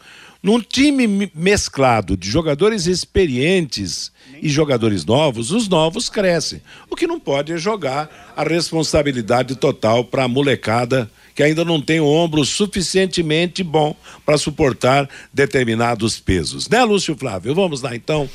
Num 0.45 0.61
time 0.61 1.32
mesclado 1.34 2.18
de 2.18 2.28
jogadores 2.28 2.84
experientes 2.84 4.12
e 4.42 4.51
jogadores 4.51 5.03
novos, 5.03 5.51
os 5.51 5.70
novos 5.70 6.11
crescem. 6.11 6.61
O 6.90 6.95
que 6.95 7.07
não 7.07 7.18
pode 7.18 7.55
é 7.55 7.57
jogar 7.57 8.34
a 8.36 8.42
responsabilidade 8.42 9.57
total 9.57 10.05
para 10.05 10.24
a 10.24 10.28
molecada 10.28 11.11
que 11.34 11.42
ainda 11.42 11.64
não 11.64 11.80
tem 11.80 11.99
o 11.99 12.07
ombro 12.07 12.45
suficientemente 12.45 13.64
bom 13.64 13.97
para 14.26 14.36
suportar 14.36 15.09
determinados 15.32 16.20
pesos. 16.20 16.68
Né, 16.68 16.84
Lúcio 16.84 17.16
Flávio? 17.16 17.55
Vamos 17.55 17.80
lá 17.80 17.97
então 17.97 18.28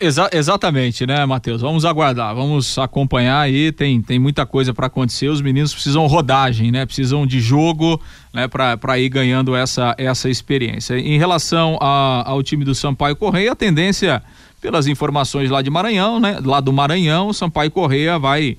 Exa 0.00 0.30
exatamente, 0.32 1.04
né, 1.04 1.26
Matheus? 1.26 1.60
Vamos 1.60 1.84
aguardar, 1.84 2.32
vamos 2.32 2.78
acompanhar 2.78 3.40
aí. 3.40 3.72
Tem, 3.72 4.00
tem 4.00 4.16
muita 4.16 4.46
coisa 4.46 4.72
para 4.72 4.86
acontecer. 4.86 5.28
Os 5.28 5.40
meninos 5.40 5.74
precisam 5.74 6.06
rodagem, 6.06 6.70
né? 6.70 6.86
Precisam 6.86 7.26
de 7.26 7.40
jogo, 7.40 8.00
né, 8.32 8.46
para 8.46 8.98
ir 8.98 9.08
ganhando 9.08 9.56
essa, 9.56 9.96
essa 9.98 10.30
experiência. 10.30 10.96
Em 10.96 11.18
relação 11.18 11.76
a, 11.80 12.22
ao 12.30 12.44
time 12.44 12.64
do 12.64 12.76
Sampaio 12.76 13.16
Correia, 13.16 13.50
a 13.50 13.56
tendência, 13.56 14.22
pelas 14.60 14.86
informações 14.86 15.50
lá 15.50 15.62
de 15.62 15.70
Maranhão, 15.70 16.20
né? 16.20 16.38
Lá 16.44 16.60
do 16.60 16.72
Maranhão, 16.72 17.28
o 17.28 17.34
Sampaio 17.34 17.70
Correia 17.72 18.20
vai. 18.20 18.56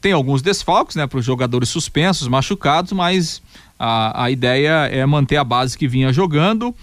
Tem 0.00 0.10
alguns 0.10 0.42
desfalques, 0.42 0.96
né, 0.96 1.06
para 1.06 1.18
os 1.20 1.24
jogadores 1.24 1.68
suspensos, 1.68 2.26
machucados, 2.26 2.90
mas 2.92 3.40
a, 3.78 4.24
a 4.24 4.30
ideia 4.30 4.88
é 4.90 5.06
manter 5.06 5.36
a 5.36 5.44
base 5.44 5.78
que 5.78 5.86
vinha 5.86 6.12
jogando. 6.12 6.74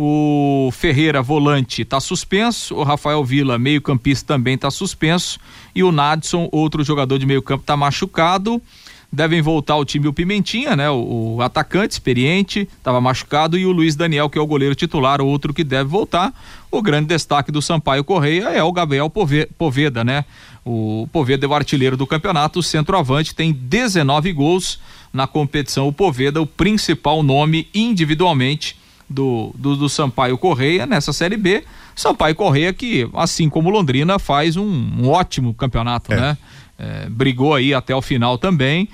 O 0.00 0.70
Ferreira, 0.70 1.20
volante, 1.20 1.82
está 1.82 1.98
suspenso. 1.98 2.76
O 2.76 2.84
Rafael 2.84 3.24
Vila, 3.24 3.58
meio-campista, 3.58 4.34
também 4.34 4.54
está 4.54 4.70
suspenso. 4.70 5.40
E 5.74 5.82
o 5.82 5.90
Nadson, 5.90 6.48
outro 6.52 6.84
jogador 6.84 7.18
de 7.18 7.26
meio-campo, 7.26 7.62
está 7.62 7.76
machucado. 7.76 8.62
devem 9.12 9.42
voltar 9.42 9.74
o 9.74 9.84
time 9.84 10.06
o 10.06 10.12
Pimentinha, 10.12 10.76
né? 10.76 10.88
O, 10.88 11.34
o 11.34 11.42
atacante 11.42 11.94
experiente, 11.94 12.68
estava 12.78 13.00
machucado, 13.00 13.58
e 13.58 13.66
o 13.66 13.72
Luiz 13.72 13.96
Daniel, 13.96 14.30
que 14.30 14.38
é 14.38 14.40
o 14.40 14.46
goleiro 14.46 14.76
titular, 14.76 15.20
outro 15.20 15.52
que 15.52 15.64
deve 15.64 15.90
voltar. 15.90 16.32
O 16.70 16.80
grande 16.80 17.08
destaque 17.08 17.50
do 17.50 17.60
Sampaio 17.60 18.04
Correia 18.04 18.50
é 18.50 18.62
o 18.62 18.70
Gabriel 18.70 19.10
Poveda, 19.10 20.04
né? 20.04 20.24
O 20.64 21.08
Poveda 21.10 21.44
é 21.44 21.48
o 21.48 21.54
artilheiro 21.54 21.96
do 21.96 22.06
campeonato, 22.06 22.60
o 22.60 22.62
centroavante 22.62 23.34
tem 23.34 23.52
19 23.52 24.32
gols 24.32 24.78
na 25.12 25.26
competição. 25.26 25.88
O 25.88 25.92
Poveda, 25.92 26.40
o 26.40 26.46
principal 26.46 27.20
nome 27.20 27.66
individualmente 27.74 28.76
do, 29.08 29.54
do, 29.56 29.76
do 29.76 29.88
Sampaio 29.88 30.36
Correia 30.38 30.86
nessa 30.86 31.12
Série 31.12 31.36
B. 31.36 31.64
Sampaio 31.94 32.34
Correia 32.34 32.72
que, 32.72 33.08
assim 33.14 33.48
como 33.48 33.70
Londrina, 33.70 34.18
faz 34.18 34.56
um, 34.56 34.66
um 34.66 35.08
ótimo 35.08 35.54
campeonato, 35.54 36.12
é. 36.12 36.16
né? 36.16 36.38
É, 36.78 37.08
brigou 37.08 37.54
aí 37.54 37.74
até 37.74 37.94
o 37.94 38.00
final 38.00 38.38
também 38.38 38.88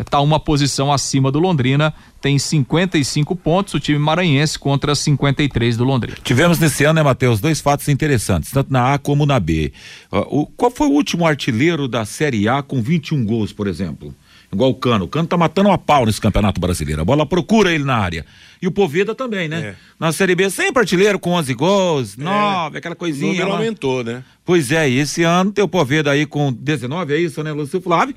está 0.00 0.18
é, 0.18 0.20
uma 0.20 0.40
posição 0.40 0.92
acima 0.92 1.30
do 1.30 1.38
Londrina, 1.38 1.94
tem 2.20 2.38
55 2.38 3.36
pontos, 3.36 3.74
o 3.74 3.80
time 3.80 3.98
maranhense 3.98 4.58
contra 4.58 4.94
53 4.94 5.76
do 5.76 5.84
Londrina. 5.84 6.16
Tivemos 6.22 6.58
nesse 6.58 6.84
ano, 6.84 6.94
né, 6.94 7.02
Matheus, 7.02 7.40
dois 7.40 7.60
fatos 7.60 7.88
interessantes, 7.88 8.50
tanto 8.50 8.72
na 8.72 8.94
A 8.94 8.98
como 8.98 9.24
na 9.26 9.38
B. 9.38 9.72
Uh, 10.10 10.40
o, 10.40 10.46
qual 10.46 10.70
foi 10.70 10.88
o 10.88 10.92
último 10.92 11.26
artilheiro 11.26 11.86
da 11.86 12.04
Série 12.04 12.48
A 12.48 12.62
com 12.62 12.82
21 12.82 13.24
gols, 13.24 13.52
por 13.52 13.66
exemplo? 13.66 14.14
Igual 14.52 14.70
o 14.70 14.74
Cano. 14.74 15.04
O 15.04 15.08
Cano 15.08 15.26
tá 15.26 15.36
matando 15.36 15.68
uma 15.68 15.78
pau 15.78 16.06
nesse 16.06 16.20
Campeonato 16.20 16.60
Brasileiro. 16.60 17.02
A 17.02 17.04
bola 17.04 17.26
procura 17.26 17.72
ele 17.72 17.84
na 17.84 17.96
área. 17.96 18.24
E 18.60 18.66
o 18.66 18.70
Poveda 18.70 19.14
também, 19.14 19.48
né? 19.48 19.60
É. 19.60 19.74
Na 19.98 20.12
Série 20.12 20.34
B, 20.34 20.48
sempre 20.50 20.80
artilheiro 20.80 21.18
com 21.18 21.30
11 21.32 21.54
gols, 21.54 22.16
9, 22.16 22.76
é. 22.76 22.78
aquela 22.78 22.94
coisinha. 22.94 23.32
O 23.32 23.34
número 23.34 23.52
aumentou, 23.52 24.02
né? 24.04 24.22
Pois 24.46 24.70
é, 24.70 24.88
e 24.88 24.98
esse 24.98 25.24
ano 25.24 25.50
tem 25.50 25.64
o 25.64 25.68
Poveda 25.68 26.12
aí 26.12 26.24
com 26.24 26.52
19, 26.52 27.12
é 27.12 27.18
isso, 27.18 27.42
né, 27.42 27.50
Lúcio 27.50 27.80
Flávio? 27.80 28.14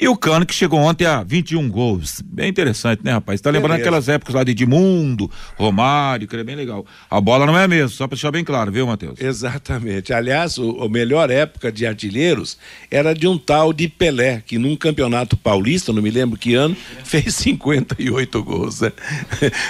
E 0.00 0.08
o 0.08 0.16
Cano 0.16 0.44
que 0.44 0.52
chegou 0.52 0.80
ontem 0.80 1.04
a 1.04 1.22
21 1.22 1.68
gols. 1.70 2.20
Bem 2.24 2.48
interessante, 2.48 3.00
né, 3.04 3.12
rapaz? 3.12 3.40
Tá 3.40 3.50
lembrando 3.50 3.76
Beleza. 3.76 3.88
aquelas 3.88 4.08
épocas 4.08 4.34
lá 4.34 4.42
de 4.42 4.52
Edmundo, 4.52 5.30
Romário, 5.56 6.26
que 6.26 6.34
era 6.34 6.44
bem 6.44 6.56
legal. 6.56 6.84
A 7.08 7.20
bola 7.20 7.46
não 7.46 7.56
é 7.56 7.64
a 7.64 7.68
mesma, 7.68 7.88
só 7.88 8.08
pra 8.08 8.16
deixar 8.16 8.32
bem 8.32 8.44
claro, 8.44 8.72
viu, 8.72 8.86
Matheus? 8.88 9.20
Exatamente. 9.20 10.12
Aliás, 10.12 10.58
o, 10.58 10.82
a 10.82 10.88
melhor 10.88 11.30
época 11.30 11.70
de 11.70 11.86
artilheiros 11.86 12.58
era 12.90 13.14
de 13.14 13.28
um 13.28 13.38
tal 13.38 13.72
de 13.72 13.88
Pelé, 13.88 14.42
que 14.44 14.58
num 14.58 14.74
campeonato 14.76 15.36
paulista, 15.36 15.92
não 15.92 16.02
me 16.02 16.10
lembro 16.10 16.38
que 16.38 16.54
ano, 16.54 16.76
fez 17.04 17.36
58 17.36 18.42
gols. 18.42 18.80
Né? 18.80 18.92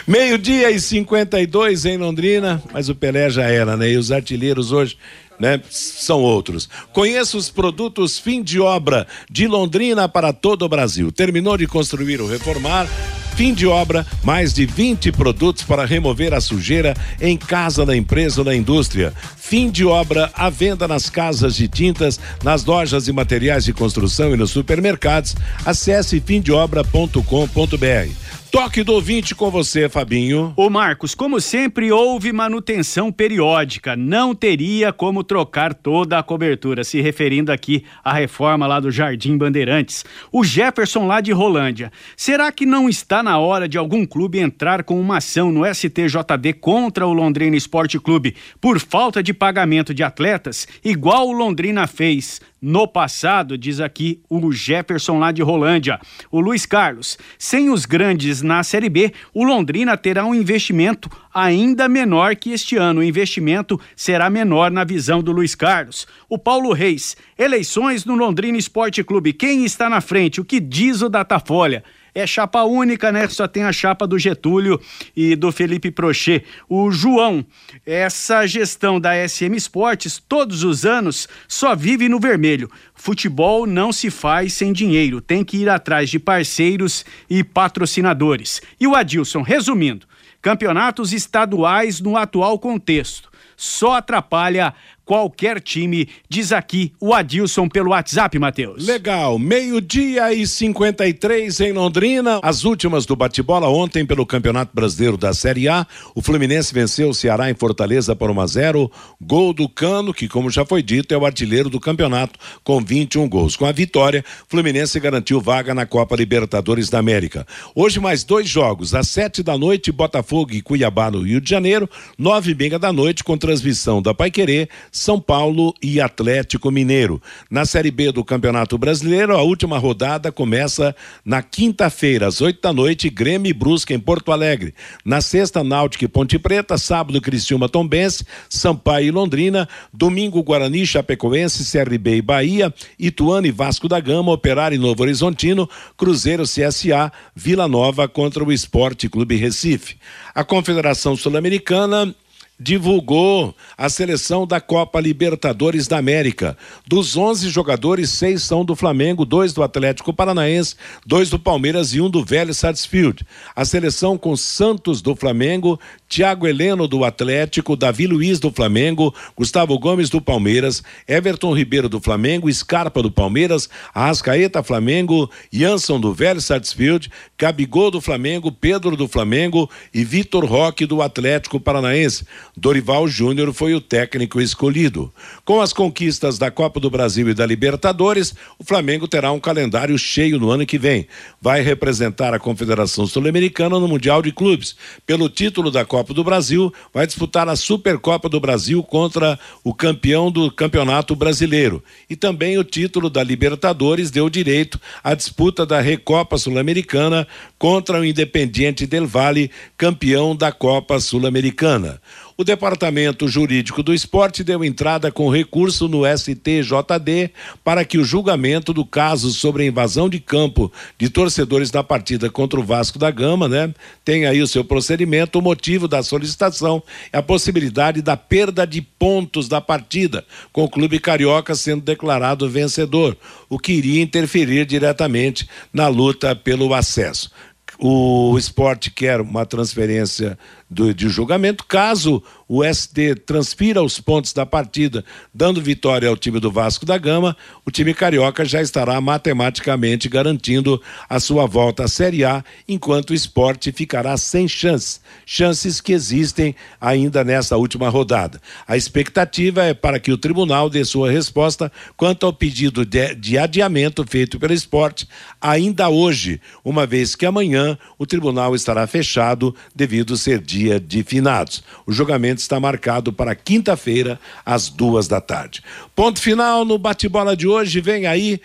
Meio-dia 0.09 0.70
e 0.70 0.80
52 0.80 1.84
em 1.84 1.98
Londrina, 1.98 2.62
mas 2.72 2.88
o 2.88 2.94
Pelé 2.94 3.28
já 3.28 3.42
era, 3.42 3.76
né? 3.76 3.90
E 3.90 3.98
os 3.98 4.11
artilheiros 4.11 4.72
hoje 4.72 4.96
né, 5.38 5.61
são 5.68 6.22
outros. 6.22 6.66
Conheça 6.94 7.36
os 7.36 7.50
produtos 7.50 8.18
fim 8.18 8.42
de 8.42 8.59
obra 8.59 9.06
de 9.30 9.46
Londrina 9.46 10.09
para 10.09 10.32
todo 10.32 10.62
o 10.62 10.68
Brasil. 10.68 11.12
Terminou 11.12 11.59
de 11.59 11.66
construir 11.66 12.22
ou 12.22 12.26
reformar? 12.26 12.88
Fim 13.36 13.52
de 13.52 13.66
obra, 13.66 14.06
mais 14.24 14.54
de 14.54 14.64
20 14.64 15.12
produtos 15.12 15.62
para 15.62 15.84
remover 15.84 16.32
a 16.32 16.40
sujeira 16.40 16.96
em 17.20 17.36
casa 17.36 17.84
da 17.84 17.94
empresa 17.94 18.40
ou 18.40 18.46
da 18.46 18.56
indústria. 18.56 19.12
Fim 19.36 19.70
de 19.70 19.84
obra 19.84 20.30
à 20.34 20.48
venda 20.48 20.88
nas 20.88 21.11
casas 21.11 21.54
de 21.54 21.68
tintas, 21.68 22.18
nas 22.42 22.64
lojas 22.64 23.09
e 23.09 23.12
materiais 23.12 23.66
de 23.66 23.74
construção 23.74 24.32
e 24.32 24.38
nos 24.38 24.52
supermercados. 24.52 25.36
Acesse 25.66 26.18
fimdeobra.com.br. 26.18 28.28
Toque 28.51 28.82
do 28.82 28.94
ouvinte 28.94 29.34
com 29.34 29.51
você, 29.51 29.90
Fabinho. 29.90 30.55
O 30.57 30.70
Marcos, 30.70 31.14
como 31.14 31.38
sempre, 31.38 31.92
houve 31.92 32.32
manutenção 32.32 33.12
periódica. 33.12 33.94
Não 33.94 34.34
teria 34.34 34.90
como 34.90 35.22
trocar 35.22 35.74
toda 35.74 36.18
a 36.18 36.22
cobertura, 36.22 36.82
se 36.82 36.99
referindo 37.03 37.53
aqui 37.53 37.84
à 38.03 38.14
reforma 38.14 38.66
lá 38.66 38.80
do 38.80 38.90
Jardim 38.90 39.36
Bandeirantes. 39.36 40.03
O 40.32 40.42
Jefferson 40.42 41.07
lá 41.07 41.20
de 41.20 41.30
Rolândia. 41.30 41.92
Será 42.16 42.51
que 42.51 42.64
não 42.64 42.88
está 42.88 43.22
na 43.22 43.38
hora 43.38 43.68
de 43.68 43.76
algum 43.76 44.07
clube 44.07 44.38
entrar 44.38 44.82
com 44.82 44.99
uma 44.99 45.18
ação 45.18 45.53
no 45.53 45.66
STJD 45.66 46.55
contra 46.59 47.07
o 47.07 47.12
Londrina 47.12 47.55
Esporte 47.55 47.99
Clube 48.01 48.34
por 48.61 48.80
falta 48.80 49.22
de 49.22 49.34
pagamento 49.34 49.92
de 49.92 50.03
atletas, 50.03 50.66
igual 50.82 51.28
o 51.28 51.32
Londrina 51.32 51.86
fez 51.86 52.40
no 52.61 52.88
passado, 52.88 53.57
diz 53.57 53.80
aqui 53.80 54.20
o 54.28 54.51
Jefferson 54.53 55.18
lá 55.18 55.30
de 55.30 55.42
Rolândia. 55.42 56.01
O 56.30 56.40
Luiz 56.40 56.66
Carlos, 56.66 57.16
sem 57.38 57.70
os 57.70 57.86
grandes 57.86 58.38
na 58.43 58.62
Série 58.62 58.89
B, 58.89 59.12
o 59.32 59.45
Londrina 59.45 59.97
terá 59.97 60.24
um 60.24 60.34
investimento 60.34 61.11
ainda 61.32 61.89
menor 61.89 62.36
que 62.36 62.51
este 62.51 62.76
ano. 62.76 63.01
O 63.01 63.05
investimento 63.05 63.80
será 63.95 64.28
menor 64.30 64.70
na 64.70 64.84
visão 64.84 65.22
do 65.22 65.32
Luiz 65.32 65.55
Carlos. 65.55 66.07
O 66.28 66.39
Paulo 66.39 66.72
Reis, 66.72 67.16
eleições 67.39 68.05
no 68.05 68.14
Londrina 68.14 68.59
Esporte 68.59 69.03
Clube. 69.05 69.32
Quem 69.32 69.64
está 69.64 69.89
na 69.89 70.01
frente? 70.01 70.41
O 70.41 70.45
que 70.45 70.61
diz 70.61 71.03
o 71.03 71.09
Datafolha? 71.09 71.84
é 72.14 72.26
chapa 72.26 72.62
única, 72.64 73.12
né? 73.12 73.28
Só 73.28 73.47
tem 73.47 73.62
a 73.62 73.72
chapa 73.72 74.07
do 74.07 74.18
Getúlio 74.18 74.80
e 75.16 75.36
do 75.36 75.53
Felipe 75.53 75.91
Prochet. 75.91 76.45
O 76.68 76.91
João, 76.91 77.45
essa 77.86 78.47
gestão 78.47 79.01
da 79.01 79.12
SM 79.28 79.55
Esportes, 79.55 80.22
todos 80.28 80.64
os 80.64 80.84
anos, 80.84 81.28
só 81.47 81.74
vive 81.74 82.09
no 82.09 82.18
vermelho. 82.18 82.70
Futebol 83.01 83.64
não 83.64 83.92
se 83.92 84.11
faz 84.11 84.53
sem 84.55 84.72
dinheiro, 84.72 85.20
tem 85.20 85.44
que 85.44 85.57
ir 85.57 85.68
atrás 85.68 86.11
de 86.11 86.18
parceiros 86.18 87.05
e 87.30 87.44
patrocinadores. 87.44 88.61
E 88.78 88.88
o 88.88 88.96
Adilson, 88.96 89.40
resumindo, 89.40 90.05
campeonatos 90.42 91.12
estaduais 91.12 92.01
no 92.01 92.16
atual 92.16 92.59
contexto 92.59 93.30
só 93.59 93.94
atrapalha 93.94 94.72
qualquer 95.09 95.59
time, 95.59 96.06
diz 96.28 96.52
aqui 96.52 96.92
o 97.00 97.14
Adilson 97.14 97.66
pelo 97.66 97.92
WhatsApp, 97.92 98.38
Matheus. 98.38 98.86
Legal, 98.86 99.38
meio-dia 99.38 100.34
e 100.34 100.46
53 100.46 101.61
em 101.61 101.72
Londrina. 101.72 102.40
As 102.42 102.62
últimas 102.62 103.06
do 103.06 103.16
bate-bola 103.16 103.70
ontem 103.70 104.04
pelo 104.04 104.26
Campeonato 104.26 104.70
Brasileiro 104.74 105.16
da 105.16 105.32
Série 105.32 105.66
A. 105.66 105.86
O 106.14 106.20
Fluminense 106.20 106.74
venceu 106.74 107.09
o 107.09 107.14
Ceará 107.14 107.50
em 107.50 107.54
Fortaleza 107.54 108.14
por 108.14 108.30
1 108.30 108.38
a 108.38 108.46
0. 108.46 108.92
Gol 109.18 109.54
do 109.54 109.66
Cano, 109.66 110.12
que, 110.12 110.28
como 110.28 110.50
já 110.50 110.66
foi 110.66 110.82
dito, 110.82 111.14
é 111.14 111.16
o 111.16 111.24
artilheiro 111.24 111.70
do 111.70 111.80
campeonato, 111.80 112.38
com 112.62 112.78
21 112.78 113.26
gols. 113.30 113.56
Com 113.56 113.64
a 113.64 113.72
vitória, 113.72 114.22
Fluminense 114.46 115.00
garantiu 115.00 115.40
vaga 115.40 115.74
na 115.74 115.86
Copa 115.86 116.16
Libertadores 116.16 116.90
da 116.90 116.98
América. 116.98 117.46
Hoje, 117.74 117.98
mais 117.98 118.24
dois 118.24 118.46
jogos. 118.46 118.94
Às 118.94 119.09
sete 119.09 119.42
da 119.42 119.56
noite, 119.56 119.90
Botafogo 119.90 120.52
e 120.52 120.61
Cuiabá 120.61 121.11
no 121.11 121.22
Rio 121.22 121.40
de 121.40 121.48
Janeiro. 121.48 121.88
Nove 122.18 122.50
e 122.50 122.54
meia 122.54 122.78
da 122.78 122.92
noite, 122.92 123.24
com 123.24 123.38
transmissão 123.38 124.02
da 124.02 124.12
Paiquerê 124.12 124.68
são 124.99 125.20
Paulo 125.20 125.72
e 125.82 126.01
Atlético 126.01 126.70
Mineiro. 126.70 127.22
Na 127.51 127.64
Série 127.64 127.90
B 127.90 128.12
do 128.12 128.24
Campeonato 128.24 128.76
Brasileiro, 128.76 129.36
a 129.36 129.42
última 129.42 129.78
rodada 129.78 130.32
começa 130.32 130.94
na 131.24 131.42
quinta-feira, 131.42 132.26
às 132.26 132.40
oito 132.40 132.61
da 132.61 132.72
noite, 132.72 133.09
Grêmio 133.09 133.49
e 133.49 133.53
Brusque 133.53 133.94
em 133.94 133.99
Porto 133.99 134.32
Alegre. 134.32 134.74
Na 135.05 135.20
sexta, 135.20 135.62
Náutico 135.62 136.05
e 136.05 136.09
Ponte 136.09 136.38
Preta, 136.38 136.76
sábado, 136.76 137.20
Criciúma 137.20 137.68
Tombense, 137.68 138.24
Sampaio 138.49 139.07
e 139.07 139.11
Londrina, 139.11 139.68
domingo, 139.92 140.42
Guarani, 140.42 140.86
Chapecoense, 140.86 141.70
CRB 141.70 142.16
e 142.16 142.22
Bahia, 142.22 142.74
Ituano 142.99 143.46
e 143.46 143.53
Vasco 143.53 143.88
da 143.88 144.01
Gama, 144.01 144.32
Operário 144.32 144.76
e 144.76 144.78
Novo 144.78 145.03
Horizontino, 145.03 145.68
Cruzeiro, 145.96 146.42
CSA, 146.42 147.12
Vila 147.34 147.68
Nova 147.68 148.09
contra 148.09 148.42
o 148.42 148.53
Esporte 148.53 149.09
Clube 149.09 149.36
Recife. 149.36 149.96
A 150.34 150.42
Confederação 150.44 151.16
Sul-Americana 151.16 152.14
divulgou 152.59 153.54
a 153.76 153.88
seleção 153.88 154.46
da 154.46 154.61
Copa 154.61 155.00
Libertadores 155.00 155.86
da 155.86 155.98
América. 155.98 156.56
Dos 156.86 157.16
11 157.16 157.48
jogadores, 157.50 158.11
seis 158.11 158.42
são 158.42 158.64
do 158.64 158.74
Flamengo, 158.74 159.24
dois 159.24 159.52
do 159.52 159.62
Atlético 159.62 160.12
Paranaense, 160.12 160.74
dois 161.06 161.30
do 161.30 161.38
Palmeiras 161.38 161.94
e 161.94 162.00
um 162.00 162.11
do 162.11 162.24
Velho 162.24 162.52
Sarsfield. 162.52 163.24
A 163.54 163.64
seleção 163.64 164.18
com 164.18 164.36
Santos 164.36 165.00
do 165.00 165.14
Flamengo, 165.14 165.78
Thiago 166.09 166.46
Heleno 166.46 166.88
do 166.88 167.04
Atlético, 167.04 167.76
Davi 167.76 168.06
Luiz 168.06 168.40
do 168.40 168.50
Flamengo, 168.50 169.14
Gustavo 169.36 169.78
Gomes 169.78 170.09
do 170.09 170.22
Palmeiras, 170.22 170.82
Everton 171.06 171.52
Ribeiro 171.52 171.86
do 171.86 172.00
Flamengo, 172.00 172.50
Scarpa 172.50 173.02
do 173.02 173.11
Palmeiras, 173.11 173.68
Arrascaeta 173.92 174.62
Flamengo, 174.62 175.30
Jansson 175.52 176.00
do 176.00 176.14
Velho 176.14 176.40
Sarsfield, 176.40 177.11
Gabigol 177.38 177.90
do 177.90 178.00
Flamengo, 178.00 178.50
Pedro 178.50 178.96
do 178.96 179.06
Flamengo 179.06 179.70
e 179.92 180.02
Vitor 180.02 180.46
Roque 180.46 180.86
do 180.86 181.02
Atlético 181.02 181.61
Paranaense. 181.61 182.24
Dorival 182.56 183.06
Júnior 183.06 183.52
foi 183.52 183.74
o 183.74 183.80
técnico 183.80 184.40
escolhido. 184.40 185.12
Com 185.44 185.61
as 185.61 185.74
conquistas 185.74 186.38
da 186.38 186.50
Copa 186.50 186.80
do 186.80 186.88
Brasil 186.88 187.28
e 187.28 187.34
da 187.34 187.44
Libertadores, 187.44 188.34
o 188.59 188.64
Flamengo 188.64 189.06
terá 189.06 189.30
um 189.30 189.40
calendário 189.40 189.98
cheio 189.98 190.40
no 190.40 190.50
ano 190.50 190.64
que 190.64 190.78
vem. 190.78 191.06
Vai 191.40 191.61
representar 191.61 192.32
a 192.32 192.38
Confederação 192.38 193.06
Sul-Americana 193.06 193.78
no 193.78 193.86
Mundial 193.86 194.22
de 194.22 194.32
Clubes. 194.32 194.74
Pelo 195.06 195.28
título 195.28 195.70
da 195.70 195.84
Copa 195.84 195.97
do 196.03 196.24
Brasil, 196.24 196.72
vai 196.92 197.07
disputar 197.07 197.49
a 197.49 197.57
Supercopa 197.57 198.28
do 198.28 198.40
Brasil 198.40 198.82
contra 198.82 199.38
o 199.62 199.74
campeão 199.74 200.30
do 200.30 200.51
Campeonato 200.51 201.14
Brasileiro. 201.14 201.82
E 202.09 202.16
também 202.16 202.59
o 202.59 202.64
título 202.64 203.11
da 203.11 203.22
Libertadores 203.22 204.11
deu 204.11 204.28
direito 204.30 204.80
à 205.03 205.14
disputa 205.14 205.64
da 205.64 205.80
Recopa 205.80 206.38
Sul-Americana 206.38 207.26
contra 207.59 208.01
o 208.01 208.05
Independiente 208.05 208.86
del 208.86 209.07
Valle, 209.07 209.51
campeão 209.76 210.34
da 210.34 210.53
Copa 210.53 211.01
Sul-Americana. 211.01 212.01
O 212.41 212.45
Departamento 212.45 213.26
Jurídico 213.26 213.82
do 213.82 213.93
Esporte 213.93 214.45
deu 214.45 214.64
entrada 214.64 215.11
com 215.11 215.28
recurso 215.28 215.89
no 215.89 216.05
STJD 216.07 217.32
para 217.64 217.84
que 217.84 217.99
o 217.99 218.05
julgamento 218.05 218.72
do 218.72 218.86
caso 218.86 219.32
sobre 219.32 219.64
a 219.64 219.66
invasão 219.66 220.09
de 220.09 220.20
campo 220.20 220.72
de 220.97 221.11
torcedores 221.11 221.72
na 221.72 221.82
partida 221.82 222.30
contra 222.30 222.61
o 222.61 222.62
Vasco 222.62 222.97
da 222.97 223.11
Gama, 223.11 223.49
né, 223.49 223.74
tenha 224.05 224.30
aí 224.30 224.41
o 224.41 224.47
seu 224.47 224.62
procedimento. 224.62 225.41
O 225.41 225.43
motivo 225.43 225.89
da 225.89 226.01
solicitação 226.01 226.80
é 227.12 227.18
a 227.18 227.22
possibilidade 227.22 228.03
da 228.03 228.16
perda 228.16 228.64
de 228.64 228.82
pontos 228.82 229.49
da 229.49 229.61
partida, 229.61 230.24
com 230.53 230.62
o 230.62 230.70
clube 230.70 231.01
carioca 231.01 231.57
sendo 231.57 231.82
declarado 231.82 232.49
vencedor, 232.49 233.16
o 233.49 233.59
que 233.59 233.72
iria 233.72 234.01
interferir 234.01 234.64
diretamente 234.64 235.49
na 235.72 235.89
luta 235.89 236.36
pelo 236.36 236.72
acesso. 236.72 237.32
O 237.80 238.36
esporte 238.36 238.91
quer 238.91 239.20
uma 239.20 239.47
transferência 239.47 240.36
do, 240.69 240.93
de 240.93 241.09
julgamento. 241.09 241.64
Caso 241.64 242.23
o 242.47 242.64
SD 242.64 243.14
transfira 243.14 243.83
os 243.83 244.01
pontos 244.01 244.33
da 244.33 244.45
partida, 244.45 245.05
dando 245.33 245.61
vitória 245.61 246.09
ao 246.09 246.16
time 246.16 246.41
do 246.41 246.51
Vasco 246.51 246.87
da 246.87 246.97
Gama, 246.97 247.37
o 247.64 247.71
time 247.71 247.93
carioca 247.93 248.45
já 248.45 248.62
estará 248.62 249.01
matematicamente 249.01 250.09
garantindo 250.09 250.81
a 251.09 251.21
sua 251.21 251.47
volta 251.47 251.85
à 251.85 251.89
Série 251.89 252.25
A, 252.25 252.43
enquanto 252.66 253.11
o 253.11 253.14
esporte 253.14 253.71
ficará 253.73 254.16
sem 254.16 254.49
chance, 254.49 255.01
chances 255.27 255.81
que 255.81 255.93
existem 255.93 256.55
ainda 256.81 257.23
nessa 257.23 257.57
última 257.57 257.89
rodada. 257.89 258.41
A 258.66 258.77
expectativa 258.77 259.62
é 259.64 259.75
para 259.75 260.01
que 260.01 260.12
o 260.12 260.19
tribunal 260.19 260.71
dê 260.71 260.85
sua 260.85 261.11
resposta 261.11 261.71
quanto 261.97 262.25
ao 262.25 262.33
pedido 262.33 262.85
de, 262.85 263.14
de 263.14 263.37
adiamento 263.37 264.05
feito 264.07 264.39
pelo 264.39 264.55
esporte 264.55 265.07
ainda 265.41 265.89
hoje, 265.89 266.41
uma 266.64 266.87
vez 266.87 267.14
que 267.14 267.27
amanhã 267.27 267.79
o 267.99 268.07
tribunal 268.07 268.55
estará 268.55 268.87
fechado 268.87 269.55
devido 269.75 270.16
ser 270.16 270.41
dia 270.41 270.57
dia 270.59 270.80
de 270.80 271.04
finados. 271.04 271.62
O 271.86 271.92
julgamento 271.92 272.40
está 272.40 272.59
marcado 272.59 273.12
para 273.12 273.34
quinta-feira, 273.34 274.18
às 274.44 274.68
duas 274.68 275.06
da 275.06 275.20
tarde. 275.20 275.62
Ponto 275.94 276.20
final 276.20 276.64
no 276.64 276.76
bate-bola 276.78 277.36
de 277.36 277.46
hoje. 277.46 277.80
Vem 277.80 278.06
aí. 278.06 278.40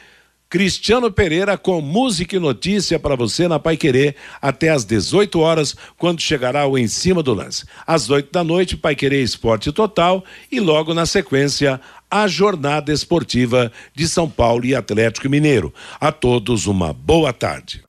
Cristiano 0.47 1.11
Pereira 1.11 1.57
com 1.57 1.81
música 1.81 2.35
e 2.35 2.39
notícia 2.39 2.99
para 2.99 3.15
você 3.15 3.47
na 3.47 3.57
Pai 3.57 3.75
Querer 3.75 4.15
até 4.39 4.69
às 4.69 4.85
18 4.85 5.39
horas, 5.39 5.75
quando 5.97 6.21
chegará 6.21 6.67
o 6.67 6.77
Em 6.77 6.87
Cima 6.87 7.23
do 7.23 7.33
Lance. 7.33 7.65
Às 7.87 8.11
8 8.11 8.31
da 8.31 8.43
noite, 8.43 8.77
Pai 8.77 8.95
Querer 8.95 9.23
Esporte 9.23 9.71
Total 9.71 10.23
e 10.51 10.59
logo 10.59 10.93
na 10.93 11.07
sequência, 11.07 11.81
a 12.11 12.27
jornada 12.27 12.93
esportiva 12.93 13.71
de 13.95 14.07
São 14.07 14.29
Paulo 14.29 14.63
e 14.63 14.75
Atlético 14.75 15.27
Mineiro. 15.27 15.73
A 15.99 16.11
todos 16.11 16.67
uma 16.67 16.93
boa 16.93 17.33
tarde. 17.33 17.83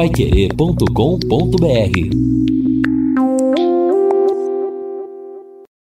Paiquerê.com.br 0.00 2.59